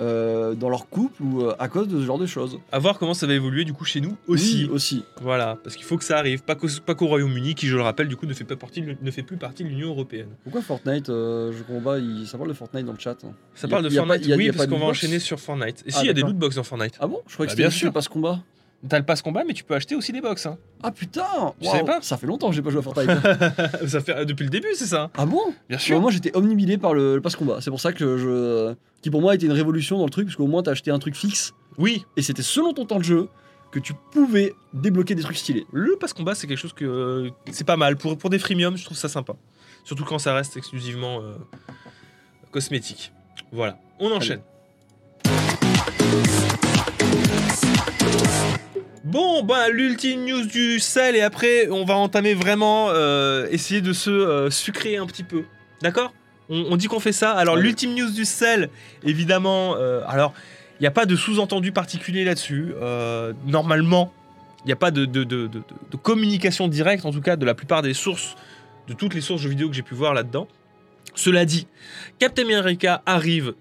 euh, 0.00 0.54
dans 0.54 0.68
leur 0.70 0.88
couple 0.88 1.22
ou 1.22 1.42
euh, 1.42 1.54
à 1.58 1.68
cause 1.68 1.86
de 1.86 2.00
ce 2.00 2.04
genre 2.06 2.18
de 2.18 2.26
choses. 2.26 2.58
À 2.72 2.78
voir 2.78 2.98
comment 2.98 3.12
ça 3.14 3.26
va 3.26 3.34
évoluer 3.34 3.64
du 3.64 3.72
coup 3.74 3.84
chez 3.84 4.00
nous 4.00 4.16
aussi. 4.26 4.64
Oui, 4.64 4.70
aussi. 4.72 5.04
Voilà, 5.20 5.58
parce 5.62 5.76
qu'il 5.76 5.84
faut 5.84 5.98
que 5.98 6.04
ça 6.04 6.16
arrive. 6.18 6.42
Pas 6.42 6.54
qu'au 6.54 6.68
pas 6.84 6.94
qu'au 6.94 7.06
Royaume-Uni, 7.06 7.54
qui, 7.54 7.66
je 7.66 7.76
le 7.76 7.82
rappelle, 7.82 8.08
du 8.08 8.16
coup, 8.16 8.26
ne 8.26 8.32
fait, 8.32 8.44
pas 8.44 8.56
partie, 8.56 8.82
ne 8.82 9.10
fait 9.10 9.22
plus 9.22 9.36
partie 9.36 9.62
de 9.62 9.68
l'Union 9.68 9.90
Européenne. 9.90 10.28
Pourquoi 10.42 10.62
Fortnite 10.62 11.10
euh, 11.10 11.52
Je 11.52 11.80
pas. 11.80 11.98
il- 11.98 12.26
Ça 12.26 12.38
parle 12.38 12.48
de 12.48 12.54
Fortnite 12.54 12.86
dans 12.86 12.92
le 12.92 12.98
chat. 12.98 13.16
hein. 13.24 13.32
Ça 13.54 13.66
a- 13.66 13.70
parle 13.70 13.84
de 13.84 13.88
pas- 13.88 13.94
Fortnite, 14.06 14.32
a- 14.32 14.36
oui, 14.36 14.46
parce 14.46 14.58
pas 14.58 14.66
qu'on 14.66 14.78
va 14.78 14.86
enchaîner 14.86 15.18
sur 15.18 15.38
Fortnite. 15.38 15.82
Et 15.86 15.90
Ah, 15.92 15.98
si, 15.98 16.04
il 16.04 16.06
y 16.06 16.10
a 16.10 16.14
des 16.14 16.22
lootbox 16.22 16.56
dans 16.56 16.62
Fortnite. 16.64 16.94
Ah 16.98 17.06
bon? 17.06 17.20
Je 17.28 17.34
croyais 17.34 17.48
Bah, 17.48 17.52
que 17.52 17.56
bien 17.58 17.66
c'était 17.66 17.70
juste 17.72 17.78
sûr. 17.80 17.88
le 17.88 17.92
passe 17.92 18.08
combat. 18.08 18.40
T'as 18.88 18.98
le 18.98 19.04
pass 19.04 19.20
combat, 19.20 19.44
mais 19.46 19.52
tu 19.52 19.62
peux 19.62 19.74
acheter 19.74 19.94
aussi 19.94 20.10
des 20.10 20.22
box. 20.22 20.46
hein. 20.46 20.56
Ah 20.82 20.90
putain 20.90 21.52
Tu 21.60 21.66
savais 21.68 21.84
pas 21.84 22.00
Ça 22.00 22.16
fait 22.16 22.26
longtemps 22.26 22.48
que 22.48 22.54
j'ai 22.54 22.62
pas 22.62 22.70
joué 22.70 22.78
à 22.78 22.82
Fortnite. 22.82 23.10
ça 23.86 24.00
fait 24.00 24.24
depuis 24.24 24.44
le 24.44 24.50
début, 24.50 24.68
c'est 24.74 24.86
ça 24.86 25.10
ah 25.18 25.26
bon? 25.26 25.40
Bien 25.68 25.76
sûr. 25.78 26.00
Moi 26.00 26.10
j'étais 26.10 26.34
omnibilé 26.34 26.78
par 26.78 26.94
le, 26.94 27.16
le 27.16 27.20
passe 27.20 27.36
combat. 27.36 27.58
C'est 27.60 27.70
pour 27.70 27.80
ça 27.80 27.92
que 27.92 28.16
je. 28.16 28.74
Qui 29.02 29.10
pour 29.10 29.20
moi 29.20 29.34
était 29.34 29.44
une 29.46 29.52
révolution 29.52 29.98
dans 29.98 30.04
le 30.04 30.10
truc, 30.10 30.26
parce 30.26 30.36
qu'au 30.36 30.46
moins 30.46 30.62
t'as 30.62 30.70
acheté 30.70 30.90
un 30.90 30.98
truc 30.98 31.14
fixe, 31.14 31.52
Oui, 31.76 32.04
et 32.16 32.22
c'était 32.22 32.42
selon 32.42 32.72
ton 32.72 32.86
temps 32.86 32.98
de 32.98 33.04
jeu 33.04 33.28
que 33.70 33.78
tu 33.78 33.92
pouvais 34.12 34.54
débloquer 34.72 35.14
des 35.14 35.22
trucs 35.22 35.36
stylés. 35.36 35.66
le 35.72 35.96
pass 35.96 36.12
combat, 36.14 36.34
c'est 36.34 36.46
quelque 36.46 36.58
chose 36.58 36.72
que 36.72 36.84
euh, 36.84 37.30
c'est 37.52 37.64
pas 37.66 37.76
mal. 37.76 37.96
Pour, 37.96 38.16
pour 38.16 38.28
des 38.30 38.38
freemiums, 38.38 38.76
je 38.78 38.84
trouve 38.84 38.96
ça 38.96 39.08
sympa. 39.08 39.34
Surtout 39.84 40.04
quand 40.04 40.18
ça 40.18 40.34
reste 40.34 40.56
exclusivement 40.56 41.20
euh, 41.20 41.34
cosmétique. 42.50 43.12
Voilà, 43.52 43.78
on 43.98 44.10
enchaîne. 44.10 44.40
Bon, 49.04 49.42
bah, 49.42 49.68
l'ultime 49.70 50.24
news 50.26 50.44
du 50.46 50.78
sel, 50.78 51.16
et 51.16 51.22
après, 51.22 51.68
on 51.70 51.84
va 51.84 51.96
entamer 51.96 52.34
vraiment, 52.34 52.88
euh, 52.90 53.46
essayer 53.50 53.80
de 53.80 53.92
se 53.92 54.10
euh, 54.10 54.50
sucrer 54.50 54.96
un 54.98 55.06
petit 55.06 55.22
peu. 55.22 55.44
D'accord? 55.80 56.12
On, 56.50 56.66
on 56.72 56.76
dit 56.76 56.86
qu'on 56.86 57.00
fait 57.00 57.12
ça. 57.12 57.32
Alors, 57.32 57.54
Ouais. 57.56 57.62
l'ultime 57.62 57.94
news 57.94 58.10
du 58.10 58.24
sel, 58.26 58.68
évidemment, 59.02 59.74
euh, 59.76 60.02
alors, 60.06 60.34
il 60.78 60.82
n'y 60.82 60.86
a 60.86 60.90
pas 60.90 61.06
de 61.06 61.16
sous-entendu 61.16 61.72
particulier 61.72 62.24
là-dessus. 62.24 62.72
Normalement, 63.46 64.12
il 64.64 64.66
n'y 64.66 64.72
a 64.72 64.76
pas 64.76 64.90
de, 64.90 65.04
de- 65.06 65.24
de- 65.24 65.46
de- 65.46 65.62
de 65.90 65.96
communication 65.96 66.68
directe, 66.68 67.04
en 67.06 67.12
tout 67.12 67.20
cas, 67.22 67.36
de 67.36 67.44
la 67.46 67.54
plupart 67.54 67.82
des 67.82 67.94
sources, 67.94 68.34
de 68.88 68.92
toutes 68.94 69.14
les 69.14 69.20
sources 69.22 69.42
jeux 69.42 69.48
vidéo 69.50 69.68
que 69.68 69.74
j'ai 69.74 69.82
pu 69.82 69.94
voir 69.94 70.12
là-dedans. 70.14 70.46
Cela 71.14 71.44
dit, 71.44 71.66
Captain 72.18 72.44
America 72.44 73.02
arrive 73.06 73.54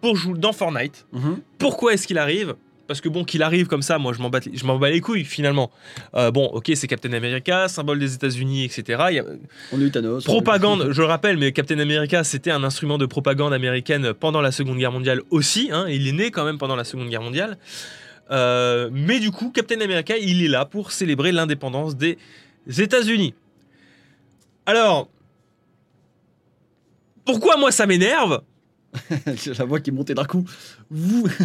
pour 0.00 0.16
jouer 0.16 0.38
dans 0.38 0.52
Fortnite. 0.52 1.06
Mhm. 1.12 1.38
Pourquoi 1.58 1.94
est-ce 1.94 2.06
qu'il 2.06 2.18
arrive? 2.18 2.54
Parce 2.86 3.00
que 3.00 3.08
bon, 3.08 3.24
qu'il 3.24 3.42
arrive 3.42 3.66
comme 3.66 3.80
ça, 3.80 3.98
moi 3.98 4.12
je 4.12 4.20
m'en 4.20 4.28
bats, 4.28 4.40
je 4.52 4.64
m'en 4.66 4.78
bats 4.78 4.90
les 4.90 5.00
couilles 5.00 5.24
finalement. 5.24 5.70
Euh, 6.14 6.30
bon, 6.30 6.44
ok, 6.46 6.70
c'est 6.74 6.86
Captain 6.86 7.12
America, 7.14 7.66
symbole 7.68 7.98
des 7.98 8.14
États-Unis, 8.14 8.64
etc. 8.64 9.04
Il 9.10 9.14
y 9.16 9.18
a- 9.20 9.24
On 9.72 9.80
a 9.80 9.84
eu 9.84 9.90
Thanos. 9.90 10.22
propagande, 10.24 10.88
je 10.90 11.00
le 11.00 11.06
rappelle, 11.06 11.38
mais 11.38 11.52
Captain 11.52 11.78
America, 11.78 12.22
c'était 12.24 12.50
un 12.50 12.62
instrument 12.62 12.98
de 12.98 13.06
propagande 13.06 13.54
américaine 13.54 14.12
pendant 14.12 14.42
la 14.42 14.52
Seconde 14.52 14.76
Guerre 14.78 14.92
mondiale 14.92 15.22
aussi. 15.30 15.70
hein, 15.72 15.86
il 15.88 16.06
est 16.06 16.12
né 16.12 16.30
quand 16.30 16.44
même 16.44 16.58
pendant 16.58 16.76
la 16.76 16.84
Seconde 16.84 17.08
Guerre 17.08 17.22
mondiale. 17.22 17.56
Euh, 18.30 18.90
mais 18.92 19.18
du 19.18 19.30
coup, 19.30 19.50
Captain 19.50 19.80
America, 19.80 20.16
il 20.18 20.44
est 20.44 20.48
là 20.48 20.64
pour 20.66 20.92
célébrer 20.92 21.32
l'indépendance 21.32 21.96
des 21.96 22.18
États-Unis. 22.68 23.34
Alors, 24.66 25.08
pourquoi 27.24 27.56
moi 27.56 27.70
ça 27.72 27.86
m'énerve? 27.86 28.42
La 29.58 29.64
voix 29.64 29.80
qui 29.80 29.90
est 29.90 29.92
montée 29.92 30.14
d'un 30.14 30.24
coup. 30.24 30.44
Vous. 30.90 31.26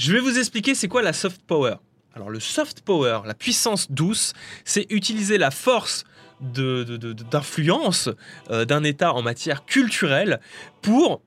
Je 0.00 0.14
vais 0.14 0.20
vous 0.20 0.38
expliquer 0.38 0.74
c'est 0.74 0.88
quoi 0.88 1.02
la 1.02 1.12
soft 1.12 1.42
power. 1.46 1.74
Alors 2.14 2.30
le 2.30 2.40
soft 2.40 2.80
power, 2.80 3.20
la 3.26 3.34
puissance 3.34 3.92
douce, 3.92 4.32
c'est 4.64 4.86
utiliser 4.88 5.36
la 5.36 5.50
force 5.50 6.04
d'influence 6.40 8.08
euh, 8.50 8.64
d'un 8.64 8.82
État 8.82 9.12
en 9.12 9.20
matière 9.20 9.66
culturelle 9.66 10.40
pour 10.80 11.20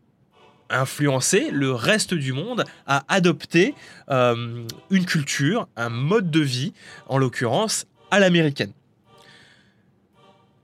influencer 0.71 1.51
le 1.51 1.71
reste 1.71 2.15
du 2.15 2.33
monde 2.33 2.65
à 2.87 3.03
adopter 3.09 3.75
euh, 4.09 4.65
une 4.89 5.05
culture, 5.05 5.67
un 5.75 5.89
mode 5.89 6.31
de 6.31 6.39
vie, 6.39 6.73
en 7.09 7.19
l'occurrence 7.19 7.85
à 8.09 8.19
l'américaine. 8.19 8.73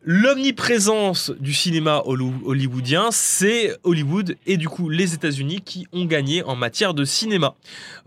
L'omniprésence 0.05 1.29
du 1.41 1.53
cinéma 1.53 2.03
hollywoodien, 2.05 3.09
c'est 3.11 3.75
Hollywood 3.83 4.37
et 4.47 4.55
du 4.55 4.69
coup 4.69 4.87
les 4.87 5.13
États-Unis 5.13 5.59
qui 5.63 5.87
ont 5.91 6.05
gagné 6.05 6.41
en 6.43 6.55
matière 6.55 6.93
de 6.93 7.03
cinéma. 7.03 7.55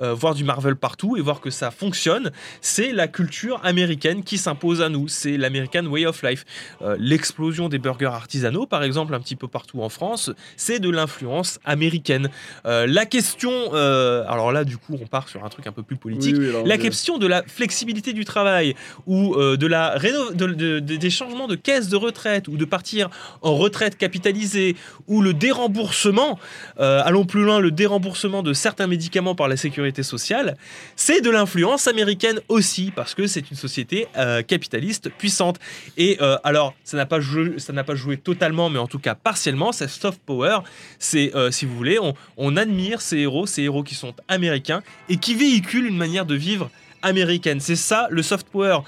Euh, 0.01 0.15
voir 0.15 0.35
du 0.35 0.43
Marvel 0.43 0.75
partout 0.77 1.19
et 1.19 1.21
voir 1.21 1.41
que 1.43 1.51
ça 1.51 1.71
fonctionne, 1.71 2.33
c'est 2.63 2.93
la 2.93 3.09
culture 3.09 3.61
américaine 3.63 4.25
qui 4.25 4.39
s'impose 4.39 4.81
à 4.81 4.89
nous. 4.89 5.07
C'est 5.07 5.37
l'American 5.37 5.85
Way 5.85 6.07
of 6.07 6.23
Life. 6.23 6.45
Euh, 6.81 6.97
L'explosion 6.99 7.69
des 7.69 7.79
burgers 7.79 8.07
artisanaux, 8.07 8.65
par 8.67 8.83
exemple, 8.85 9.15
un 9.15 9.21
petit 9.21 9.37
peu 9.37 9.47
partout 9.47 9.83
en 9.83 9.91
France, 9.91 10.31
c'est 10.57 10.81
de 10.81 10.89
l'influence 10.89 11.59
américaine. 11.65 12.31
Euh, 12.65 12.87
la 12.87 13.05
question, 13.05 13.51
alors 13.75 14.51
là, 14.51 14.65
du 14.65 14.79
coup, 14.79 14.97
on 15.01 15.07
part 15.07 15.29
sur 15.29 15.45
un 15.45 15.49
truc 15.51 15.67
un 15.67 15.73
peu 15.73 15.83
plus 15.83 15.97
politique. 15.97 16.37
Oui, 16.39 16.45
oui, 16.45 16.49
alors, 16.49 16.67
La 16.67 16.79
question 16.79 17.19
de 17.19 17.27
la 17.27 17.43
flexibilité 17.43 18.13
du 18.15 18.25
travail 18.25 18.75
ou 19.07 19.37
de 19.37 19.67
la 19.67 19.99
réno- 19.99 20.33
de- 20.35 20.47
de- 20.47 20.79
de- 20.81 20.97
des 20.97 21.11
changements 21.11 21.49
de 21.49 21.55
caisse 21.57 21.82
de 21.89 21.97
retraite 21.97 22.49
ou 22.49 22.57
de 22.57 22.65
partir 22.65 23.11
en 23.43 23.55
retraite 23.55 23.97
capitalisée 23.97 24.77
ou 25.07 25.23
le 25.23 25.35
déremboursement, 25.35 26.39
euh, 26.81 27.03
allons 27.05 27.25
plus 27.25 27.43
loin, 27.43 27.61
le 27.61 27.71
déremboursement 27.71 28.43
de 28.43 28.53
certains 28.53 28.87
médicaments 28.87 29.35
par 29.35 29.49
la 29.49 29.57
sécurité 29.57 30.03
sociale, 30.03 30.57
c'est 30.97 31.21
de 31.21 31.31
l'influence 31.31 31.87
américaine 31.87 32.41
aussi 32.49 32.93
parce 32.95 33.15
que 33.15 33.27
c'est 33.27 33.51
une 33.51 33.57
société 33.57 34.07
euh, 34.17 34.43
capitaliste 34.43 35.11
puissante. 35.11 35.59
Et 35.97 36.19
euh, 36.21 36.37
alors, 36.45 36.75
ça 36.85 36.97
n'a 36.97 37.07
pas 37.07 37.21
joué, 37.21 37.59
ça 37.59 37.73
pas 37.85 37.95
joué 37.95 38.17
totalement, 38.17 38.71
mais 38.71 38.79
en 38.79 38.87
tout 38.87 38.99
cas 38.99 39.15
partiellement. 39.15 39.73
C'est 39.73 39.89
soft 39.89 40.21
power. 40.25 40.59
C'est, 40.99 41.33
si 41.51 41.67
vous 41.67 41.75
voulez, 41.75 41.99
on 42.37 42.57
admire 42.57 43.01
ces 43.01 43.19
héros, 43.19 43.47
ces 43.47 43.63
héros 43.63 43.83
qui 43.83 43.95
sont 43.95 44.15
américains 44.29 44.83
et 45.09 45.17
qui 45.17 45.35
véhiculent 45.35 45.87
une 45.87 45.97
manière 45.97 46.27
de 46.27 46.35
vivre 46.35 46.71
américaine. 47.03 47.61
C'est 47.61 47.77
ça 47.77 48.07
le 48.11 48.23
soft 48.23 48.47
power. 48.49 48.79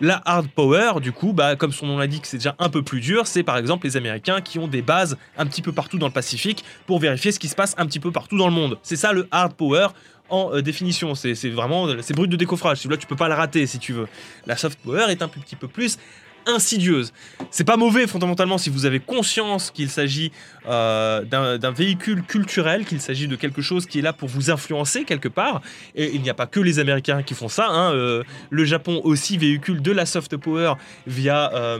La 0.00 0.20
hard 0.26 0.48
power, 0.48 1.00
du 1.00 1.10
coup, 1.10 1.32
bah, 1.32 1.56
comme 1.56 1.72
son 1.72 1.86
nom 1.86 1.96
l'indique, 1.96 2.26
c'est 2.26 2.36
déjà 2.36 2.54
un 2.58 2.68
peu 2.68 2.82
plus 2.82 3.00
dur. 3.00 3.26
C'est 3.26 3.42
par 3.42 3.56
exemple 3.56 3.86
les 3.86 3.96
Américains 3.96 4.42
qui 4.42 4.58
ont 4.58 4.68
des 4.68 4.82
bases 4.82 5.16
un 5.38 5.46
petit 5.46 5.62
peu 5.62 5.72
partout 5.72 5.96
dans 5.96 6.06
le 6.06 6.12
Pacifique 6.12 6.64
pour 6.86 6.98
vérifier 6.98 7.32
ce 7.32 7.38
qui 7.38 7.48
se 7.48 7.54
passe 7.54 7.74
un 7.78 7.86
petit 7.86 8.00
peu 8.00 8.10
partout 8.10 8.36
dans 8.36 8.46
le 8.46 8.52
monde. 8.52 8.78
C'est 8.82 8.96
ça 8.96 9.12
le 9.12 9.26
hard 9.30 9.54
power 9.54 9.88
en 10.28 10.52
euh, 10.52 10.60
définition. 10.60 11.14
C'est 11.14 11.32
vraiment 11.48 11.88
c'est 12.02 12.14
brut 12.14 12.30
de 12.30 12.36
décoffrage. 12.36 12.84
Là, 12.84 12.96
tu 12.98 13.06
peux 13.06 13.16
pas 13.16 13.28
le 13.28 13.34
rater 13.34 13.66
si 13.66 13.78
tu 13.78 13.94
veux. 13.94 14.06
La 14.46 14.56
soft 14.56 14.78
power 14.80 15.06
est 15.08 15.22
un 15.22 15.28
petit 15.28 15.56
peu 15.56 15.68
plus 15.68 15.98
insidieuse. 16.46 17.12
C'est 17.50 17.64
pas 17.64 17.76
mauvais 17.76 18.06
fondamentalement 18.06 18.58
si 18.58 18.70
vous 18.70 18.86
avez 18.86 19.00
conscience 19.00 19.70
qu'il 19.70 19.90
s'agit 19.90 20.32
euh, 20.68 21.22
d'un 21.24 21.70
véhicule 21.70 22.22
culturel, 22.22 22.84
qu'il 22.84 23.00
s'agit 23.00 23.28
de 23.28 23.36
quelque 23.36 23.62
chose 23.62 23.86
qui 23.86 23.98
est 23.98 24.02
là 24.02 24.12
pour 24.12 24.28
vous 24.28 24.50
influencer 24.50 25.04
quelque 25.04 25.28
part. 25.28 25.60
Et 25.94 26.14
il 26.14 26.22
n'y 26.22 26.30
a 26.30 26.34
pas 26.34 26.46
que 26.46 26.60
les 26.60 26.78
Américains 26.78 27.22
qui 27.22 27.34
font 27.34 27.48
ça. 27.48 27.66
hein, 27.68 27.92
euh, 27.92 28.22
le 28.50 28.64
Japon 28.64 29.00
aussi 29.04 29.36
véhicule 29.38 29.82
de 29.82 29.92
la 29.92 30.06
soft 30.06 30.36
power 30.36 30.74
via 31.06 31.52
euh, 31.54 31.78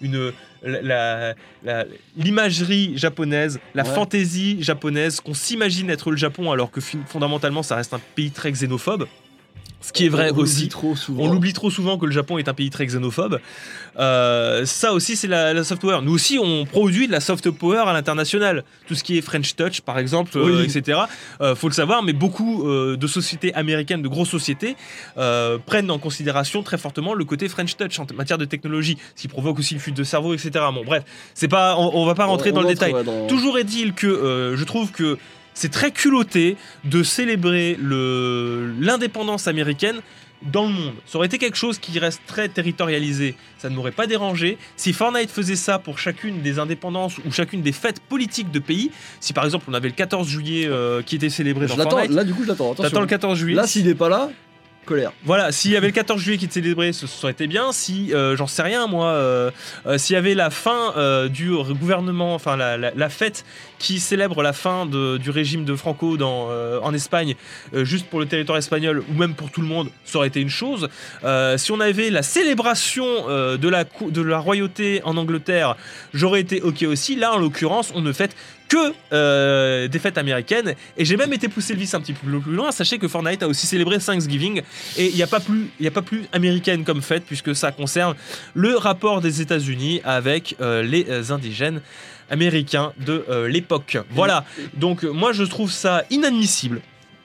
une 0.00 0.32
l'imagerie 2.16 2.96
japonaise, 2.96 3.58
la 3.74 3.84
Ouais. 3.84 3.94
fantaisie 3.94 4.62
japonaise, 4.62 5.20
qu'on 5.20 5.34
s'imagine 5.34 5.90
être 5.90 6.10
le 6.10 6.16
Japon 6.16 6.50
alors 6.52 6.70
que 6.70 6.80
fondamentalement 6.80 7.62
ça 7.62 7.76
reste 7.76 7.92
un 7.94 8.00
pays 8.14 8.30
très 8.30 8.50
xénophobe. 8.52 9.06
Ce 9.84 9.92
qui 9.92 10.06
est 10.06 10.08
vrai 10.08 10.30
on 10.32 10.38
aussi. 10.38 10.68
trop. 10.68 10.94
On 11.18 11.30
l'oublie 11.30 11.52
trop 11.52 11.70
souvent 11.70 11.98
que 11.98 12.06
le 12.06 12.12
Japon 12.12 12.38
est 12.38 12.48
un 12.48 12.54
pays 12.54 12.70
très 12.70 12.86
xénophobe. 12.86 13.38
Euh, 13.98 14.64
ça 14.64 14.92
aussi, 14.92 15.14
c'est 15.14 15.28
la, 15.28 15.52
la 15.52 15.62
soft 15.62 15.80
power. 15.82 15.98
Nous 16.02 16.12
aussi, 16.12 16.38
on 16.42 16.64
produit 16.64 17.06
de 17.06 17.12
la 17.12 17.20
soft 17.20 17.50
power 17.50 17.84
à 17.86 17.92
l'international. 17.92 18.64
Tout 18.88 18.94
ce 18.94 19.04
qui 19.04 19.18
est 19.18 19.20
French 19.20 19.54
Touch, 19.56 19.82
par 19.82 19.98
exemple, 19.98 20.32
euh, 20.36 20.64
etc. 20.64 21.00
Euh, 21.40 21.54
faut 21.54 21.68
le 21.68 21.74
savoir, 21.74 22.02
mais 22.02 22.12
beaucoup 22.12 22.66
euh, 22.68 22.96
de 22.96 23.06
sociétés 23.06 23.54
américaines, 23.54 24.02
de 24.02 24.08
grosses 24.08 24.30
sociétés, 24.30 24.76
prennent 25.66 25.90
en 25.90 25.98
considération 25.98 26.62
très 26.62 26.78
fortement 26.78 27.14
le 27.14 27.24
côté 27.24 27.48
French 27.48 27.76
Touch 27.76 27.98
en 28.00 28.06
matière 28.14 28.38
de 28.38 28.44
technologie, 28.46 28.96
ce 29.14 29.22
qui 29.22 29.28
provoque 29.28 29.58
aussi 29.58 29.74
une 29.74 29.80
fuite 29.80 29.96
de 29.96 30.04
cerveau, 30.04 30.34
etc. 30.34 30.50
Bon, 30.72 30.82
bref, 30.84 31.04
c'est 31.34 31.48
pas, 31.48 31.76
on, 31.78 31.90
on 31.94 32.06
va 32.06 32.14
pas 32.14 32.24
rentrer 32.24 32.50
On- 32.50 32.54
dans 32.54 32.62
le 32.62 32.68
détail. 32.68 32.92
dans- 33.04 33.26
Toujours 33.26 33.58
est-il 33.58 33.92
que 33.92 34.54
je 34.56 34.64
trouve 34.64 34.90
que 34.92 35.18
c'est 35.54 35.70
très 35.70 35.90
culotté 35.90 36.56
de 36.84 37.02
célébrer 37.02 37.78
l'indépendance 37.80 39.48
américaine 39.48 40.00
dans 40.42 40.66
le 40.66 40.72
monde. 40.72 40.94
Ça 41.06 41.16
aurait 41.18 41.26
été 41.26 41.38
quelque 41.38 41.56
chose 41.56 41.78
qui 41.78 41.98
reste 41.98 42.20
très 42.26 42.48
territorialisé, 42.48 43.34
ça 43.58 43.70
ne 43.70 43.74
m'aurait 43.74 43.92
pas 43.92 44.06
dérangé. 44.06 44.58
Si 44.76 44.92
Fortnite 44.92 45.30
faisait 45.30 45.56
ça 45.56 45.78
pour 45.78 45.98
chacune 45.98 46.42
des 46.42 46.58
indépendances 46.58 47.18
ou 47.24 47.32
chacune 47.32 47.62
des 47.62 47.72
fêtes 47.72 48.00
politiques 48.00 48.50
de 48.50 48.58
pays, 48.58 48.90
si 49.20 49.32
par 49.32 49.44
exemple 49.44 49.64
on 49.68 49.74
avait 49.74 49.88
le 49.88 49.94
14 49.94 50.28
juillet 50.28 50.66
euh, 50.66 51.02
qui 51.02 51.16
était 51.16 51.30
célébré 51.30 51.66
Je 51.66 51.74
dans 51.74 51.88
Fortnite, 51.88 52.10
là 52.10 52.24
du 52.24 52.34
coup 52.34 52.42
je 52.42 52.48
l'attends. 52.48 52.74
t'attends 52.74 53.00
le 53.00 53.06
14 53.06 53.38
juillet. 53.38 53.56
Là 53.56 53.66
s'il 53.66 53.86
n'est 53.86 53.94
pas 53.94 54.08
là, 54.08 54.30
colère. 54.84 55.12
Voilà, 55.24 55.52
s'il 55.52 55.70
y 55.70 55.76
avait 55.76 55.88
le 55.88 55.92
14 55.92 56.20
juillet 56.20 56.38
qui 56.38 56.44
était 56.44 56.54
célébré, 56.54 56.92
ce 56.92 57.06
été 57.26 57.46
bien. 57.46 57.72
Si, 57.72 58.12
euh, 58.12 58.36
j'en 58.36 58.46
sais 58.46 58.62
rien, 58.62 58.86
moi, 58.86 59.06
euh, 59.06 59.50
euh, 59.86 59.98
s'il 59.98 60.14
y 60.14 60.16
avait 60.16 60.34
la 60.34 60.50
fin 60.50 60.94
du 61.28 61.50
gouvernement, 61.80 62.34
enfin 62.34 62.56
la, 62.56 63.08
fête 63.08 63.44
qui 63.78 64.00
célèbre 64.00 64.42
la 64.42 64.52
fin 64.52 64.86
du 64.86 65.30
régime 65.30 65.64
de 65.64 65.74
Franco 65.74 66.16
dans, 66.16 66.48
en 66.82 66.94
Espagne, 66.94 67.34
juste 67.72 68.06
pour 68.06 68.20
le 68.20 68.26
territoire 68.26 68.58
espagnol 68.58 69.02
ou 69.10 69.14
même 69.14 69.34
pour 69.34 69.50
tout 69.50 69.60
le 69.60 69.66
monde, 69.66 69.90
ça 70.04 70.18
aurait 70.18 70.28
été 70.28 70.40
une 70.40 70.48
chose. 70.48 70.88
Si 71.56 71.72
on 71.72 71.80
avait 71.80 72.10
la 72.10 72.22
célébration 72.22 73.04
de, 73.28 73.68
la, 73.68 73.84
de 73.84 74.22
la 74.22 74.38
royauté 74.38 75.00
en 75.04 75.16
Angleterre, 75.16 75.76
j'aurais 76.12 76.40
été 76.40 76.60
OK 76.62 76.82
aussi. 76.82 77.16
Là, 77.16 77.32
en 77.32 77.38
l'occurrence, 77.38 77.92
on 77.94 78.00
ne 78.00 78.12
fête 78.12 78.34
que 78.68 78.92
euh, 79.12 79.88
des 79.88 79.98
fêtes 79.98 80.18
américaines. 80.18 80.74
Et 80.96 81.04
j'ai 81.04 81.16
même 81.16 81.32
été 81.32 81.48
poussé 81.48 81.74
le 81.74 81.80
vice 81.80 81.94
un 81.94 82.00
petit 82.00 82.12
peu 82.12 82.26
plus 82.38 82.52
loin. 82.54 82.72
Sachez 82.72 82.98
que 82.98 83.08
Fortnite 83.08 83.42
a 83.42 83.48
aussi 83.48 83.66
célébré 83.66 83.98
Thanksgiving. 83.98 84.62
Et 84.96 85.08
il 85.08 85.14
n'y 85.14 85.22
a, 85.22 85.26
pas 85.26 85.40
plus- 85.40 86.24
américaine 86.32 86.84
comme 86.84 87.02
fête, 87.02 87.24
puisque 87.26 87.54
ça 87.54 87.72
concerne 87.72 88.14
le 88.54 88.76
rapport 88.76 89.20
des 89.20 89.40
États-Unis 89.40 90.00
avec 90.04 90.56
euh, 90.60 90.82
les 90.82 91.06
euh, 91.08 91.30
indigènes 91.30 91.80
américains 92.30 92.92
de 93.04 93.24
l'époque. 93.46 93.98
Voilà. 94.10 94.44
Donc, 94.74 95.02
moi, 95.02 95.32
je 95.32 95.44
trouve 95.44 95.70
ça 95.70 96.04
inadmissible. 96.10 96.80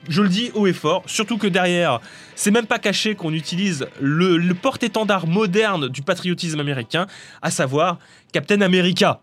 Je 0.10 0.22
le 0.22 0.30
dis 0.30 0.52
haut 0.54 0.68
et 0.68 0.74
fort, 0.74 1.04
surtout 1.08 1.38
que 1.38 1.48
derrière, 1.48 2.00
c'est 2.36 2.52
même 2.52 2.66
pas 2.66 2.80
caché 2.80 3.16
qu'on 3.16 3.34
utilise 3.34 3.88
le 4.02 4.54
porte-étendard 4.54 5.26
moderne 5.28 5.88
du 5.88 6.02
patriotisme 6.02 6.60
américain, 6.60 7.08
à 7.42 7.52
savoir 7.52 7.98
Captain 8.32 8.62
America. 8.62 9.22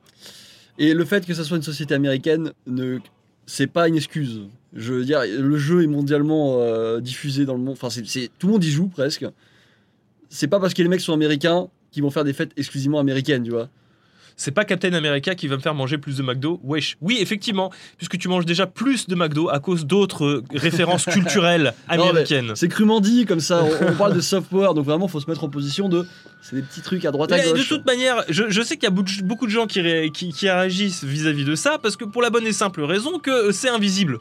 Et 0.78 0.94
le 0.94 1.04
fait 1.04 1.26
que 1.26 1.34
ça 1.34 1.44
soit 1.44 1.56
une 1.56 1.62
société 1.62 1.94
américaine, 1.94 2.52
ne... 2.66 2.98
c'est 3.46 3.66
pas 3.66 3.88
une 3.88 3.96
excuse. 3.96 4.42
Je 4.74 4.92
veux 4.92 5.04
dire, 5.04 5.20
le 5.26 5.56
jeu 5.56 5.82
est 5.82 5.86
mondialement 5.86 6.58
euh, 6.60 7.00
diffusé 7.00 7.44
dans 7.46 7.54
le 7.54 7.60
monde. 7.60 7.76
Enfin, 7.80 7.88
c'est- 7.90 8.30
tout 8.38 8.46
le 8.46 8.52
monde 8.54 8.64
y 8.64 8.70
joue 8.70 8.88
presque. 8.88 9.24
C'est 10.28 10.48
pas 10.48 10.60
parce 10.60 10.74
que 10.74 10.82
les 10.82 10.88
mecs 10.88 11.00
sont 11.00 11.12
américains 11.14 11.68
qu'ils 11.90 12.02
vont 12.02 12.10
faire 12.10 12.24
des 12.24 12.32
fêtes 12.32 12.50
exclusivement 12.56 12.98
américaines, 12.98 13.42
tu 13.42 13.50
vois. 13.50 13.70
C'est 14.38 14.50
pas 14.50 14.64
Captain 14.66 14.92
America 14.92 15.34
qui 15.34 15.48
va 15.48 15.56
me 15.56 15.62
faire 15.62 15.74
manger 15.74 15.96
plus 15.96 16.18
de 16.18 16.22
McDo. 16.22 16.60
Wesh. 16.62 16.96
Oui, 17.00 17.16
effectivement, 17.20 17.72
puisque 17.96 18.18
tu 18.18 18.28
manges 18.28 18.44
déjà 18.44 18.66
plus 18.66 19.06
de 19.08 19.14
McDo 19.14 19.48
à 19.48 19.60
cause 19.60 19.86
d'autres 19.86 20.24
euh, 20.26 20.44
références 20.54 21.04
culturelles 21.10 21.72
américaines. 21.88 22.52
C'est 22.54 22.68
crûment 22.68 23.00
dit 23.00 23.24
comme 23.24 23.40
ça. 23.40 23.64
On, 23.64 23.88
on 23.88 23.94
parle 23.94 24.14
de 24.14 24.20
soft 24.20 24.48
power, 24.50 24.74
donc 24.74 24.84
vraiment, 24.84 25.08
faut 25.08 25.20
se 25.20 25.30
mettre 25.30 25.44
en 25.44 25.48
position 25.48 25.88
de. 25.88 26.06
C'est 26.42 26.56
des 26.56 26.62
petits 26.62 26.82
trucs 26.82 27.04
à 27.06 27.12
droite 27.12 27.32
à 27.32 27.36
Mais 27.38 27.46
de 27.46 27.52
gauche. 27.56 27.68
toute 27.68 27.86
manière, 27.86 28.22
je, 28.28 28.44
je 28.50 28.60
sais 28.62 28.76
qu'il 28.76 28.84
y 28.84 28.86
a 28.86 28.90
beaucoup 29.24 29.46
de- 29.46 29.50
gens 29.50 29.66
qui, 29.66 29.80
ré- 29.80 30.10
qui, 30.12 30.32
qui 30.32 30.48
réagissent 30.50 31.02
vis-à-vis 31.02 31.44
de 31.44 31.54
ça, 31.54 31.78
parce 31.82 31.96
que 31.96 32.04
pour 32.04 32.20
la 32.22 32.28
bonne 32.30 32.46
et 32.46 32.52
simple 32.52 32.82
raison 32.82 33.18
que 33.18 33.30
euh, 33.30 33.52
c'est 33.52 33.70
invisible. 33.70 34.18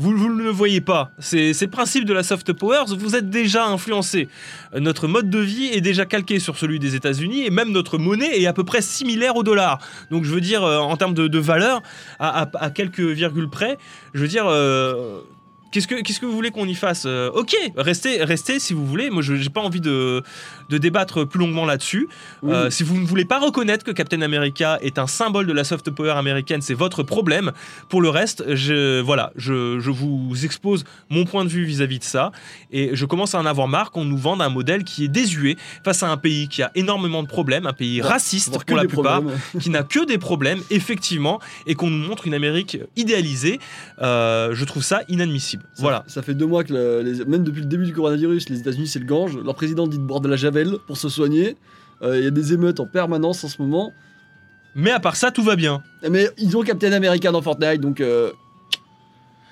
Vous, 0.00 0.12
ne 0.32 0.42
le 0.44 0.50
voyez 0.50 0.80
pas. 0.80 1.10
C'est 1.18 1.52
le 1.60 1.66
principe 1.66 2.04
de 2.04 2.12
la 2.12 2.22
soft 2.22 2.52
power. 2.52 2.84
Vous 2.96 3.16
êtes 3.16 3.28
déjà 3.30 3.66
influencé. 3.66 4.28
Notre 4.74 5.08
mode 5.08 5.28
de 5.28 5.40
vie 5.40 5.66
est 5.72 5.80
déjà 5.80 6.06
calqué 6.06 6.38
sur 6.38 6.56
celui 6.56 6.78
des 6.78 6.94
États-Unis 6.94 7.44
et 7.44 7.50
même 7.50 7.72
notre 7.72 7.98
monnaie 7.98 8.38
est 8.40 8.46
à 8.46 8.52
peu 8.52 8.62
près 8.64 8.80
similaire 8.80 9.34
au 9.34 9.42
dollar. 9.42 9.80
Donc 10.12 10.24
je 10.24 10.32
veux 10.32 10.40
dire, 10.40 10.62
euh, 10.62 10.78
en 10.78 10.96
termes 10.96 11.14
de, 11.14 11.38
valeur, 11.38 11.82
à, 12.20 12.42
à- 12.42 12.64
à 12.64 12.70
quelques 12.70 13.00
virgules 13.00 13.50
près, 13.50 13.76
je 14.14 14.20
veux 14.20 14.28
dire. 14.28 14.46
euh, 14.46 15.20
Qu'est-ce 15.70 15.86
que, 15.86 16.00
qu'est-ce 16.02 16.18
que 16.20 16.26
vous 16.26 16.32
voulez 16.34 16.50
qu'on 16.50 16.66
y 16.66 16.74
fasse 16.74 17.04
Euh, 17.06 17.30
Ok, 17.34 17.54
restez, 17.76 18.22
restez 18.24 18.58
si 18.58 18.72
vous 18.74 18.86
voulez. 18.86 19.10
Moi, 19.10 19.22
je 19.22 19.34
n'ai 19.34 19.48
pas 19.50 19.60
envie 19.60 19.80
de, 19.80 20.22
de 20.70 20.78
débattre 20.78 21.24
plus 21.26 21.38
longuement 21.40 21.66
là-dessus. 21.66 22.08
Oui. 22.42 22.52
Euh, 22.52 22.70
si 22.70 22.82
vous 22.82 22.98
ne 22.98 23.06
voulez 23.06 23.24
pas 23.24 23.38
reconnaître 23.38 23.84
que 23.84 23.90
Captain 23.90 24.22
America 24.22 24.78
est 24.82 24.98
un 24.98 25.06
symbole 25.06 25.46
de 25.46 25.52
la 25.52 25.64
soft 25.64 25.90
power 25.90 26.12
américaine, 26.12 26.62
c'est 26.62 26.74
votre 26.74 27.02
problème. 27.02 27.52
Pour 27.88 28.00
le 28.00 28.08
reste, 28.08 28.44
je, 28.54 29.00
voilà, 29.00 29.32
je, 29.36 29.78
je 29.78 29.90
vous 29.90 30.32
expose 30.44 30.84
mon 31.10 31.24
point 31.24 31.44
de 31.44 31.50
vue 31.50 31.64
vis-à-vis 31.64 31.98
de 31.98 32.04
ça. 32.04 32.32
Et 32.70 32.90
je 32.94 33.04
commence 33.04 33.34
à 33.34 33.38
en 33.38 33.46
avoir 33.46 33.68
marre 33.68 33.90
qu'on 33.90 34.04
nous 34.04 34.16
vende 34.18 34.40
un 34.42 34.48
modèle 34.48 34.84
qui 34.84 35.04
est 35.04 35.08
désuet 35.08 35.56
face 35.84 36.02
à 36.02 36.08
un 36.08 36.16
pays 36.16 36.48
qui 36.48 36.62
a 36.62 36.70
énormément 36.74 37.22
de 37.22 37.28
problèmes, 37.28 37.66
un 37.66 37.72
pays 37.72 38.00
Ouais, 38.00 38.08
raciste 38.08 38.64
pour 38.64 38.76
la 38.76 38.84
plupart, 38.84 39.22
qui 39.60 39.70
n'a 39.70 39.82
que 39.82 40.04
des 40.04 40.18
problèmes, 40.18 40.60
effectivement, 40.70 41.40
et 41.66 41.74
qu'on 41.74 41.90
nous 41.90 42.06
montre 42.08 42.26
une 42.26 42.34
Amérique 42.34 42.78
idéalisée. 42.96 43.60
Euh, 44.00 44.54
je 44.54 44.64
trouve 44.64 44.82
ça 44.82 45.02
inadmissible. 45.08 45.57
Possible. 45.58 45.76
Ça- 45.76 45.82
Voilà. 45.82 46.04
Ça 46.06 46.22
fait 46.22 46.34
deux 46.34 46.46
mois 46.46 46.64
que 46.64 46.72
le- 46.72 47.02
les- 47.02 47.24
même 47.24 47.42
depuis 47.44 47.60
le 47.60 47.66
début 47.66 47.84
du 47.86 47.92
coronavirus, 47.92 48.48
les 48.48 48.60
États-Unis 48.60 48.86
c'est 48.86 48.98
le 48.98 49.04
gange. 49.06 49.36
Leur 49.44 49.54
président 49.54 49.86
dit 49.86 49.98
de 49.98 50.02
boire 50.02 50.20
de 50.20 50.28
la 50.28 50.36
javel 50.36 50.76
pour 50.86 50.96
se 50.96 51.08
soigner. 51.08 51.56
Euh, 52.02 52.18
Il 52.18 52.24
y 52.24 52.26
a 52.26 52.30
des 52.30 52.52
émeutes 52.52 52.80
en 52.80 52.86
permanence 52.86 53.42
en 53.44 53.48
ce 53.48 53.60
moment. 53.60 53.92
Mais 54.74 54.90
à 54.92 55.00
part 55.00 55.16
ça, 55.16 55.30
tout 55.30 55.42
va 55.42 55.56
bien. 55.56 55.82
Mais 56.08 56.28
ils 56.38 56.56
ont 56.56 56.62
Captain 56.62 56.92
America 56.92 57.30
dans 57.32 57.42
Fortnite 57.42 57.80
donc. 57.80 58.00
Euh... 58.00 58.30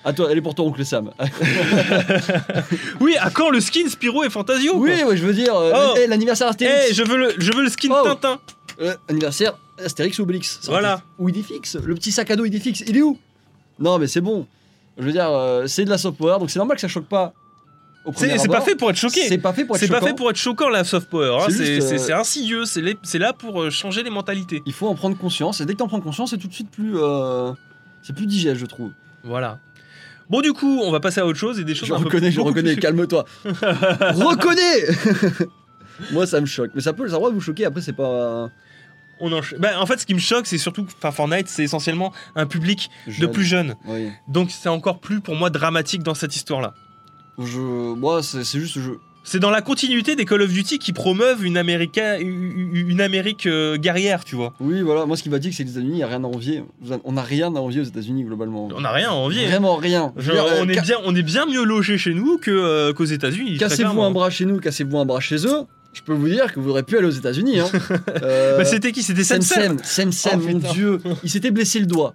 À 0.05 0.13
toi, 0.13 0.29
elle 0.31 0.39
est 0.39 0.43
pour 0.43 0.55
toi, 0.55 0.65
oncle 0.65 0.85
Sam. 0.85 1.11
Oui, 3.01 3.17
à 3.21 3.31
quand 3.31 3.51
le 3.51 3.61
skin 3.61 3.89
Spyro 3.89 4.25
et 4.25 4.31
Fantasio 4.31 4.75
oui, 4.77 5.03
ouais, 5.03 5.17
je 5.17 5.25
veux 5.27 5.35
dire, 5.35 5.55
euh, 5.57 5.73
Oh. 5.75 5.95
eh, 6.01 6.07
l'anniversaire 6.07 6.47
Eh, 6.49 6.51
Astérix. 6.51 6.95
je 6.95 7.03
veux 7.03 7.17
le, 7.17 7.33
je 7.39 7.53
veux 7.53 7.63
le 7.63 7.69
skin 7.69 7.89
Oh. 7.91 8.05
Tintin. 8.05 8.39
Euh, 8.81 8.95
anniversaire 9.09 9.55
Astérix 9.85 10.19
ou 10.19 10.23
Obélix. 10.23 10.61
Voilà. 10.67 11.03
Ou 11.19 11.29
Idéfix. 11.29 11.77
Le 11.77 11.95
petit 11.95 12.13
sac 12.13 12.31
à 12.31 12.37
dos 12.37 12.45
Idéfix, 12.45 12.81
il 12.87 12.97
est 12.97 13.03
où? 13.03 13.19
Non, 13.79 13.99
mais 13.99 14.07
c'est 14.07 14.21
bon. 14.21 14.47
Je 14.99 15.05
veux 15.05 15.13
dire, 15.13 15.29
euh, 15.31 15.67
c'est 15.67 15.85
de 15.85 15.91
la 15.91 15.99
soft 15.99 16.17
power, 16.19 16.39
donc 16.39 16.51
c'est 16.51 16.59
normal 16.59 16.77
que 16.77 16.81
ça 16.81 16.89
choque 16.89 17.07
pas. 17.07 17.33
au 18.05 18.13
premier 18.13 18.33
C'est 18.33 18.39
c'est 18.39 18.49
pas 18.49 18.61
fait 18.61 18.77
pour 18.77 18.89
être 18.91 18.97
choqué. 18.97 19.23
C'est 19.29 19.39
pas 19.39 19.53
fait 19.53 19.65
pour 19.65 19.77
être 19.77 19.81
C'est 19.81 19.89
pas 19.89 19.95
choquant. 19.97 20.07
fait 20.07 20.15
pour 20.15 20.31
être 20.31 20.37
choquant 20.37 20.69
la 20.69 20.85
soft 20.85 21.09
power. 21.11 21.37
hein. 21.41 21.45
C'est 21.49 21.53
C'est 21.57 21.67
juste, 21.75 21.89
c'est- 21.89 21.95
euh, 21.95 21.99
c'est 21.99 22.13
insidieux. 22.13 22.65
C'est 22.65 22.81
les- 22.81 22.97
c'est 23.03 23.19
là 23.19 23.33
pour 23.33 23.63
euh, 23.63 23.71
changer 23.71 24.03
les 24.03 24.11
mentalités. 24.11 24.63
Il 24.65 24.73
faut 24.73 24.87
en 24.89 24.95
prendre 24.95 25.19
conscience, 25.19 25.61
et 25.61 25.67
dès 25.67 25.75
que 25.75 25.79
t'en 25.79 25.89
prends 25.89 26.01
conscience, 26.01 26.31
c'est 26.31 26.39
tout 26.39 26.49
de 26.49 26.55
suite 26.55 26.71
plus. 26.71 26.93
euh, 26.97 27.53
C'est 28.03 28.15
plus 28.15 28.27
digeste, 28.27 28.57
je 28.61 28.67
trouve. 28.67 28.91
Voilà. 29.25 29.59
Bon, 30.31 30.41
du 30.41 30.53
coup, 30.53 30.81
on 30.85 30.91
va 30.93 31.01
passer 31.01 31.21
à 31.21 31.27
autre 31.27 31.39
chose 31.39 31.59
et 31.61 31.65
des 31.65 31.75
choses 31.75 31.89
Je 31.89 31.95
un 31.95 31.99
peu 31.99 32.05
reconnais, 32.05 32.31
je 32.31 32.37
beaucoup 32.37 32.49
reconnais, 32.51 32.73
plus- 32.75 32.81
calme-toi. 32.83 33.25
reconnais 33.45 34.87
Moi, 36.13 36.27
ça 36.27 36.41
me 36.41 36.47
choque. 36.47 36.71
Mais 36.75 36.81
ça 36.81 36.93
peut, 36.93 37.09
ça 37.09 37.17
de 37.19 37.35
vous 37.35 37.41
choquer, 37.41 37.65
après, 37.65 37.81
c'est 37.81 37.93
pas. 37.95 38.51
On 39.21 39.33
en... 39.33 39.41
bah, 39.59 39.81
en 39.81 39.87
fait, 39.87 39.99
ce 39.99 40.07
qui 40.07 40.15
me 40.15 40.19
choque, 40.19 40.47
c'est 40.47 40.59
surtout 40.59 40.85
que 40.85 40.93
Fortnite, 40.99 41.49
c'est 41.49 41.65
essentiellement 41.65 42.13
un 42.35 42.47
public 42.47 42.91
de 43.19 43.27
plus 43.27 43.45
jeunes. 43.45 43.75
Oui. 43.87 44.11
Donc, 44.29 44.51
c'est 44.51 44.69
encore 44.69 45.01
plus 45.01 45.21
pour 45.21 45.35
moi 45.37 45.51
dramatique 45.51 46.03
dans 46.03 46.15
cette 46.15 46.37
histoire-là. 46.37 46.75
Je... 47.39 47.59
Moi, 47.95 48.23
c'est 48.23 48.45
juste. 48.45 48.79
Je... 48.79 48.93
C'est 49.29 49.41
dans 49.41 49.51
la 49.51 49.61
continuité 49.61 50.15
des 50.15 50.25
Call 50.25 50.43
of 50.43 50.53
Duty 50.53 50.79
qui 50.79 50.93
promeuvent 50.93 51.45
une, 51.45 51.57
América... 51.57 52.21
une 52.21 53.01
Amérique 53.01 53.47
euh, 53.47 53.77
guerrière, 53.77 54.25
tu 54.25 54.37
vois. 54.37 54.55
Oui, 54.61 54.83
voilà. 54.83 55.05
Moi, 55.05 55.17
ce 55.17 55.25
qui 55.25 55.29
va 55.29 55.41
dire, 55.41 55.53
c'est 55.53 55.65
que 55.65 55.69
les 55.69 55.73
États-Unis, 55.73 55.95
il 55.95 55.97
n'y 55.97 56.03
a 56.05 56.07
rien 56.07 56.23
à 56.23 56.29
envier. 56.29 56.63
On 57.03 57.13
n'a 57.13 57.23
rien 57.23 57.49
à 57.57 57.59
envier 57.59 57.81
aux 57.81 57.85
États-Unis, 57.85 58.23
globalement. 58.23 58.69
On 58.73 58.81
n'a 58.81 58.93
rien 58.93 59.09
à 59.09 59.15
envier. 59.15 59.49
Vraiment 59.49 59.75
rien. 59.75 60.13
Genre, 60.17 60.47
euh, 60.47 60.61
on, 60.63 60.69
est 60.69 60.81
bien, 60.81 60.99
on 61.05 61.17
est 61.17 61.25
bien 61.25 61.45
mieux 61.45 61.65
logé 61.65 61.99
chez 61.99 62.15
nous 62.15 62.39
que, 62.39 62.53
euh, 62.53 62.93
qu'aux 62.93 63.05
États-Unis. 63.05 63.59
Cassez-vous 63.59 64.01
un 64.01 64.13
bras 64.13 64.31
chez 64.31 64.45
nous, 64.45 64.61
cassez-vous 64.61 64.97
un 64.97 65.05
bras 65.05 65.19
chez 65.19 65.45
eux. 65.45 65.67
Je 65.97 66.03
peux 66.03 66.13
vous 66.13 66.29
dire 66.29 66.53
que 66.53 66.61
vous 66.61 66.69
aurez 66.69 66.83
pu 66.83 66.99
aller 66.99 67.07
aux 67.07 67.11
États-Unis. 67.11 67.59
Hein. 67.61 67.71
Euh, 68.23 68.59
Bah, 68.59 68.67
c'était 68.67 68.93
qui? 68.93 69.03
C'était 69.03 69.25
Sem 69.25 69.41
Sem, 69.41 69.79
Sem 69.83 70.13
Sem, 70.13 70.41
Oh, 70.45 70.49
mon 70.49 70.59
dieu. 70.59 71.01
Il 71.25 71.31
s'était 71.31 71.51
blessé 71.51 71.81
le 71.81 71.87
doigt. 71.87 72.15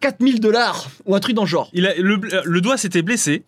4000 0.00 0.40
dollars 0.40 0.90
ou 1.06 1.14
un 1.14 1.20
truc 1.20 1.34
dans 1.36 1.44
le 1.44 1.48
genre. 1.48 1.70
Il 1.72 1.86
a, 1.86 1.94
le, 1.96 2.20
le 2.44 2.60
doigt 2.60 2.76
s'était 2.76 3.02
blessé. 3.02 3.44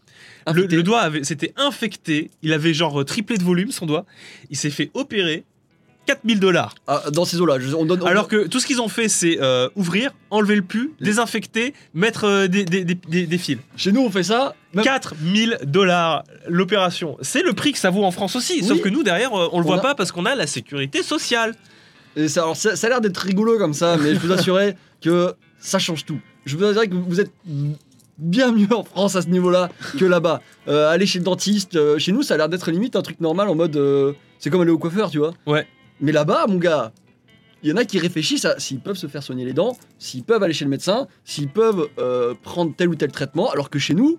Le, 0.54 0.66
le 0.66 0.82
doigt 0.84 1.10
s'était 1.22 1.52
infecté. 1.56 2.30
Il 2.42 2.52
avait 2.52 2.72
genre 2.72 3.00
euh, 3.00 3.04
triplé 3.04 3.36
de 3.36 3.42
volume 3.42 3.72
son 3.72 3.84
doigt. 3.84 4.06
Il 4.48 4.56
s'est 4.56 4.70
fait 4.70 4.90
opérer. 4.94 5.44
4000 6.06 6.40
dollars. 6.40 6.74
Ah, 6.86 7.02
dans 7.12 7.24
ces 7.24 7.40
eaux-là, 7.40 7.56
on 7.76 7.84
donne. 7.84 8.02
on- 8.02 8.06
Alors 8.06 8.28
que 8.28 8.46
tout 8.46 8.60
ce 8.60 8.66
qu'ils 8.66 8.80
ont 8.80 8.88
fait, 8.88 9.08
c'est 9.08 9.38
euh, 9.40 9.68
ouvrir, 9.76 10.12
enlever 10.30 10.56
le 10.56 10.62
pu, 10.62 10.92
désinfecter, 11.00 11.74
mettre 11.94 12.24
euh, 12.24 12.46
des, 12.48 12.64
des- 12.64 12.84
des- 12.84 12.94
des- 12.94 13.26
des 13.26 13.38
fils. 13.38 13.58
Chez 13.76 13.92
nous, 13.92 14.00
on 14.02 14.10
fait 14.10 14.22
ça. 14.22 14.54
même- 14.74 14.84
4000 14.84 15.58
dollars 15.64 16.24
l'opération. 16.48 17.16
C'est 17.22 17.42
le 17.42 17.52
prix 17.54 17.72
que 17.72 17.78
ça 17.78 17.90
vaut 17.90 18.04
en 18.04 18.10
France 18.10 18.36
aussi. 18.36 18.58
Oui. 18.60 18.64
Sauf 18.66 18.80
que 18.80 18.88
nous, 18.88 19.02
derrière, 19.02 19.32
euh, 19.34 19.48
on 19.52 19.58
le 19.60 19.64
On 19.64 19.68
voit 19.68 19.78
a- 19.78 19.80
pas 19.82 19.94
parce 19.94 20.12
qu'on 20.12 20.26
a 20.26 20.34
la 20.34 20.46
sécurité 20.46 21.02
sociale. 21.02 21.54
Et 22.16 22.28
ça, 22.28 22.42
alors, 22.42 22.56
ça, 22.56 22.76
ça 22.76 22.86
a 22.86 22.90
l'air 22.90 23.00
d'être 23.00 23.18
rigolo 23.18 23.58
comme 23.58 23.74
ça, 23.74 23.96
mais 23.96 24.14
je 24.14 24.20
peux 24.20 24.26
vous 24.28 24.32
assurer 24.32 24.74
que 25.02 25.34
ça 25.58 25.78
change 25.78 26.04
tout. 26.04 26.18
Je 26.44 26.56
peux 26.56 26.64
vous 26.64 26.70
assurer 26.70 26.88
que 26.88 26.94
vous 26.94 27.20
êtes 27.20 27.32
bien 28.18 28.52
mieux 28.52 28.72
en 28.72 28.84
France 28.84 29.16
à 29.16 29.22
ce 29.22 29.28
niveau-là 29.28 29.70
que 29.98 30.04
là-bas. 30.04 30.40
Euh, 30.68 30.88
aller 30.90 31.06
chez 31.06 31.18
le 31.18 31.24
dentiste, 31.24 31.76
euh, 31.76 31.98
chez 31.98 32.12
nous, 32.12 32.22
ça 32.22 32.34
a 32.34 32.36
l'air 32.38 32.48
d'être 32.48 32.70
limite 32.70 32.96
un 32.96 33.02
truc 33.02 33.20
normal 33.20 33.48
en 33.48 33.54
mode. 33.54 33.76
euh, 33.76 34.12
c'est 34.38 34.50
comme 34.50 34.60
aller 34.60 34.70
au 34.70 34.78
coiffeur, 34.78 35.10
tu 35.10 35.18
vois. 35.18 35.32
Ouais. 35.46 35.66
Mais 36.00 36.12
là-bas, 36.12 36.46
mon 36.48 36.56
gars, 36.58 36.92
il 37.62 37.70
y 37.70 37.72
en 37.72 37.76
a 37.76 37.84
qui 37.84 37.98
réfléchissent 37.98 38.44
à 38.44 38.58
s'ils 38.60 38.80
peuvent 38.80 38.96
se 38.96 39.06
faire 39.06 39.22
soigner 39.22 39.44
les 39.44 39.52
dents, 39.54 39.76
s'ils 39.98 40.22
peuvent 40.24 40.42
aller 40.42 40.54
chez 40.54 40.64
le 40.64 40.70
médecin, 40.70 41.08
s'ils 41.24 41.48
peuvent 41.48 41.88
euh, 41.98 42.34
prendre 42.42 42.72
tel 42.76 42.88
ou 42.88 42.94
tel 42.94 43.10
traitement, 43.10 43.50
alors 43.50 43.70
que 43.70 43.78
chez 43.78 43.94
nous, 43.94 44.18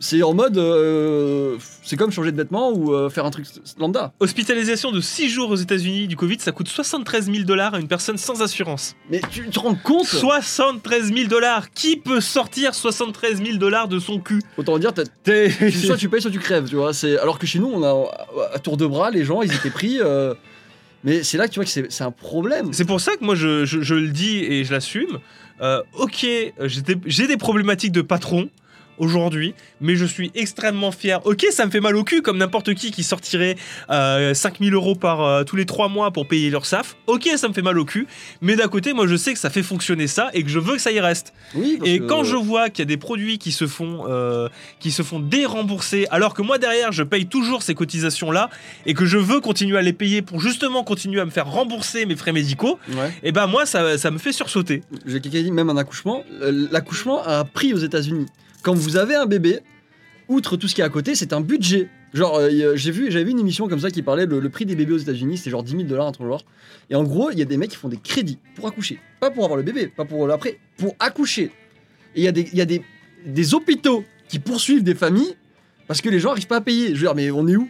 c'est 0.00 0.22
en 0.22 0.34
mode. 0.34 0.58
euh, 0.58 1.56
c'est 1.82 1.96
comme 1.96 2.10
changer 2.10 2.30
de 2.32 2.36
vêtements 2.36 2.70
ou 2.72 2.92
euh, 2.92 3.08
faire 3.10 3.24
un 3.26 3.30
truc 3.30 3.46
lambda. 3.78 4.12
Hospitalisation 4.20 4.90
de 4.92 5.00
6 5.00 5.28
jours 5.28 5.50
aux 5.50 5.56
États-Unis 5.56 6.08
du 6.08 6.16
Covid, 6.16 6.38
ça 6.40 6.52
coûte 6.52 6.68
73 6.68 7.26
000 7.30 7.44
dollars 7.44 7.74
à 7.74 7.78
une 7.80 7.88
personne 7.88 8.18
sans 8.18 8.42
assurance. 8.42 8.94
Mais 9.10 9.20
tu 9.30 9.48
te 9.48 9.58
rends 9.58 9.74
compte? 9.76 10.06
73 10.06 11.12
000 11.14 11.28
dollars 11.28 11.70
Qui 11.70 11.96
peut 11.96 12.20
sortir 12.20 12.74
73 12.74 13.42
000 13.42 13.56
dollars 13.58 13.88
de 13.88 13.98
son 13.98 14.18
cul? 14.20 14.42
Autant 14.58 14.78
dire, 14.78 14.92
t'as- 14.92 15.04
soit 15.70 15.96
tu 15.96 16.08
payes, 16.08 16.20
soit 16.20 16.30
tu 16.30 16.40
crèves, 16.40 16.68
tu 16.68 16.76
vois. 16.76 16.92
C'est 16.92 17.18
alors 17.18 17.38
que 17.38 17.46
chez 17.46 17.58
nous, 17.58 17.70
on 17.72 17.82
a 17.82 18.10
à 18.52 18.58
tour 18.58 18.76
de 18.76 18.86
bras, 18.86 19.10
les 19.10 19.24
gens, 19.24 19.42
ils 19.42 19.52
étaient 19.54 19.70
pris. 19.70 20.00
euh, 20.00 20.34
Mais 21.04 21.22
c'est 21.22 21.36
là 21.36 21.46
que 21.46 21.52
tu 21.52 21.60
vois 21.60 21.64
que 21.66 21.70
c'est 21.70 22.04
un 22.04 22.10
problème. 22.10 22.72
C'est 22.72 22.86
pour 22.86 23.00
ça 23.00 23.14
que 23.16 23.24
moi 23.24 23.34
je, 23.34 23.94
le 23.94 24.08
dis 24.08 24.38
et 24.38 24.64
je 24.64 24.72
l'assume. 24.72 25.20
Euh, 25.60 25.82
ok, 25.98 26.24
euh, 26.24 26.68
j'ai 27.06 27.26
des 27.26 27.36
problématiques 27.36 27.92
de 27.92 28.02
patron 28.02 28.48
aujourd'hui, 28.98 29.54
mais 29.80 29.96
je 29.96 30.04
suis 30.04 30.30
extrêmement 30.34 30.90
fier. 30.92 31.20
Ok, 31.26 31.44
ça 31.50 31.66
me 31.66 31.70
fait 31.70 31.80
mal 31.80 31.96
au 31.96 32.04
cul 32.04 32.22
comme 32.22 32.38
n'importe 32.38 32.74
qui 32.74 32.90
qui 32.90 33.02
sortirait 33.02 33.56
euh, 33.90 34.34
5000 34.34 34.72
euros 34.74 34.94
par 34.94 35.22
euh, 35.22 35.44
tous 35.44 35.56
les 35.56 35.66
3 35.66 35.88
mois 35.88 36.10
pour 36.10 36.26
payer 36.28 36.50
leur 36.50 36.66
SAF. 36.66 36.96
Ok, 37.06 37.28
ça 37.36 37.48
me 37.48 37.52
fait 37.54 37.62
mal 37.62 37.78
au 37.78 37.84
cul, 37.84 38.06
mais 38.40 38.56
d'un 38.56 38.68
côté, 38.68 38.92
moi 38.92 39.06
je 39.06 39.16
sais 39.16 39.32
que 39.32 39.38
ça 39.38 39.50
fait 39.50 39.62
fonctionner 39.62 40.06
ça 40.06 40.30
et 40.34 40.42
que 40.42 40.48
je 40.50 40.58
veux 40.58 40.74
que 40.74 40.80
ça 40.82 40.92
y 40.92 41.00
reste. 41.00 41.32
Oui, 41.54 41.78
Et 41.84 41.98
que- 41.98 42.04
quand 42.04 42.24
je 42.24 42.36
vois 42.36 42.70
qu'il 42.70 42.80
y 42.80 42.86
a 42.86 42.86
des 42.86 42.96
produits 42.96 43.38
qui 43.38 43.52
se 43.52 43.66
font, 43.66 44.04
euh, 44.08 44.48
qui 44.80 44.90
se 44.90 45.02
font 45.02 45.20
dérembourser, 45.20 46.06
alors 46.10 46.34
que 46.34 46.42
moi 46.42 46.58
derrière 46.58 46.92
je 46.92 47.02
paye 47.02 47.26
toujours 47.26 47.62
ces 47.62 47.74
cotisations 47.74 48.30
là 48.30 48.50
et 48.86 48.94
que 48.94 49.04
je 49.06 49.18
veux 49.18 49.40
continuer 49.40 49.76
à 49.78 49.82
les 49.82 49.92
payer 49.92 50.22
pour 50.22 50.40
justement 50.40 50.84
continuer 50.84 51.20
à 51.20 51.24
me 51.24 51.30
faire 51.30 51.46
rembourser 51.46 52.06
mes 52.06 52.16
frais 52.16 52.32
médicaux, 52.32 52.78
Ouais. 52.96 53.12
et 53.22 53.32
ben 53.32 53.46
moi 53.46 53.66
ça, 53.66 53.98
ça 53.98 54.10
me 54.10 54.18
fait 54.18 54.32
sursauter. 54.32 54.82
J'ai 55.06 55.20
quelqu'un 55.20 55.38
qui 55.38 55.44
dit 55.44 55.50
même 55.52 55.70
un 55.70 55.76
accouchement. 55.76 56.24
euh, 56.42 56.68
L'accouchement 56.70 57.22
a 57.24 57.38
un 57.40 57.44
prix 57.44 57.72
aux 57.74 57.78
États-Unis. 57.78 58.26
Quand 58.64 58.74
vous 58.74 58.96
avez 58.96 59.14
un 59.14 59.26
bébé, 59.26 59.60
outre 60.28 60.56
tout 60.56 60.66
ce 60.68 60.74
qui 60.74 60.80
est 60.80 60.84
à 60.84 60.88
côté, 60.88 61.14
c'est 61.14 61.32
un 61.32 61.40
budget. 61.40 61.88
Genre, 62.14 62.36
euh, 62.36 62.72
a- 62.72 62.76
j'ai 62.76 62.90
vu, 62.90 63.10
j'avais 63.10 63.24
vu 63.24 63.30
une 63.32 63.38
émission 63.40 63.68
comme 63.68 63.78
ça 63.80 63.90
qui 63.90 64.02
parlait 64.02 64.26
le, 64.26 64.40
le 64.40 64.48
prix 64.48 64.64
des 64.66 64.74
bébés 64.74 64.94
aux 64.94 64.98
États-Unis, 64.98 65.36
c'était 65.36 65.50
genre 65.50 65.62
10 65.62 65.72
000 65.72 65.82
dollars, 65.84 66.06
un 66.06 66.12
truc 66.12 66.26
genre. 66.26 66.44
Et 66.90 66.94
en 66.94 67.04
gros, 67.04 67.30
il 67.30 67.38
y 67.38 67.42
a 67.42 67.44
des 67.44 67.56
mecs 67.56 67.70
qui 67.70 67.76
font 67.76 67.88
des 67.88 67.96
crédits 67.98 68.38
pour 68.56 68.66
accoucher, 68.66 68.98
pas 69.20 69.30
pour 69.30 69.44
avoir 69.44 69.56
le 69.56 69.62
bébé, 69.62 69.88
pas 69.88 70.04
pour 70.04 70.26
l'après, 70.26 70.58
pour 70.78 70.94
accoucher. 70.98 71.50
Et 72.14 72.20
il 72.20 72.24
y 72.24 72.28
a 72.28 72.32
des, 72.32 72.48
y 72.52 72.60
a 72.60 72.64
des, 72.64 72.82
des 73.26 73.54
hôpitaux 73.54 74.04
qui 74.28 74.38
poursuivent 74.38 74.82
des 74.84 74.94
familles 74.94 75.34
parce 75.86 76.00
que 76.00 76.08
les 76.08 76.18
gens 76.20 76.30
arrivent 76.30 76.46
pas 76.46 76.56
à 76.56 76.60
payer. 76.62 76.88
Je 76.88 76.92
veux 76.94 77.00
dire, 77.00 77.14
mais 77.14 77.30
on 77.30 77.46
est 77.48 77.56
où? 77.56 77.68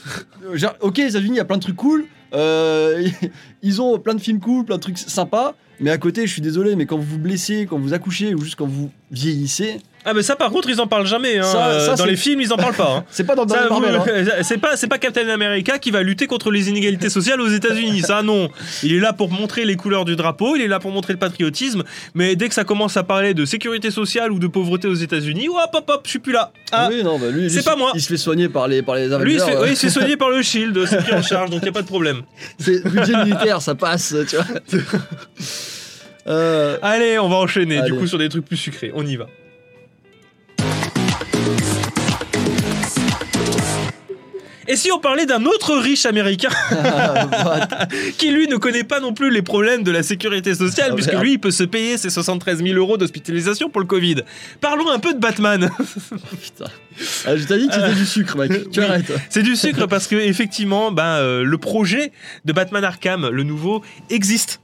Genre, 0.54 0.74
Ok, 0.80 0.96
les 0.98 1.08
États-Unis, 1.10 1.34
il 1.34 1.36
y 1.36 1.40
a 1.40 1.44
plein 1.44 1.58
de 1.58 1.62
trucs 1.62 1.76
cool. 1.76 2.06
euh, 2.34 3.06
ils 3.62 3.80
ont 3.82 3.98
plein 3.98 4.14
de 4.14 4.20
films 4.20 4.40
cool, 4.40 4.64
plein 4.64 4.76
de 4.76 4.80
trucs 4.82 4.98
sympas. 4.98 5.54
Mais 5.80 5.90
à 5.90 5.98
côté, 5.98 6.26
je 6.26 6.32
suis 6.32 6.42
désolé, 6.42 6.74
mais 6.76 6.86
quand 6.86 6.96
vous 6.96 7.02
vous 7.04 7.18
blessez, 7.18 7.66
quand 7.68 7.78
vous 7.78 7.92
accouchez 7.92 8.34
ou 8.34 8.40
juste 8.42 8.56
quand 8.56 8.66
vous 8.66 8.90
vieillissez, 9.10 9.78
Ah 10.04 10.14
mais 10.14 10.22
ça 10.22 10.34
par 10.36 10.50
contre 10.50 10.68
ils 10.68 10.80
en 10.80 10.86
parlent 10.86 11.06
jamais. 11.06 11.38
hein. 11.38 11.42
Ça- 11.44 11.66
Euh, 11.68 11.86
ça, 11.86 11.94
dans 11.94 12.04
les 12.06 12.16
films 12.16 12.40
ils 12.40 12.52
en 12.52 12.56
parlent 12.56 12.74
pas. 12.74 12.90
hein. 12.98 13.04
c'est 13.10 13.24
pas 13.24 13.34
dans, 13.34 13.44
dans 13.46 13.54
Ça, 13.54 13.62
les 13.64 13.68
Marvel. 13.68 13.96
vous- 13.96 14.30
hein. 14.30 14.36
c'est 14.42 14.58
pas 14.58 14.76
c'est 14.76 14.88
pas 14.88 14.98
Captain 14.98 15.28
America 15.28 15.78
qui 15.78 15.90
va 15.90 16.02
lutter 16.02 16.26
contre 16.26 16.50
les 16.50 16.68
inégalités 16.68 17.08
sociales 17.10 17.40
aux 17.40 17.48
États-Unis. 17.48 18.00
Ça 18.02 18.22
non. 18.22 18.48
Il 18.82 18.92
est 18.94 18.98
là 19.00 19.12
pour 19.12 19.30
montrer 19.30 19.64
les 19.64 19.76
couleurs 19.76 20.04
du 20.04 20.16
drapeau. 20.16 20.56
Il 20.56 20.62
est 20.62 20.68
là 20.68 20.80
pour 20.80 20.90
montrer 20.90 21.12
le 21.12 21.18
patriotisme. 21.18 21.82
Mais 22.14 22.36
dès 22.36 22.48
que 22.48 22.54
ça 22.54 22.64
commence 22.64 22.96
à 22.96 23.02
parler 23.04 23.34
de 23.34 23.44
sécurité 23.44 23.90
sociale 23.90 24.32
ou 24.32 24.38
de 24.38 24.46
pauvreté 24.46 24.88
aux 24.88 24.94
États-Unis, 24.94 25.48
hop 25.48 25.70
hop 25.74 25.84
hop, 25.88 26.00
je 26.04 26.10
suis 26.10 26.18
plus 26.18 26.32
là. 26.32 26.52
Ah, 26.72 26.88
oui, 26.90 27.02
non, 27.04 27.18
bah 27.18 27.26
lui, 27.30 27.48
c'est 27.50 27.64
pas 27.64 27.76
moi. 27.76 27.92
Il 27.94 28.00
se 28.02 28.08
fait 28.08 28.16
soigner 28.16 28.48
par 28.48 28.66
les, 28.68 28.82
par 28.82 28.94
les 28.96 29.12
Avengers. 29.12 29.24
Lui, 29.24 29.34
il 29.34 29.40
se 29.40 29.44
fait, 29.44 29.56
oui, 29.58 29.68
il 29.70 29.76
se 29.76 29.82
fait 29.86 29.90
soigner 29.90 30.16
par 30.16 30.30
le 30.30 30.42
Shield, 30.42 30.84
c'est 30.86 30.96
pris 31.04 31.12
en 31.14 31.22
charge, 31.22 31.50
donc 31.50 31.60
il 31.62 31.68
a 31.68 31.72
pas 31.72 31.82
de 31.82 31.86
problème. 31.86 32.22
C'est 32.58 32.82
budget 32.88 33.16
militaire, 33.24 33.60
ça 33.62 33.74
passe, 33.74 34.14
tu 34.28 34.36
vois. 34.36 34.46
Euh, 36.28 36.76
Allez, 36.82 37.18
on 37.18 37.28
va 37.28 37.36
enchaîner, 37.36 37.78
Allez. 37.78 37.90
du 37.90 37.98
coup, 37.98 38.06
sur 38.06 38.18
des 38.18 38.28
trucs 38.28 38.44
plus 38.44 38.56
sucrés. 38.56 38.92
On 38.94 39.04
y 39.06 39.16
va. 39.16 39.26
Et 44.72 44.76
si 44.76 44.90
on 44.90 44.98
parlait 44.98 45.26
d'un 45.26 45.44
autre 45.44 45.76
riche 45.76 46.06
américain 46.06 46.48
qui, 48.16 48.30
lui, 48.30 48.48
ne 48.48 48.56
connaît 48.56 48.84
pas 48.84 49.00
non 49.00 49.12
plus 49.12 49.30
les 49.30 49.42
problèmes 49.42 49.82
de 49.82 49.90
la 49.90 50.02
sécurité 50.02 50.54
sociale, 50.54 50.88
Ah, 50.92 50.94
puisque 50.94 51.10
merde. 51.12 51.22
lui, 51.24 51.32
il 51.32 51.38
peut 51.38 51.50
se 51.50 51.64
payer 51.64 51.98
ses 51.98 52.08
73 52.08 52.62
000 52.64 52.78
euros 52.78 52.96
d'hospitalisation 52.96 53.68
pour 53.68 53.82
le 53.82 53.86
Covid. 53.86 54.22
Parlons 54.62 54.88
un 54.88 54.98
peu 54.98 55.12
de 55.12 55.18
Batman. 55.18 55.68
Putain. 56.42 56.70
Ah, 57.26 57.36
je 57.36 57.44
t'ai 57.44 57.58
dit 57.58 57.68
que 57.68 57.74
c'était 57.74 57.92
du 57.92 58.06
sucre, 58.06 58.38
mec. 58.38 58.70
Tu 58.70 58.80
oui. 58.80 58.86
arrêtes. 58.86 59.12
C'est 59.28 59.42
du 59.42 59.56
sucre 59.56 59.84
parce 59.86 60.06
que, 60.06 60.16
effectivement, 60.16 60.90
ben, 60.90 61.04
euh, 61.18 61.42
le 61.44 61.58
projet 61.58 62.10
de 62.46 62.54
Batman 62.54 62.82
Arkham, 62.82 63.28
le 63.28 63.42
nouveau, 63.42 63.82
existe. 64.08 64.61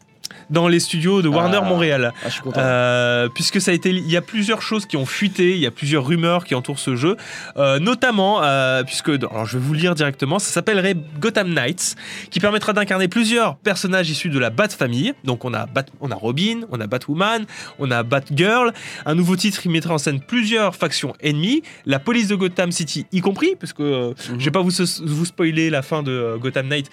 Dans 0.50 0.68
les 0.68 0.80
studios 0.80 1.22
de 1.22 1.28
Warner 1.28 1.60
Ah. 1.62 1.68
Montréal. 1.68 2.12
Ah, 2.22 2.28
je 2.28 2.32
suis 2.32 2.40
content. 2.42 2.60
Euh, 2.60 3.28
puisque 3.28 3.60
ça 3.60 3.70
a 3.70 3.74
été, 3.74 3.90
il 3.90 4.10
y 4.10 4.16
a 4.16 4.22
plusieurs 4.22 4.62
choses 4.62 4.86
qui 4.86 4.96
ont 4.96 5.06
fuité, 5.06 5.52
il 5.52 5.58
y 5.58 5.66
a 5.66 5.70
plusieurs 5.70 6.06
rumeurs 6.06 6.44
qui 6.44 6.54
entourent 6.54 6.78
ce 6.78 6.96
jeu, 6.96 7.16
Euh, 7.56 7.78
notamment 7.78 8.42
euh, 8.42 8.82
puisque, 8.84 9.08
alors 9.08 9.46
je 9.46 9.58
vais 9.58 9.64
vous 9.64 9.74
lire 9.74 9.94
directement, 9.94 10.38
ça 10.38 10.50
s'appellerait 10.52 10.94
Gotham 11.20 11.52
Knights, 11.52 11.96
qui 12.30 12.40
permettra 12.40 12.72
d'incarner 12.72 13.08
plusieurs 13.08 13.56
personnages 13.56 14.08
issus 14.10 14.28
de 14.30 14.38
la 14.38 14.50
Bat 14.50 14.68
famille. 14.68 15.12
Donc 15.24 15.44
on 15.44 15.52
a 15.54 15.66
Bat, 15.66 15.86
on 16.00 16.10
a 16.10 16.14
Robin, 16.14 16.60
on 16.70 16.80
a 16.80 16.86
Batwoman, 16.86 17.46
on 17.78 17.90
a 17.90 18.02
Batgirl. 18.02 18.72
Un 19.06 19.14
nouveau 19.14 19.36
titre 19.36 19.60
qui 19.60 19.68
mettra 19.68 19.94
en 19.94 19.98
scène 19.98 20.20
plusieurs 20.20 20.74
factions 20.76 21.14
ennemies, 21.20 21.62
la 21.86 21.98
police 21.98 22.28
de 22.28 22.34
Gotham 22.36 22.72
City 22.72 23.06
y 23.12 23.20
compris, 23.20 23.54
parce 23.58 23.72
que 23.72 23.82
euh, 23.82 24.08
Mhm. 24.30 24.38
je 24.40 24.44
vais 24.44 24.50
pas 24.50 24.60
vous, 24.62 24.70
vous 25.02 25.24
spoiler 25.24 25.70
la 25.70 25.82
fin 25.82 26.02
de 26.02 26.36
Gotham 26.40 26.68
Knight, 26.68 26.90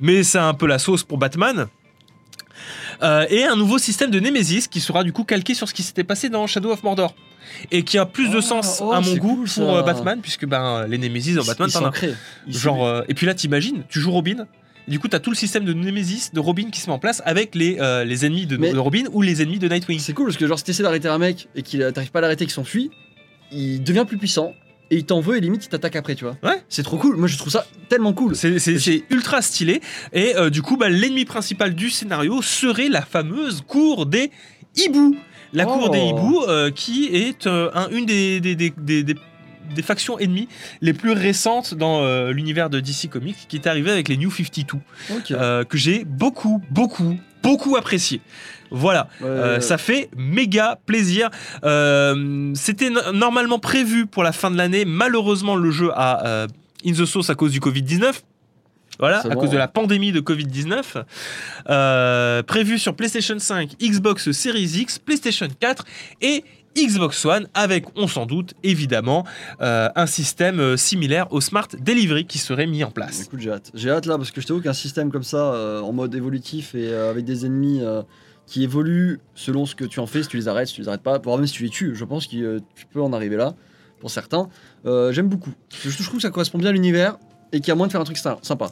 mais 0.00 0.22
c'est 0.22 0.38
un 0.38 0.54
peu 0.54 0.66
la 0.66 0.78
sauce 0.78 1.02
pour 1.04 1.18
Batman. 1.18 1.66
Euh, 3.02 3.26
et 3.28 3.44
un 3.44 3.56
nouveau 3.56 3.78
système 3.78 4.10
de 4.10 4.20
Nemesis 4.20 4.68
qui 4.68 4.80
sera 4.80 5.04
du 5.04 5.12
coup 5.12 5.24
calqué 5.24 5.54
sur 5.54 5.68
ce 5.68 5.74
qui 5.74 5.82
s'était 5.82 6.04
passé 6.04 6.28
dans 6.28 6.46
Shadow 6.46 6.70
of 6.70 6.82
Mordor. 6.82 7.14
Et 7.70 7.82
qui 7.82 7.98
a 7.98 8.06
plus 8.06 8.30
de 8.30 8.38
Ah, 8.38 8.42
sens 8.42 8.80
oh, 8.82 8.92
à 8.92 9.00
mon 9.00 9.16
goût 9.16 9.36
cool, 9.36 9.48
pour 9.48 9.76
euh, 9.76 9.82
Batman, 9.82 10.20
puisque 10.22 10.46
ben, 10.46 10.86
les 10.86 10.98
Nemesis 10.98 11.34
dans 11.34 11.44
Batman, 11.44 11.70
t'en 11.70 11.78
sont 11.80 11.86
as. 11.86 11.92
Genre, 12.48 12.84
euh, 12.84 13.02
et 13.08 13.14
puis 13.14 13.26
là, 13.26 13.34
t'imagines, 13.34 13.82
tu 13.88 14.00
joues 14.00 14.12
Robin. 14.12 14.46
et 14.88 14.90
du 14.90 14.98
coup, 14.98 15.08
t'as 15.08 15.20
tout 15.20 15.30
le 15.30 15.36
système 15.36 15.64
de 15.64 15.72
Nemesis 15.72 16.30
de 16.32 16.40
Robin 16.40 16.70
qui 16.70 16.80
se 16.80 16.86
met 16.86 16.94
en 16.94 16.98
place 16.98 17.22
avec 17.24 17.54
les, 17.54 17.78
les 18.06 18.26
ennemis 18.26 18.46
de, 18.46 18.78
Robin 18.78 19.04
ou 19.12 19.22
les 19.22 19.42
ennemis 19.42 19.58
de 19.58 19.68
Nightwing. 19.68 19.98
C'est 19.98 20.14
cool 20.14 20.26
parce 20.26 20.36
que 20.36 20.46
genre 20.46 20.58
si 20.58 20.64
t'essaies 20.64 20.82
d'arrêter 20.82 21.08
un 21.08 21.18
mec 21.18 21.48
et 21.54 21.62
qu'il 21.62 21.80
t'arrives 21.92 22.10
pas 22.10 22.20
à 22.20 22.22
l'arrêter, 22.22 22.44
qu'il 22.44 22.54
s'enfuit, 22.54 22.90
il 23.52 23.82
devient 23.82 24.04
plus 24.06 24.18
puissant 24.18 24.54
et 24.94 24.98
il 24.98 25.04
t'en 25.04 25.20
veut 25.20 25.36
et 25.36 25.40
limite 25.40 25.64
il 25.64 25.68
t'attaque 25.68 25.96
après, 25.96 26.14
tu 26.14 26.24
vois. 26.24 26.36
Ouais. 26.42 26.62
C'est 26.68 26.82
trop 26.82 26.96
cool. 26.96 27.16
Moi 27.16 27.26
je 27.28 27.36
trouve 27.36 27.52
ça 27.52 27.66
tellement 27.88 28.12
cool. 28.12 28.34
C'est- 28.36 28.58
C'est 28.58 28.78
c'est 28.78 29.04
ultra 29.10 29.42
stylé. 29.42 29.80
Et 30.12 30.36
euh, 30.36 30.50
du 30.50 30.62
coup, 30.62 30.76
bah, 30.76 30.88
l'ennemi 30.88 31.24
principal 31.24 31.74
du 31.74 31.90
scénario 31.90 32.40
serait 32.42 32.88
la 32.88 33.02
fameuse 33.02 33.62
cour 33.66 34.06
des 34.06 34.30
hiboux. 34.76 35.16
La 35.52 35.64
cour 35.66 35.86
Oh. 35.86 35.88
des 35.88 36.00
hiboux, 36.00 36.42
euh, 36.48 36.70
qui 36.70 37.06
est 37.14 37.46
euh, 37.46 37.70
un- 37.74 37.88
une 37.90 38.06
des, 38.06 38.40
des, 38.40 38.54
des- 38.56 38.72
des- 38.76 39.02
des- 39.04 39.14
des 39.74 39.82
factions 39.82 40.18
ennemies 40.18 40.48
les 40.82 40.92
plus 40.92 41.12
récentes 41.12 41.74
dans 41.74 42.02
euh, 42.02 42.32
l'univers 42.32 42.68
de 42.70 42.80
DC 42.80 43.08
Comics, 43.08 43.36
qui 43.48 43.56
est 43.56 43.66
arrivée 43.66 43.90
avec 43.92 44.08
les 44.08 44.16
New 44.16 44.30
52, 44.30 44.78
Ok. 45.10 45.30
euh, 45.30 45.64
que 45.64 45.78
j'ai 45.78 46.04
beaucoup, 46.04 46.60
beaucoup, 46.70 47.16
beaucoup 47.42 47.76
apprécié. 47.76 48.20
Voilà. 48.76 49.08
Ouais, 49.20 49.26
Euh, 49.28 49.54
ouais. 49.56 49.60
ça 49.60 49.78
fait 49.78 50.10
méga 50.16 50.78
plaisir. 50.86 51.30
Euh, 51.64 52.52
C'était 52.54 52.90
no- 52.90 53.12
normalement 53.12 53.58
prévu 53.58 54.06
pour 54.06 54.22
la 54.22 54.32
fin 54.32 54.50
de 54.50 54.56
l'année. 54.56 54.84
Malheureusement, 54.84 55.56
le 55.56 55.70
jeu 55.70 55.90
a 55.94 56.26
euh, 56.26 56.46
in 56.86 56.92
the 56.92 57.04
sauce 57.04 57.30
à 57.30 57.34
cause 57.34 57.52
du 57.52 57.60
Covid-19. 57.60 58.22
Voilà, 58.98 59.20
à 59.20 59.28
bon. 59.28 59.40
cause 59.40 59.50
de 59.50 59.56
la 59.56 59.66
pandémie 59.68 60.12
de 60.12 60.20
Covid-19. 60.20 61.02
Euh, 61.68 62.42
prévu 62.42 62.78
sur 62.78 62.94
PlayStation 62.94 63.38
5, 63.38 63.70
Xbox 63.82 64.30
Series 64.32 64.70
X, 64.80 64.98
PlayStation 64.98 65.48
4 65.58 65.84
et 66.20 66.44
Xbox 66.76 67.24
One 67.24 67.48
avec, 67.54 67.86
on 67.96 68.08
s'en 68.08 68.26
doute, 68.26 68.54
évidemment, 68.64 69.24
euh, 69.60 69.88
un 69.94 70.06
système 70.06 70.58
euh, 70.60 70.76
similaire 70.76 71.32
au 71.32 71.40
Smart 71.40 71.68
Delivery 71.78 72.26
qui 72.26 72.38
serait 72.38 72.66
mis 72.66 72.82
en 72.84 72.90
place. 72.90 73.22
Écoute, 73.22 73.40
j'ai 73.40 73.50
hâte. 73.52 73.70
J'ai 73.74 73.90
hâte 73.90 74.06
là 74.06 74.16
parce 74.16 74.30
que 74.32 74.40
je 74.40 74.46
t'avoue 74.46 74.60
qu'un 74.60 74.72
système 74.72 75.10
comme 75.12 75.22
ça, 75.22 75.80
en 75.82 75.92
mode 75.92 76.14
évolutif 76.14 76.74
et 76.74 76.92
avec 76.94 77.24
des 77.24 77.46
ennemis 77.46 77.80
qui 78.46 78.62
évoluent 78.62 79.20
selon 79.34 79.66
ce 79.66 79.74
que 79.74 79.84
tu 79.84 80.00
en 80.00 80.06
fais, 80.06 80.22
si 80.22 80.28
tu 80.28 80.36
les 80.36 80.48
arrêtes, 80.48 80.68
si 80.68 80.74
tu 80.74 80.80
les 80.82 80.88
arrêtes 80.88 81.02
pas, 81.02 81.18
voire 81.18 81.36
même 81.38 81.46
si 81.46 81.54
tu 81.54 81.62
les 81.62 81.70
tues, 81.70 81.94
je 81.94 82.04
pense 82.04 82.26
que 82.26 82.36
euh, 82.36 82.60
tu 82.74 82.86
peux 82.86 83.00
en 83.02 83.12
arriver 83.12 83.36
là 83.36 83.54
pour 84.00 84.10
certains. 84.10 84.48
Euh, 84.86 85.12
J'aime 85.12 85.28
beaucoup. 85.28 85.52
Je, 85.82 85.88
je 85.90 86.02
trouve 86.02 86.16
que 86.16 86.22
ça 86.22 86.30
correspond 86.30 86.58
bien 86.58 86.68
à 86.68 86.72
l'univers 86.72 87.16
et 87.52 87.60
qu'il 87.60 87.68
y 87.68 87.70
a 87.70 87.74
moyen 87.74 87.86
de 87.88 87.92
faire 87.92 88.00
un 88.00 88.04
truc 88.04 88.18
sy- 88.18 88.28
sympa. 88.42 88.70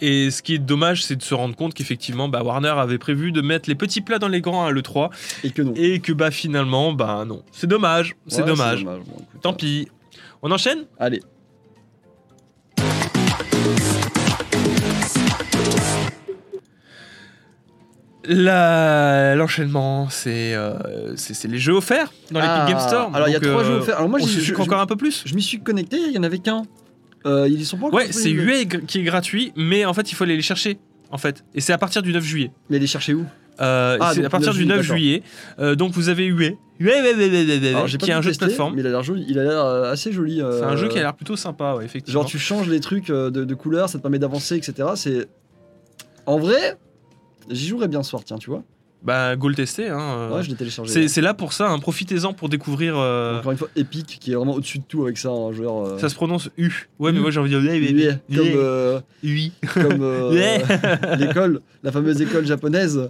Et 0.00 0.30
ce 0.30 0.40
qui 0.42 0.54
est 0.54 0.58
dommage, 0.58 1.04
c'est 1.04 1.16
de 1.16 1.22
se 1.22 1.34
rendre 1.34 1.54
compte 1.54 1.74
qu'effectivement, 1.74 2.28
bah, 2.28 2.42
Warner 2.42 2.68
avait 2.78 2.96
prévu 2.96 3.32
de 3.32 3.42
mettre 3.42 3.68
les 3.68 3.74
petits 3.74 4.00
plats 4.00 4.18
dans 4.18 4.28
les 4.28 4.40
grands 4.40 4.64
à 4.64 4.70
l'E3 4.72 5.10
Et 5.44 5.50
que 5.50 5.60
non. 5.60 5.74
et 5.76 6.00
que 6.00 6.12
bah 6.14 6.30
finalement, 6.30 6.92
bah 6.94 7.24
non. 7.26 7.42
C'est 7.52 7.66
dommage, 7.66 8.16
c'est 8.26 8.40
Ouais, 8.40 8.46
dommage. 8.48 8.84
Bon, 8.84 8.96
écoute, 8.98 9.40
Tant 9.42 9.52
euh, 9.52 9.56
pis. 9.56 9.88
On 10.42 10.50
enchaîne? 10.50 10.84
Allez. 10.98 11.20
L'enchaînement, 18.28 20.08
c'est 20.10 20.54
euh, 20.54 21.14
c'est 21.16 21.48
les 21.48 21.58
jeux 21.58 21.74
offerts 21.74 22.12
dans 22.30 22.40
Ah, 22.42 22.60
l'Epic 22.64 22.74
Game 22.76 22.86
Store. 22.88 23.10
alors, 23.14 23.28
il 23.28 23.32
y 23.32 23.36
a 23.36 23.40
trois 23.40 23.62
euh, 23.62 23.64
jeux 23.64 23.74
offerts. 23.78 23.96
Alors, 23.96 24.08
moi, 24.08 24.18
j'ai- 24.20 24.56
encore 24.56 24.80
un 24.80 24.86
peu 24.86 24.96
plus. 24.96 25.22
Je 25.26 25.34
m'y 25.34 25.42
suis 25.42 25.60
connecté, 25.60 25.96
il 25.98 26.12
y 26.12 26.18
en 26.18 26.22
avait 26.22 26.38
qu'un. 26.38 26.62
Euh, 27.26 27.48
ils 27.50 27.64
sont 27.66 27.76
pas 27.78 27.88
Ouais, 27.88 28.08
c'est. 28.12 28.30
UA 28.30 28.64
qui 28.86 28.98
est 29.00 29.02
gratuit, 29.02 29.52
mais 29.56 29.84
en 29.84 29.94
fait, 29.94 30.10
il 30.10 30.14
faut 30.14 30.24
aller 30.24 30.36
les 30.36 30.42
chercher. 30.42 30.78
En 31.10 31.18
fait, 31.18 31.44
et 31.54 31.60
c'est 31.60 31.72
à 31.72 31.78
partir 31.78 32.02
du 32.02 32.12
9 32.12 32.24
juillet. 32.24 32.50
Mais 32.68 32.78
les 32.80 32.86
chercher 32.86 33.14
où? 33.14 33.24
Euh, 33.60 33.96
Ah, 34.00 34.12
c'est 34.14 34.24
à 34.24 34.28
partir 34.28 34.48
9 34.52 34.58
du 34.58 34.66
9 34.66 34.82
juillet. 34.82 35.22
Euh, 35.58 35.76
donc 35.76 35.92
vous 35.92 36.08
avez 36.08 36.26
UA, 36.26 36.50
UA, 36.80 36.92
Alors, 36.94 37.86
j'ai 37.86 37.96
pas 37.96 38.04
qui 38.04 38.10
est 38.10 38.14
un 38.14 38.20
jeu 38.22 38.32
de 38.32 38.36
plateforme. 38.36 38.74
Mais 38.74 38.82
il 38.82 38.86
a 38.86 38.90
l'air 38.90 39.02
joli. 39.02 39.24
Il 39.28 39.38
a 39.38 39.44
l'air 39.44 39.64
euh, 39.64 39.90
assez 39.92 40.12
joli. 40.12 40.36
C'est 40.38 40.42
un 40.64 40.72
euh, 40.72 40.76
jeu 40.76 40.88
qui 40.88 40.98
a 40.98 41.02
l'air 41.02 41.14
plutôt 41.14 41.36
sympa, 41.36 41.74
ouais, 41.74 41.84
effectivement. 41.84 42.22
Genre 42.22 42.28
tu 42.30 42.38
changes 42.38 42.68
les 42.68 42.80
trucs 42.80 43.08
euh, 43.08 43.30
de, 43.30 43.44
de 43.44 43.54
couleurs, 43.54 43.88
ça 43.88 43.98
te 43.98 44.02
permet 44.02 44.18
d'avancer, 44.18 44.56
etc. 44.56 44.88
C'est 44.96 45.26
en 46.26 46.38
vrai, 46.38 46.76
j'y 47.50 47.66
jouerais 47.68 47.88
bien 47.88 48.02
ce 48.02 48.10
soir, 48.10 48.22
tiens, 48.24 48.38
tu 48.38 48.50
vois. 48.50 48.62
Bah, 49.02 49.36
go 49.36 49.48
le 49.48 49.54
tester. 49.54 49.88
Hein. 49.88 50.00
euh. 50.00 50.34
Ouais, 50.36 50.42
je 50.42 50.48
l'ai 50.50 50.56
téléchargé. 50.56 51.06
c'est 51.06 51.20
là 51.20 51.32
pour 51.34 51.52
ça, 51.52 51.68
hein. 51.70 51.78
profitez-en 51.78 52.32
pour 52.32 52.48
découvrir. 52.48 52.94
euh, 52.98 53.38
Encore 53.38 53.52
une 53.52 53.58
fois, 53.58 53.68
Epic 53.76 54.18
qui 54.20 54.32
est 54.32 54.34
vraiment 54.34 54.54
au-dessus 54.54 54.78
de 54.78 54.84
tout 54.88 55.04
avec 55.04 55.16
ça, 55.18 55.28
un 55.28 55.52
joueur. 55.52 55.86
euh, 55.86 55.98
Ça 55.98 56.08
se 56.08 56.14
prononce 56.16 56.48
U. 56.56 56.88
Ouais, 56.98 57.12
mais 57.12 57.18
U. 57.18 57.20
moi 57.22 57.30
j'ai 57.30 57.38
envie 57.38 57.50
de 57.52 57.60
dire 57.60 57.72
lui, 57.72 58.04
UA, 58.04 58.14
comme 58.34 58.46
euh, 58.56 59.00
UI. 59.22 59.52
comme 59.74 59.98
euh, 60.02 61.16
l'école, 61.18 61.60
la 61.84 61.92
fameuse 61.92 62.20
école 62.20 62.46
japonaise. 62.46 63.08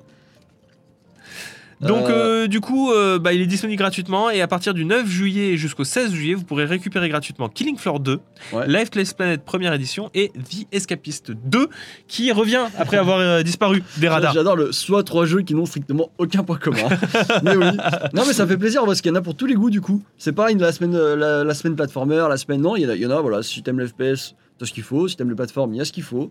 Donc, 1.81 2.09
Euh, 2.09 2.45
euh, 2.45 2.47
du 2.47 2.61
coup, 2.61 2.91
euh, 2.91 3.19
bah, 3.19 3.33
il 3.35 3.43
est 3.43 3.47
disponible 3.47 3.79
gratuitement 3.79 4.31
et 4.31 4.41
à 4.41 4.49
partir 4.49 4.73
du 4.73 4.85
9 4.87 5.07
juillet 5.07 5.57
jusqu'au 5.59 5.85
16 5.85 6.13
juillet, 6.13 6.35
vous 6.35 6.45
pourrez 6.45 6.65
récupérer 6.65 7.09
gratuitement 7.11 7.49
Killing 7.51 7.77
Floor 7.77 8.01
2, 8.01 8.19
Ouais. 8.55 8.67
Life 8.67 8.91
Planet 9.17 9.45
première 9.45 9.75
édition 9.75 10.11
et 10.15 10.31
The 10.31 10.67
Escapist 10.73 11.33
2 11.33 11.69
qui 12.09 12.33
revient 12.33 12.65
après 12.79 12.97
avoir 12.97 13.19
euh, 13.19 13.43
disparu 13.43 13.83
des 13.99 14.09
radars. 14.09 14.33
J'adore 14.33 14.57
le 14.57 14.73
soit 14.73 15.03
trois 15.05 15.27
jeux 15.27 15.43
qui 15.43 15.55
n'ont 15.55 15.67
strictement 15.67 16.11
aucun 16.19 16.43
point 16.45 16.57
commun. 16.57 16.89
mais 17.43 17.57
oui. 17.57 17.67
Non 18.15 18.23
mais 18.27 18.33
ça 18.33 18.47
fait 18.47 18.57
plaisir 18.57 18.85
parce 18.87 19.01
qu'il 19.03 19.11
y 19.11 19.13
en 19.13 19.17
a 19.19 19.23
pour 19.23 19.35
tous 19.35 19.47
les 19.47 19.55
goûts 19.55 19.71
du 19.71 19.81
coup. 19.83 20.03
C'est 20.17 20.33
pas 20.33 20.51
une 20.51 20.61
la 20.61 20.73
semaine 20.73 20.97
la, 20.97 21.45
la 21.45 21.55
semaine 21.55 21.77
platformer, 21.77 22.25
la 22.29 22.37
semaine 22.39 22.63
non, 22.63 22.77
il 22.77 22.83
y 22.85 22.87
en 22.87 22.91
a, 22.91 22.95
il 22.95 23.03
y 23.03 23.07
en 23.07 23.11
a 23.11 23.21
voilà, 23.21 23.43
si 23.43 23.63
t'aimes 23.63 23.79
le 23.81 23.87
FPS, 23.87 24.35
t'as 24.59 24.65
ce 24.67 24.73
qu'il 24.73 24.83
faut, 24.83 25.09
si 25.09 25.17
t'aimes 25.17 25.29
le 25.31 25.37
plateforme, 25.37 25.75
il 25.75 25.77
y 25.77 25.81
a 25.81 25.85
ce 25.85 25.93
qu'il 25.93 26.05
faut. 26.05 26.31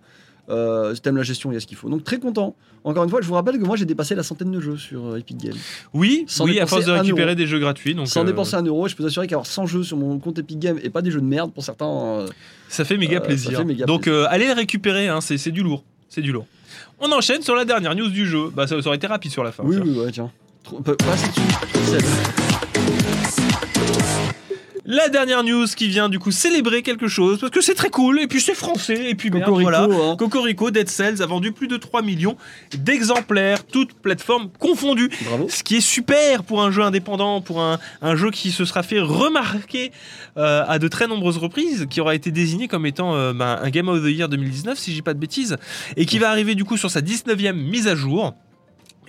Euh, 0.50 0.93
si 0.93 1.02
t'aimes 1.02 1.18
la 1.18 1.24
gestion, 1.24 1.52
il 1.52 1.56
y 1.56 1.58
a 1.58 1.60
ce 1.60 1.66
qu'il 1.68 1.78
faut. 1.78 1.89
Donc 1.89 2.04
très 2.04 2.20
content. 2.20 2.56
Encore 2.84 3.04
une 3.04 3.10
fois, 3.10 3.20
je 3.22 3.28
vous 3.28 3.34
rappelle 3.34 3.58
que 3.58 3.64
moi 3.66 3.76
j'ai 3.78 3.86
dépassé 3.86 4.14
la 4.14 4.22
centaine 4.22 4.52
de 4.52 4.60
jeux 4.60 4.78
sur 4.78 5.06
euh, 5.08 5.18
Epic 5.18 5.38
Games. 5.38 5.56
Oui, 5.93 6.24
Sans 6.28 6.46
oui, 6.46 6.60
à 6.60 6.68
force 6.68 6.86
de 6.86 6.91
récupérer 6.91 7.30
euro. 7.32 7.36
des 7.36 7.48
jeux 7.48 7.58
gratuits. 7.60 7.96
Donc, 7.96 8.08
Sans 8.08 8.22
euh, 8.22 8.26
dépenser 8.26 8.56
un 8.56 8.62
euro, 8.64 8.88
je 8.88 8.96
peux 8.96 9.02
vous 9.04 9.08
assurer 9.08 9.26
qu'avoir 9.26 9.48
100 9.48 9.66
jeux 9.66 9.84
sur 9.84 9.98
mon 9.98 10.20
compte 10.20 10.38
Epic 10.38 10.60
Games 10.60 10.80
et 10.84 10.89
pas 10.91 11.02
des 11.02 11.10
jeux 11.10 11.22
de 11.22 11.26
merde 11.26 11.52
pour 11.52 11.64
certains. 11.64 11.88
euh, 11.89 12.28
Ça 12.70 12.86
fait 12.86 12.98
méga 12.98 13.22
plaisir. 13.22 13.58
fait 13.58 13.66
méga 13.66 13.86
donc, 13.86 14.04
plaisir. 14.04 14.28
allez 14.30 14.46
les 14.46 14.54
récupérer, 14.54 15.08
hein, 15.08 15.20
c'est 15.22 15.50
du 15.52 15.64
lourd. 15.64 15.84
C'est 16.10 16.22
du 16.22 16.32
lourd. 16.32 16.46
On 17.00 17.12
enchaîne 17.12 17.41
sur 17.41 17.56
la 17.56 17.66
dernière 17.66 17.96
news 17.96 18.10
du 18.10 18.26
jeu. 18.28 18.50
Bah, 18.56 18.68
ça, 18.68 18.80
ça 18.82 18.88
aurait 18.88 18.98
été 18.98 19.08
rapide 19.08 19.32
sur 19.32 19.43
la 19.43 19.52
fin. 19.52 19.64
Oui, 19.66 19.78
oui, 19.84 19.98
ouais, 20.00 20.12
tiens. 20.12 20.32
Trop, 20.64 20.80
La 24.88 25.10
dernière 25.10 25.44
news 25.44 25.66
qui 25.76 25.88
vient 25.88 26.10
du 26.10 26.20
coup 26.20 26.30
célébrer 26.32 26.84
quelque 26.84 27.08
chose 27.08 27.40
parce 27.40 27.52
que 27.52 27.62
c'est 27.62 27.74
très 27.74 27.90
cool 27.90 28.20
et 28.20 28.28
puis 28.28 28.40
c'est 28.40 28.54
français 28.54 29.10
et 29.10 29.16
puis 29.16 29.32
merde, 29.32 29.46
Cocorico, 29.46 29.70
voilà. 29.72 30.12
hein. 30.12 30.16
Cocorico 30.16 30.70
Dead 30.70 30.88
Cells 30.88 31.24
a 31.24 31.26
vendu 31.26 31.52
plus 31.52 31.68
de 31.68 31.78
3 31.78 32.04
millions 32.04 32.38
d'exemplaires, 32.78 33.66
toutes 33.66 33.94
plateformes 33.94 34.50
confondues. 34.60 35.10
Bravo. 35.26 35.48
Ce 35.50 35.64
qui 35.64 35.78
est 35.78 35.82
super 35.82 36.44
pour 36.44 36.62
un 36.62 36.70
jeu 36.70 36.84
indépendant, 36.84 37.42
pour 37.42 37.62
un, 37.62 37.80
un 38.04 38.16
jeu 38.16 38.30
qui 38.30 38.52
se 38.52 38.64
sera 38.64 38.84
fait 38.84 39.00
remarquer 39.00 39.92
euh, 40.38 40.64
à 40.68 40.78
de 40.78 40.88
très 40.88 41.08
nombreuses 41.08 41.38
reprises, 41.38 41.88
qui 41.90 42.00
aura 42.00 42.14
été 42.14 42.30
désigné 42.30 42.68
comme 42.68 42.86
étant 42.86 43.16
euh, 43.16 43.34
bah, 43.34 43.60
un 43.64 43.70
Game 43.72 43.88
of 43.88 44.04
the 44.04 44.08
Year 44.10 44.30
2019, 44.30 44.78
si 44.78 44.94
j'ai 44.94 45.02
pas 45.02 45.16
de 45.16 45.20
bêtises, 45.20 45.58
et 45.98 46.06
qui 46.06 46.20
va 46.20 46.30
arriver 46.30 46.54
du 46.54 46.64
coup 46.64 46.78
sur 46.78 46.92
sa 46.92 47.02
19e 47.02 47.54
mise 47.54 47.88
à 47.88 47.96
jour 47.96 48.36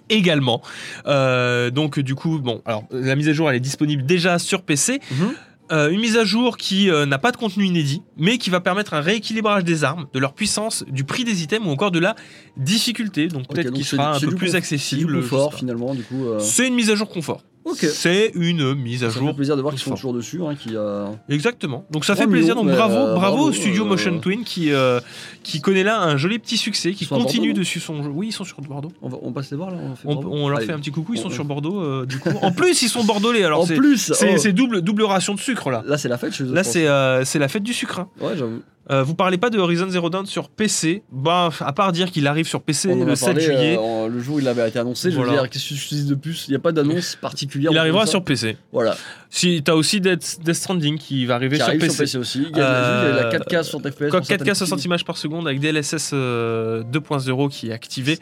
également. 0.08 0.62
Euh, 1.06 1.70
donc 1.70 1.98
du 2.00 2.14
coup, 2.14 2.38
bon, 2.38 2.62
alors 2.64 2.84
la 2.90 3.14
mise 3.16 3.28
à 3.28 3.32
jour 3.32 3.50
elle 3.50 3.56
est 3.56 3.60
disponible 3.60 4.06
déjà 4.06 4.38
sur 4.38 4.62
PC. 4.62 5.00
Mhm. 5.10 5.34
Euh, 5.72 5.90
une 5.90 6.00
mise 6.00 6.16
à 6.16 6.24
jour 6.24 6.56
qui 6.56 6.90
euh, 6.90 7.06
n'a 7.06 7.18
pas 7.18 7.32
de 7.32 7.36
contenu 7.36 7.64
inédit, 7.64 8.02
mais 8.16 8.38
qui 8.38 8.50
va 8.50 8.60
permettre 8.60 8.94
un 8.94 9.00
rééquilibrage 9.00 9.64
des 9.64 9.82
armes, 9.82 10.06
de 10.12 10.18
leur 10.20 10.32
puissance, 10.32 10.84
du 10.86 11.02
prix 11.02 11.24
des 11.24 11.42
items 11.42 11.66
ou 11.66 11.70
encore 11.70 11.90
de 11.90 11.98
la 11.98 12.14
difficulté. 12.56 13.28
Donc 13.28 13.48
peut-être 13.48 13.72
qu'il 13.72 13.84
c'est 13.84 13.96
sera 13.96 14.14
un 14.14 14.18
c'est 14.18 14.26
peu 14.26 14.34
plus 14.36 14.50
C'est 14.50 14.56
accessible. 14.56 15.22
sais 15.22 15.28
confort 15.28 15.54
finalement, 15.54 15.94
du 15.94 16.02
coup. 16.04 16.24
euh, 16.26 16.38
C'est 16.38 16.68
une 16.68 16.74
mise 16.74 16.90
à 16.90 16.94
jour 16.94 17.08
confort. 17.08 17.42
C'est 17.74 18.32
une 18.34 18.74
mise 18.74 19.02
à 19.04 19.10
Ça 19.10 19.18
jour. 19.18 19.28
fait 19.30 19.34
plaisir 19.36 19.56
de 19.56 19.62
voir 19.62 19.74
qu'ils 19.74 19.82
sont 19.82 19.94
toujours 19.94 20.12
dessus. 20.12 20.40
Hein, 20.42 20.54
qui, 20.54 20.70
euh, 20.74 21.06
Exactement. 21.28 21.84
Donc 21.90 22.04
ça 22.04 22.14
fait 22.16 22.26
plaisir. 22.26 22.54
Donc 22.54 22.66
bravo, 22.68 22.94
euh, 22.94 23.14
bravo, 23.14 23.20
bravo, 23.36 23.48
au 23.48 23.52
studio 23.52 23.84
euh, 23.84 23.88
Motion 23.88 24.18
Twin 24.18 24.44
qui, 24.44 24.72
euh, 24.72 25.00
qui 25.42 25.60
connaît 25.60 25.82
là 25.84 26.00
un 26.02 26.16
joli 26.16 26.38
petit 26.38 26.56
succès, 26.56 26.92
qui 26.92 27.06
continue 27.06 27.52
dessus 27.52 27.80
son 27.80 28.02
jeu. 28.02 28.10
Oui, 28.12 28.28
ils 28.28 28.32
sont 28.32 28.44
sur 28.44 28.60
Bordeaux. 28.60 28.92
on, 29.02 29.08
va, 29.08 29.18
on 29.22 29.32
passe 29.32 29.50
les 29.50 29.56
voir 29.56 29.70
là 29.70 29.78
On, 29.82 29.94
fait 29.96 30.06
On, 30.06 30.48
leur 30.48 30.58
Allez. 30.58 30.66
fait 30.66 30.72
un 30.72 30.78
petit 30.78 30.90
coucou, 30.92 31.14
ils 31.14 31.20
sont 31.20 31.28
On- 31.28 31.30
sur 31.30 31.44
Bordeaux 31.44 31.80
euh, 31.80 32.06
du 32.06 32.18
coup. 32.18 32.30
En 32.42 32.52
plus, 32.52 32.82
ils 32.82 32.88
sont 32.88 33.04
bordelais. 33.04 33.42
Alors 33.44 33.62
En 33.62 33.66
c'est 33.66 33.74
plus, 33.76 34.12
c'est 34.12 34.34
oh, 34.34 34.38
c'est 34.38 34.52
double, 34.52 34.82
double 34.82 35.02
ration 35.04 35.34
de 35.34 35.40
sucre 35.40 35.70
là. 35.70 35.82
là 35.86 35.98
c'est 35.98 36.08
la 36.08 36.18
fête. 36.18 36.38
Là, 36.40 36.62
c'est 36.64 36.86
euh, 36.86 37.24
c'est 37.24 37.38
la 37.38 37.48
fête 37.48 37.62
du 37.62 37.72
sucre. 37.74 37.98
hein. 38.00 38.08
Ouais, 38.20 38.36
j'avoue. 38.36 38.60
Euh, 38.88 39.02
vous 39.02 39.16
parlez 39.16 39.36
pas 39.36 39.50
de 39.50 39.58
Horizon 39.58 39.88
Zero 39.90 40.10
Dawn 40.10 40.26
sur 40.26 40.48
PC 40.48 41.02
Bah, 41.10 41.50
à 41.58 41.72
part 41.72 41.90
dire 41.90 42.08
qu'il 42.12 42.24
arrive 42.28 42.46
sur 42.46 42.62
PC 42.62 42.88
On 42.88 43.02
en 43.02 43.04
le 43.04 43.12
a 43.12 43.16
7 43.16 43.26
parlé 43.30 43.40
juillet. 43.40 43.76
euh, 43.80 44.06
le 44.06 44.20
jour 44.20 44.36
où 44.36 44.38
il 44.38 44.46
avait 44.46 44.68
été 44.68 44.78
annoncé. 44.78 45.10
Je 45.10 45.20
veux 45.20 45.28
dire, 45.28 45.50
qu'est-ce 45.50 45.70
que 45.70 45.74
je 45.74 45.88
dis 45.88 46.04
de 46.04 46.14
plus? 46.14 46.44
Il 46.46 46.52
n'y 46.52 46.56
a 46.56 46.60
pas 46.60 46.70
d'annonce 46.70 47.16
particulière. 47.20 47.55
il 47.58 47.78
arrivera 47.78 48.06
sur 48.06 48.22
PC. 48.24 48.56
Voilà. 48.72 48.96
Si 49.28 49.60
t'as 49.62 49.74
aussi 49.74 50.00
Death, 50.00 50.38
Death 50.42 50.54
Stranding 50.54 50.96
qui 50.98 51.26
va 51.26 51.34
arriver 51.34 51.56
Qui 51.56 51.62
sur 51.62 51.68
arrive 51.68 51.80
PC. 51.80 51.92
sur 51.94 52.04
PC 52.04 52.18
aussi. 52.18 52.46
Il 52.50 52.56
y 52.56 52.60
a, 52.60 52.64
Euh, 52.64 53.10
il 53.10 53.16
y 53.16 53.18
a 53.18 53.24
la 53.24 53.38
4K 53.38 53.64
60 53.64 53.90
FPS. 53.90 53.98
Quoi, 54.10 54.10
pour 54.10 54.20
4K 54.20 54.26
certaines 54.28 54.54
60 54.54 54.78
filles. 54.78 54.86
images 54.86 55.04
par 55.04 55.16
seconde 55.16 55.46
avec 55.48 55.60
DLSS 55.60 56.10
euh, 56.14 56.82
2.0 56.84 57.48
qui 57.50 57.68
est 57.68 57.72
activé, 57.72 58.18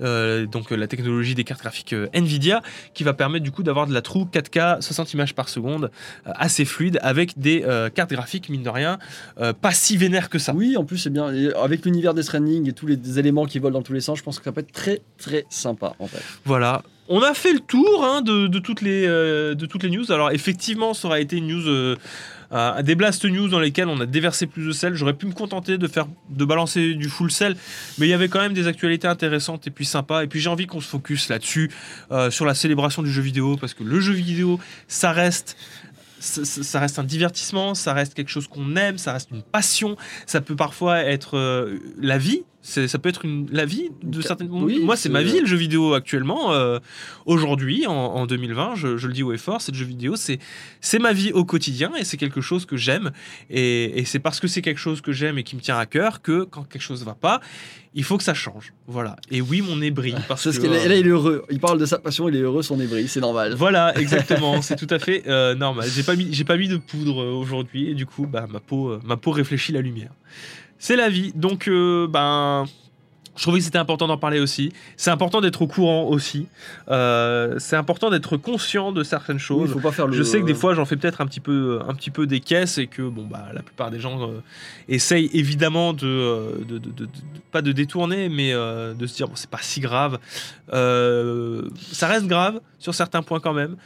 Euh, 0.00 0.46
donc 0.46 0.72
euh, 0.72 0.76
la 0.76 0.86
technologie 0.86 1.34
des 1.34 1.44
cartes 1.44 1.60
graphiques 1.60 1.92
euh, 1.92 2.08
Nvidia, 2.14 2.62
qui 2.94 3.04
va 3.04 3.12
permettre 3.14 3.44
du 3.44 3.50
coup 3.50 3.62
d'avoir 3.62 3.86
de 3.86 3.92
la 3.94 4.00
true 4.02 4.24
4K 4.32 4.80
60 4.80 5.12
images 5.14 5.34
par 5.34 5.48
seconde 5.48 5.90
euh, 6.26 6.30
assez 6.36 6.64
fluide 6.64 6.98
avec 7.02 7.38
des 7.38 7.62
euh, 7.64 7.90
cartes 7.90 8.10
graphiques 8.12 8.48
mine 8.48 8.62
de 8.62 8.70
rien 8.70 8.98
euh, 9.40 9.52
pas 9.52 9.72
si 9.72 9.96
vénères 9.96 10.28
que 10.30 10.38
ça. 10.38 10.52
Oui, 10.54 10.76
en 10.76 10.84
plus 10.84 10.98
c'est 10.98 11.10
bien. 11.10 11.32
Et 11.34 11.52
avec 11.54 11.84
l'univers 11.84 12.14
des 12.14 12.22
Stranding 12.22 12.68
et 12.68 12.72
tous 12.72 12.86
les 12.86 13.18
éléments 13.18 13.44
qui 13.46 13.58
volent 13.58 13.78
dans 13.78 13.82
tous 13.82 13.92
les 13.92 14.00
sens, 14.00 14.18
je 14.18 14.22
pense 14.22 14.38
que 14.38 14.44
ça 14.44 14.52
peut 14.52 14.60
être 14.60 14.72
très 14.72 15.00
très 15.18 15.44
sympa 15.50 15.94
en 15.98 16.06
fait. 16.06 16.22
Voilà. 16.44 16.82
On 17.08 17.20
a 17.20 17.34
fait 17.34 17.52
le 17.52 17.60
tour 17.60 18.02
hein, 18.02 18.22
de, 18.22 18.58
toutes 18.58 18.80
les, 18.80 19.04
euh, 19.06 19.54
de 19.54 19.66
toutes 19.66 19.82
les 19.82 19.90
news. 19.90 20.10
Alors 20.10 20.30
effectivement, 20.30 20.94
ça 20.94 21.08
aurait 21.08 21.22
été 21.22 21.36
une 21.36 21.48
news, 21.48 21.68
euh, 21.68 22.82
des 22.82 22.94
blast 22.94 23.26
news 23.26 23.48
dans 23.48 23.60
lesquelles 23.60 23.88
on 23.88 24.00
a 24.00 24.06
déversé 24.06 24.46
plus 24.46 24.66
de 24.66 24.72
sel. 24.72 24.94
J'aurais 24.94 25.12
pu 25.12 25.26
me 25.26 25.32
contenter 25.32 25.76
de 25.76 25.86
faire, 25.86 26.06
de 26.30 26.44
balancer 26.46 26.94
du 26.94 27.10
full 27.10 27.30
sel, 27.30 27.56
mais 27.98 28.06
il 28.06 28.10
y 28.10 28.14
avait 28.14 28.28
quand 28.28 28.40
même 28.40 28.54
des 28.54 28.68
actualités 28.68 29.06
intéressantes 29.06 29.66
et 29.66 29.70
puis 29.70 29.84
sympas. 29.84 30.24
Et 30.24 30.28
puis 30.28 30.40
j'ai 30.40 30.48
envie 30.48 30.66
qu'on 30.66 30.80
se 30.80 30.88
focus 30.88 31.28
là-dessus, 31.28 31.70
euh, 32.10 32.30
sur 32.30 32.46
la 32.46 32.54
célébration 32.54 33.02
du 33.02 33.12
jeu 33.12 33.22
vidéo, 33.22 33.56
parce 33.60 33.74
que 33.74 33.84
le 33.84 34.00
jeu 34.00 34.14
vidéo, 34.14 34.58
ça 34.88 35.12
reste. 35.12 35.56
Ça, 36.20 36.80
reste 36.80 36.98
un 36.98 37.04
divertissement, 37.04 37.74
ça 37.74 37.92
reste 37.92 38.14
quelque 38.14 38.30
chose 38.30 38.48
qu'on 38.48 38.76
aime, 38.76 38.96
ça 38.96 39.12
reste 39.12 39.30
une 39.30 39.42
passion. 39.42 39.98
Ça 40.24 40.40
peut 40.40 40.56
parfois 40.56 41.00
être 41.00 41.68
la 42.00 42.16
vie. 42.16 42.44
Ça 42.66 42.98
peut 42.98 43.10
être 43.10 43.26
une, 43.26 43.46
la 43.52 43.66
vie 43.66 43.90
de 44.02 44.22
certaines. 44.22 44.48
oui, 44.50 44.80
Moi, 44.82 44.96
c'est 44.96 45.10
ma 45.10 45.22
vie 45.22 45.38
le 45.40 45.46
jeu 45.46 45.56
vidéo 45.56 45.92
actuellement. 45.92 46.54
euh, 46.54 46.78
Aujourd'hui, 47.26 47.86
en, 47.86 47.92
en 47.92 48.26
2020, 48.26 48.74
je, 48.74 48.96
je 48.96 49.06
le 49.06 49.12
dis 49.12 49.22
haut 49.22 49.34
et 49.34 49.38
fort, 49.38 49.60
c'est 49.60 49.70
le 49.72 49.76
jeu 49.76 49.84
vidéo, 49.84 50.16
c'est 50.16 50.38
c'est 50.80 50.98
ma 50.98 51.12
vie 51.12 51.30
au 51.32 51.44
quotidien 51.44 51.92
et 51.98 52.04
c'est 52.04 52.16
quelque 52.16 52.40
chose 52.40 52.64
que 52.64 52.78
j'aime. 52.78 53.12
Et, 53.50 53.98
et 54.00 54.04
c'est 54.06 54.18
parce 54.18 54.40
que 54.40 54.48
c'est 54.48 54.62
quelque 54.62 54.80
chose 54.80 55.02
que 55.02 55.12
j'aime 55.12 55.36
et 55.36 55.42
qui 55.42 55.56
me 55.56 55.60
tient 55.60 55.76
à 55.78 55.84
cœur 55.84 56.22
que 56.22 56.44
quand 56.44 56.64
quelque 56.64 56.80
chose 56.82 57.04
va 57.04 57.14
pas, 57.14 57.40
il 57.94 58.02
faut 58.02 58.16
que 58.16 58.24
ça 58.24 58.34
change. 58.34 58.72
Voilà. 58.86 59.16
Et 59.30 59.42
oui, 59.42 59.60
mon 59.60 59.76
brille 59.90 60.16
parce 60.26 60.44
que. 60.44 60.56
que 60.62 60.66
là, 60.66 60.76
euh, 60.76 60.88
là, 60.88 60.96
il 60.96 61.06
est 61.06 61.10
heureux. 61.10 61.44
Il 61.50 61.60
parle 61.60 61.78
de 61.78 61.86
sa 61.86 61.98
passion, 61.98 62.30
il 62.30 62.36
est 62.36 62.40
heureux, 62.40 62.62
son 62.62 62.80
ébris, 62.80 63.08
c'est 63.08 63.20
normal. 63.20 63.54
voilà, 63.54 63.94
exactement, 63.98 64.62
c'est 64.66 64.76
tout 64.76 64.88
à 64.88 64.98
fait 64.98 65.24
euh, 65.26 65.54
normal. 65.54 65.86
J'ai 65.94 66.02
pas 66.02 66.16
mis, 66.16 66.32
j'ai 66.32 66.44
pas 66.44 66.56
mis 66.56 66.68
de 66.68 66.78
poudre 66.78 67.22
euh, 67.22 67.32
aujourd'hui 67.32 67.90
et 67.90 67.94
du 67.94 68.06
coup, 68.06 68.26
bah, 68.26 68.46
ma 68.50 68.60
peau, 68.60 68.88
euh, 68.88 69.00
ma 69.04 69.18
peau 69.18 69.32
réfléchit 69.32 69.72
la 69.72 69.82
lumière. 69.82 70.10
C'est 70.84 70.96
la 70.96 71.08
vie. 71.08 71.32
Donc, 71.34 71.66
euh, 71.66 72.06
ben, 72.06 72.66
je 73.36 73.42
trouvais 73.42 73.56
que 73.58 73.64
c'était 73.64 73.78
important 73.78 74.06
d'en 74.06 74.18
parler 74.18 74.38
aussi. 74.38 74.70
C'est 74.98 75.10
important 75.10 75.40
d'être 75.40 75.62
au 75.62 75.66
courant 75.66 76.04
aussi. 76.08 76.46
Euh, 76.90 77.54
c'est 77.58 77.76
important 77.76 78.10
d'être 78.10 78.36
conscient 78.36 78.92
de 78.92 79.02
certaines 79.02 79.38
choses. 79.38 79.72
faut 79.72 79.80
pas 79.80 79.92
faire 79.92 80.06
le. 80.06 80.12
Je 80.12 80.22
sais 80.22 80.40
que 80.42 80.44
des 80.44 80.52
fois 80.52 80.74
j'en 80.74 80.84
fais 80.84 80.96
peut-être 80.96 81.22
un 81.22 81.26
petit 81.26 81.40
peu 81.40 81.80
un 81.88 81.94
petit 81.94 82.10
peu 82.10 82.26
des 82.26 82.40
caisses 82.40 82.76
et 82.76 82.86
que 82.86 83.00
bon 83.00 83.24
bah 83.24 83.46
la 83.54 83.62
plupart 83.62 83.90
des 83.90 83.98
gens 83.98 84.28
euh, 84.28 84.40
essayent 84.90 85.30
évidemment 85.32 85.94
de, 85.94 86.06
euh, 86.06 86.50
de, 86.68 86.76
de- 86.76 87.08
pas 87.50 87.62
de 87.62 87.72
détourner 87.72 88.28
mais 88.28 88.52
euh, 88.52 88.92
de 88.92 89.06
se 89.06 89.16
dire 89.16 89.26
bon 89.28 89.36
c'est 89.36 89.48
pas 89.50 89.62
si 89.62 89.80
grave. 89.80 90.18
Euh, 90.74 91.62
ça 91.92 92.08
reste 92.08 92.26
grave 92.26 92.60
sur 92.78 92.94
certains 92.94 93.22
points 93.22 93.40
quand 93.40 93.54
même. 93.54 93.76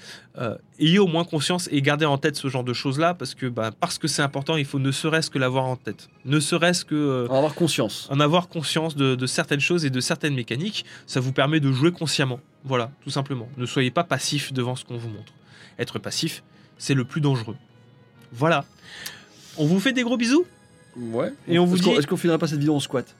Ayez 0.80 1.00
au 1.00 1.08
moins 1.08 1.24
conscience 1.24 1.68
et 1.72 1.82
gardez 1.82 2.06
en 2.06 2.18
tête 2.18 2.36
ce 2.36 2.46
genre 2.48 2.62
de 2.62 2.72
choses 2.72 2.98
là 3.00 3.12
parce 3.12 3.34
que 3.34 3.46
bah, 3.46 3.72
parce 3.80 3.98
que 3.98 4.06
c'est 4.06 4.22
important 4.22 4.56
il 4.56 4.64
faut 4.64 4.78
ne 4.78 4.92
serait-ce 4.92 5.28
que 5.28 5.38
l'avoir 5.38 5.64
en 5.64 5.74
tête. 5.74 6.08
Ne 6.24 6.38
serait-ce 6.38 6.84
que 6.84 6.94
euh, 6.94 7.26
En 7.28 7.36
avoir 7.38 7.54
conscience. 7.54 8.06
en 8.12 8.20
avoir 8.20 8.48
conscience 8.48 8.94
de, 8.94 9.16
de 9.16 9.26
certaines 9.26 9.58
choses 9.60 9.84
et 9.84 9.90
de 9.90 10.00
certaines 10.00 10.34
mécaniques, 10.34 10.84
ça 11.06 11.18
vous 11.18 11.32
permet 11.32 11.58
de 11.58 11.72
jouer 11.72 11.90
consciemment. 11.90 12.38
Voilà, 12.64 12.92
tout 13.02 13.10
simplement. 13.10 13.48
Ne 13.56 13.66
soyez 13.66 13.90
pas 13.90 14.04
passif 14.04 14.52
devant 14.52 14.76
ce 14.76 14.84
qu'on 14.84 14.98
vous 14.98 15.08
montre. 15.08 15.32
Être 15.80 15.98
passif, 15.98 16.42
c'est 16.78 16.94
le 16.94 17.04
plus 17.04 17.20
dangereux. 17.20 17.56
Voilà. 18.32 18.64
On 19.56 19.66
vous 19.66 19.80
fait 19.80 19.92
des 19.92 20.02
gros 20.02 20.16
bisous? 20.16 20.44
Ouais. 20.96 21.32
Et 21.48 21.58
on 21.58 21.64
vous 21.64 21.74
Est-ce 21.76 21.82
qu'on- 21.84 21.90
dit- 21.92 21.98
Est-ce 21.98 22.06
qu'on 22.06 22.16
finirait 22.16 22.38
pas 22.38 22.46
cette 22.46 22.58
vidéo 22.60 22.74
en 22.76 22.80
squat? 22.80 23.14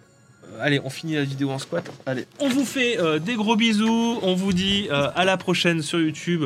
Euh, 0.53 0.59
Allez, 0.61 0.81
on 0.85 0.91
finit 0.91 1.15
la 1.15 1.25
vidéo 1.25 1.51
en 1.51 1.59
squat. 1.59 1.91
Allez. 2.07 2.27
On 2.41 2.49
vous 2.49 2.65
fait 2.65 2.99
euh, 3.01 3.19
des 3.19 3.35
gros 3.35 3.57
bisous. 3.57 4.19
On 4.23 4.35
vous 4.35 4.53
dit 4.53 4.87
euh, 4.91 5.11
à 5.17 5.25
la 5.25 5.37
prochaine 5.37 5.83
sur 5.83 6.01
YouTube, 6.01 6.45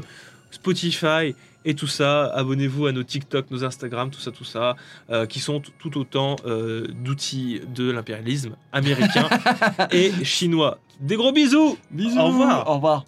Spotify 0.52 1.34
et 1.64 1.74
tout 1.74 1.86
ça. 1.86 2.26
Abonnez-vous 2.34 2.86
à 2.86 2.92
nos 2.92 3.02
TikTok, 3.02 3.50
nos 3.50 3.64
Instagram, 3.64 4.10
tout 4.10 4.20
ça, 4.20 4.30
tout 4.30 4.44
ça, 4.44 4.76
euh, 5.10 5.26
qui 5.26 5.40
sont 5.40 5.60
tout 5.60 5.98
autant 5.98 6.36
euh, 6.46 6.86
d'outils 7.02 7.60
de 7.74 7.90
l'impérialisme 7.90 8.56
américain 8.72 9.28
et 9.90 10.12
chinois. 10.24 10.78
Des 11.00 11.16
gros 11.16 11.32
bisous 11.32 11.76
Bisous 11.90 12.18
Au 12.18 12.26
revoir. 12.26 12.68
Au 12.68 12.74
revoir 12.74 13.04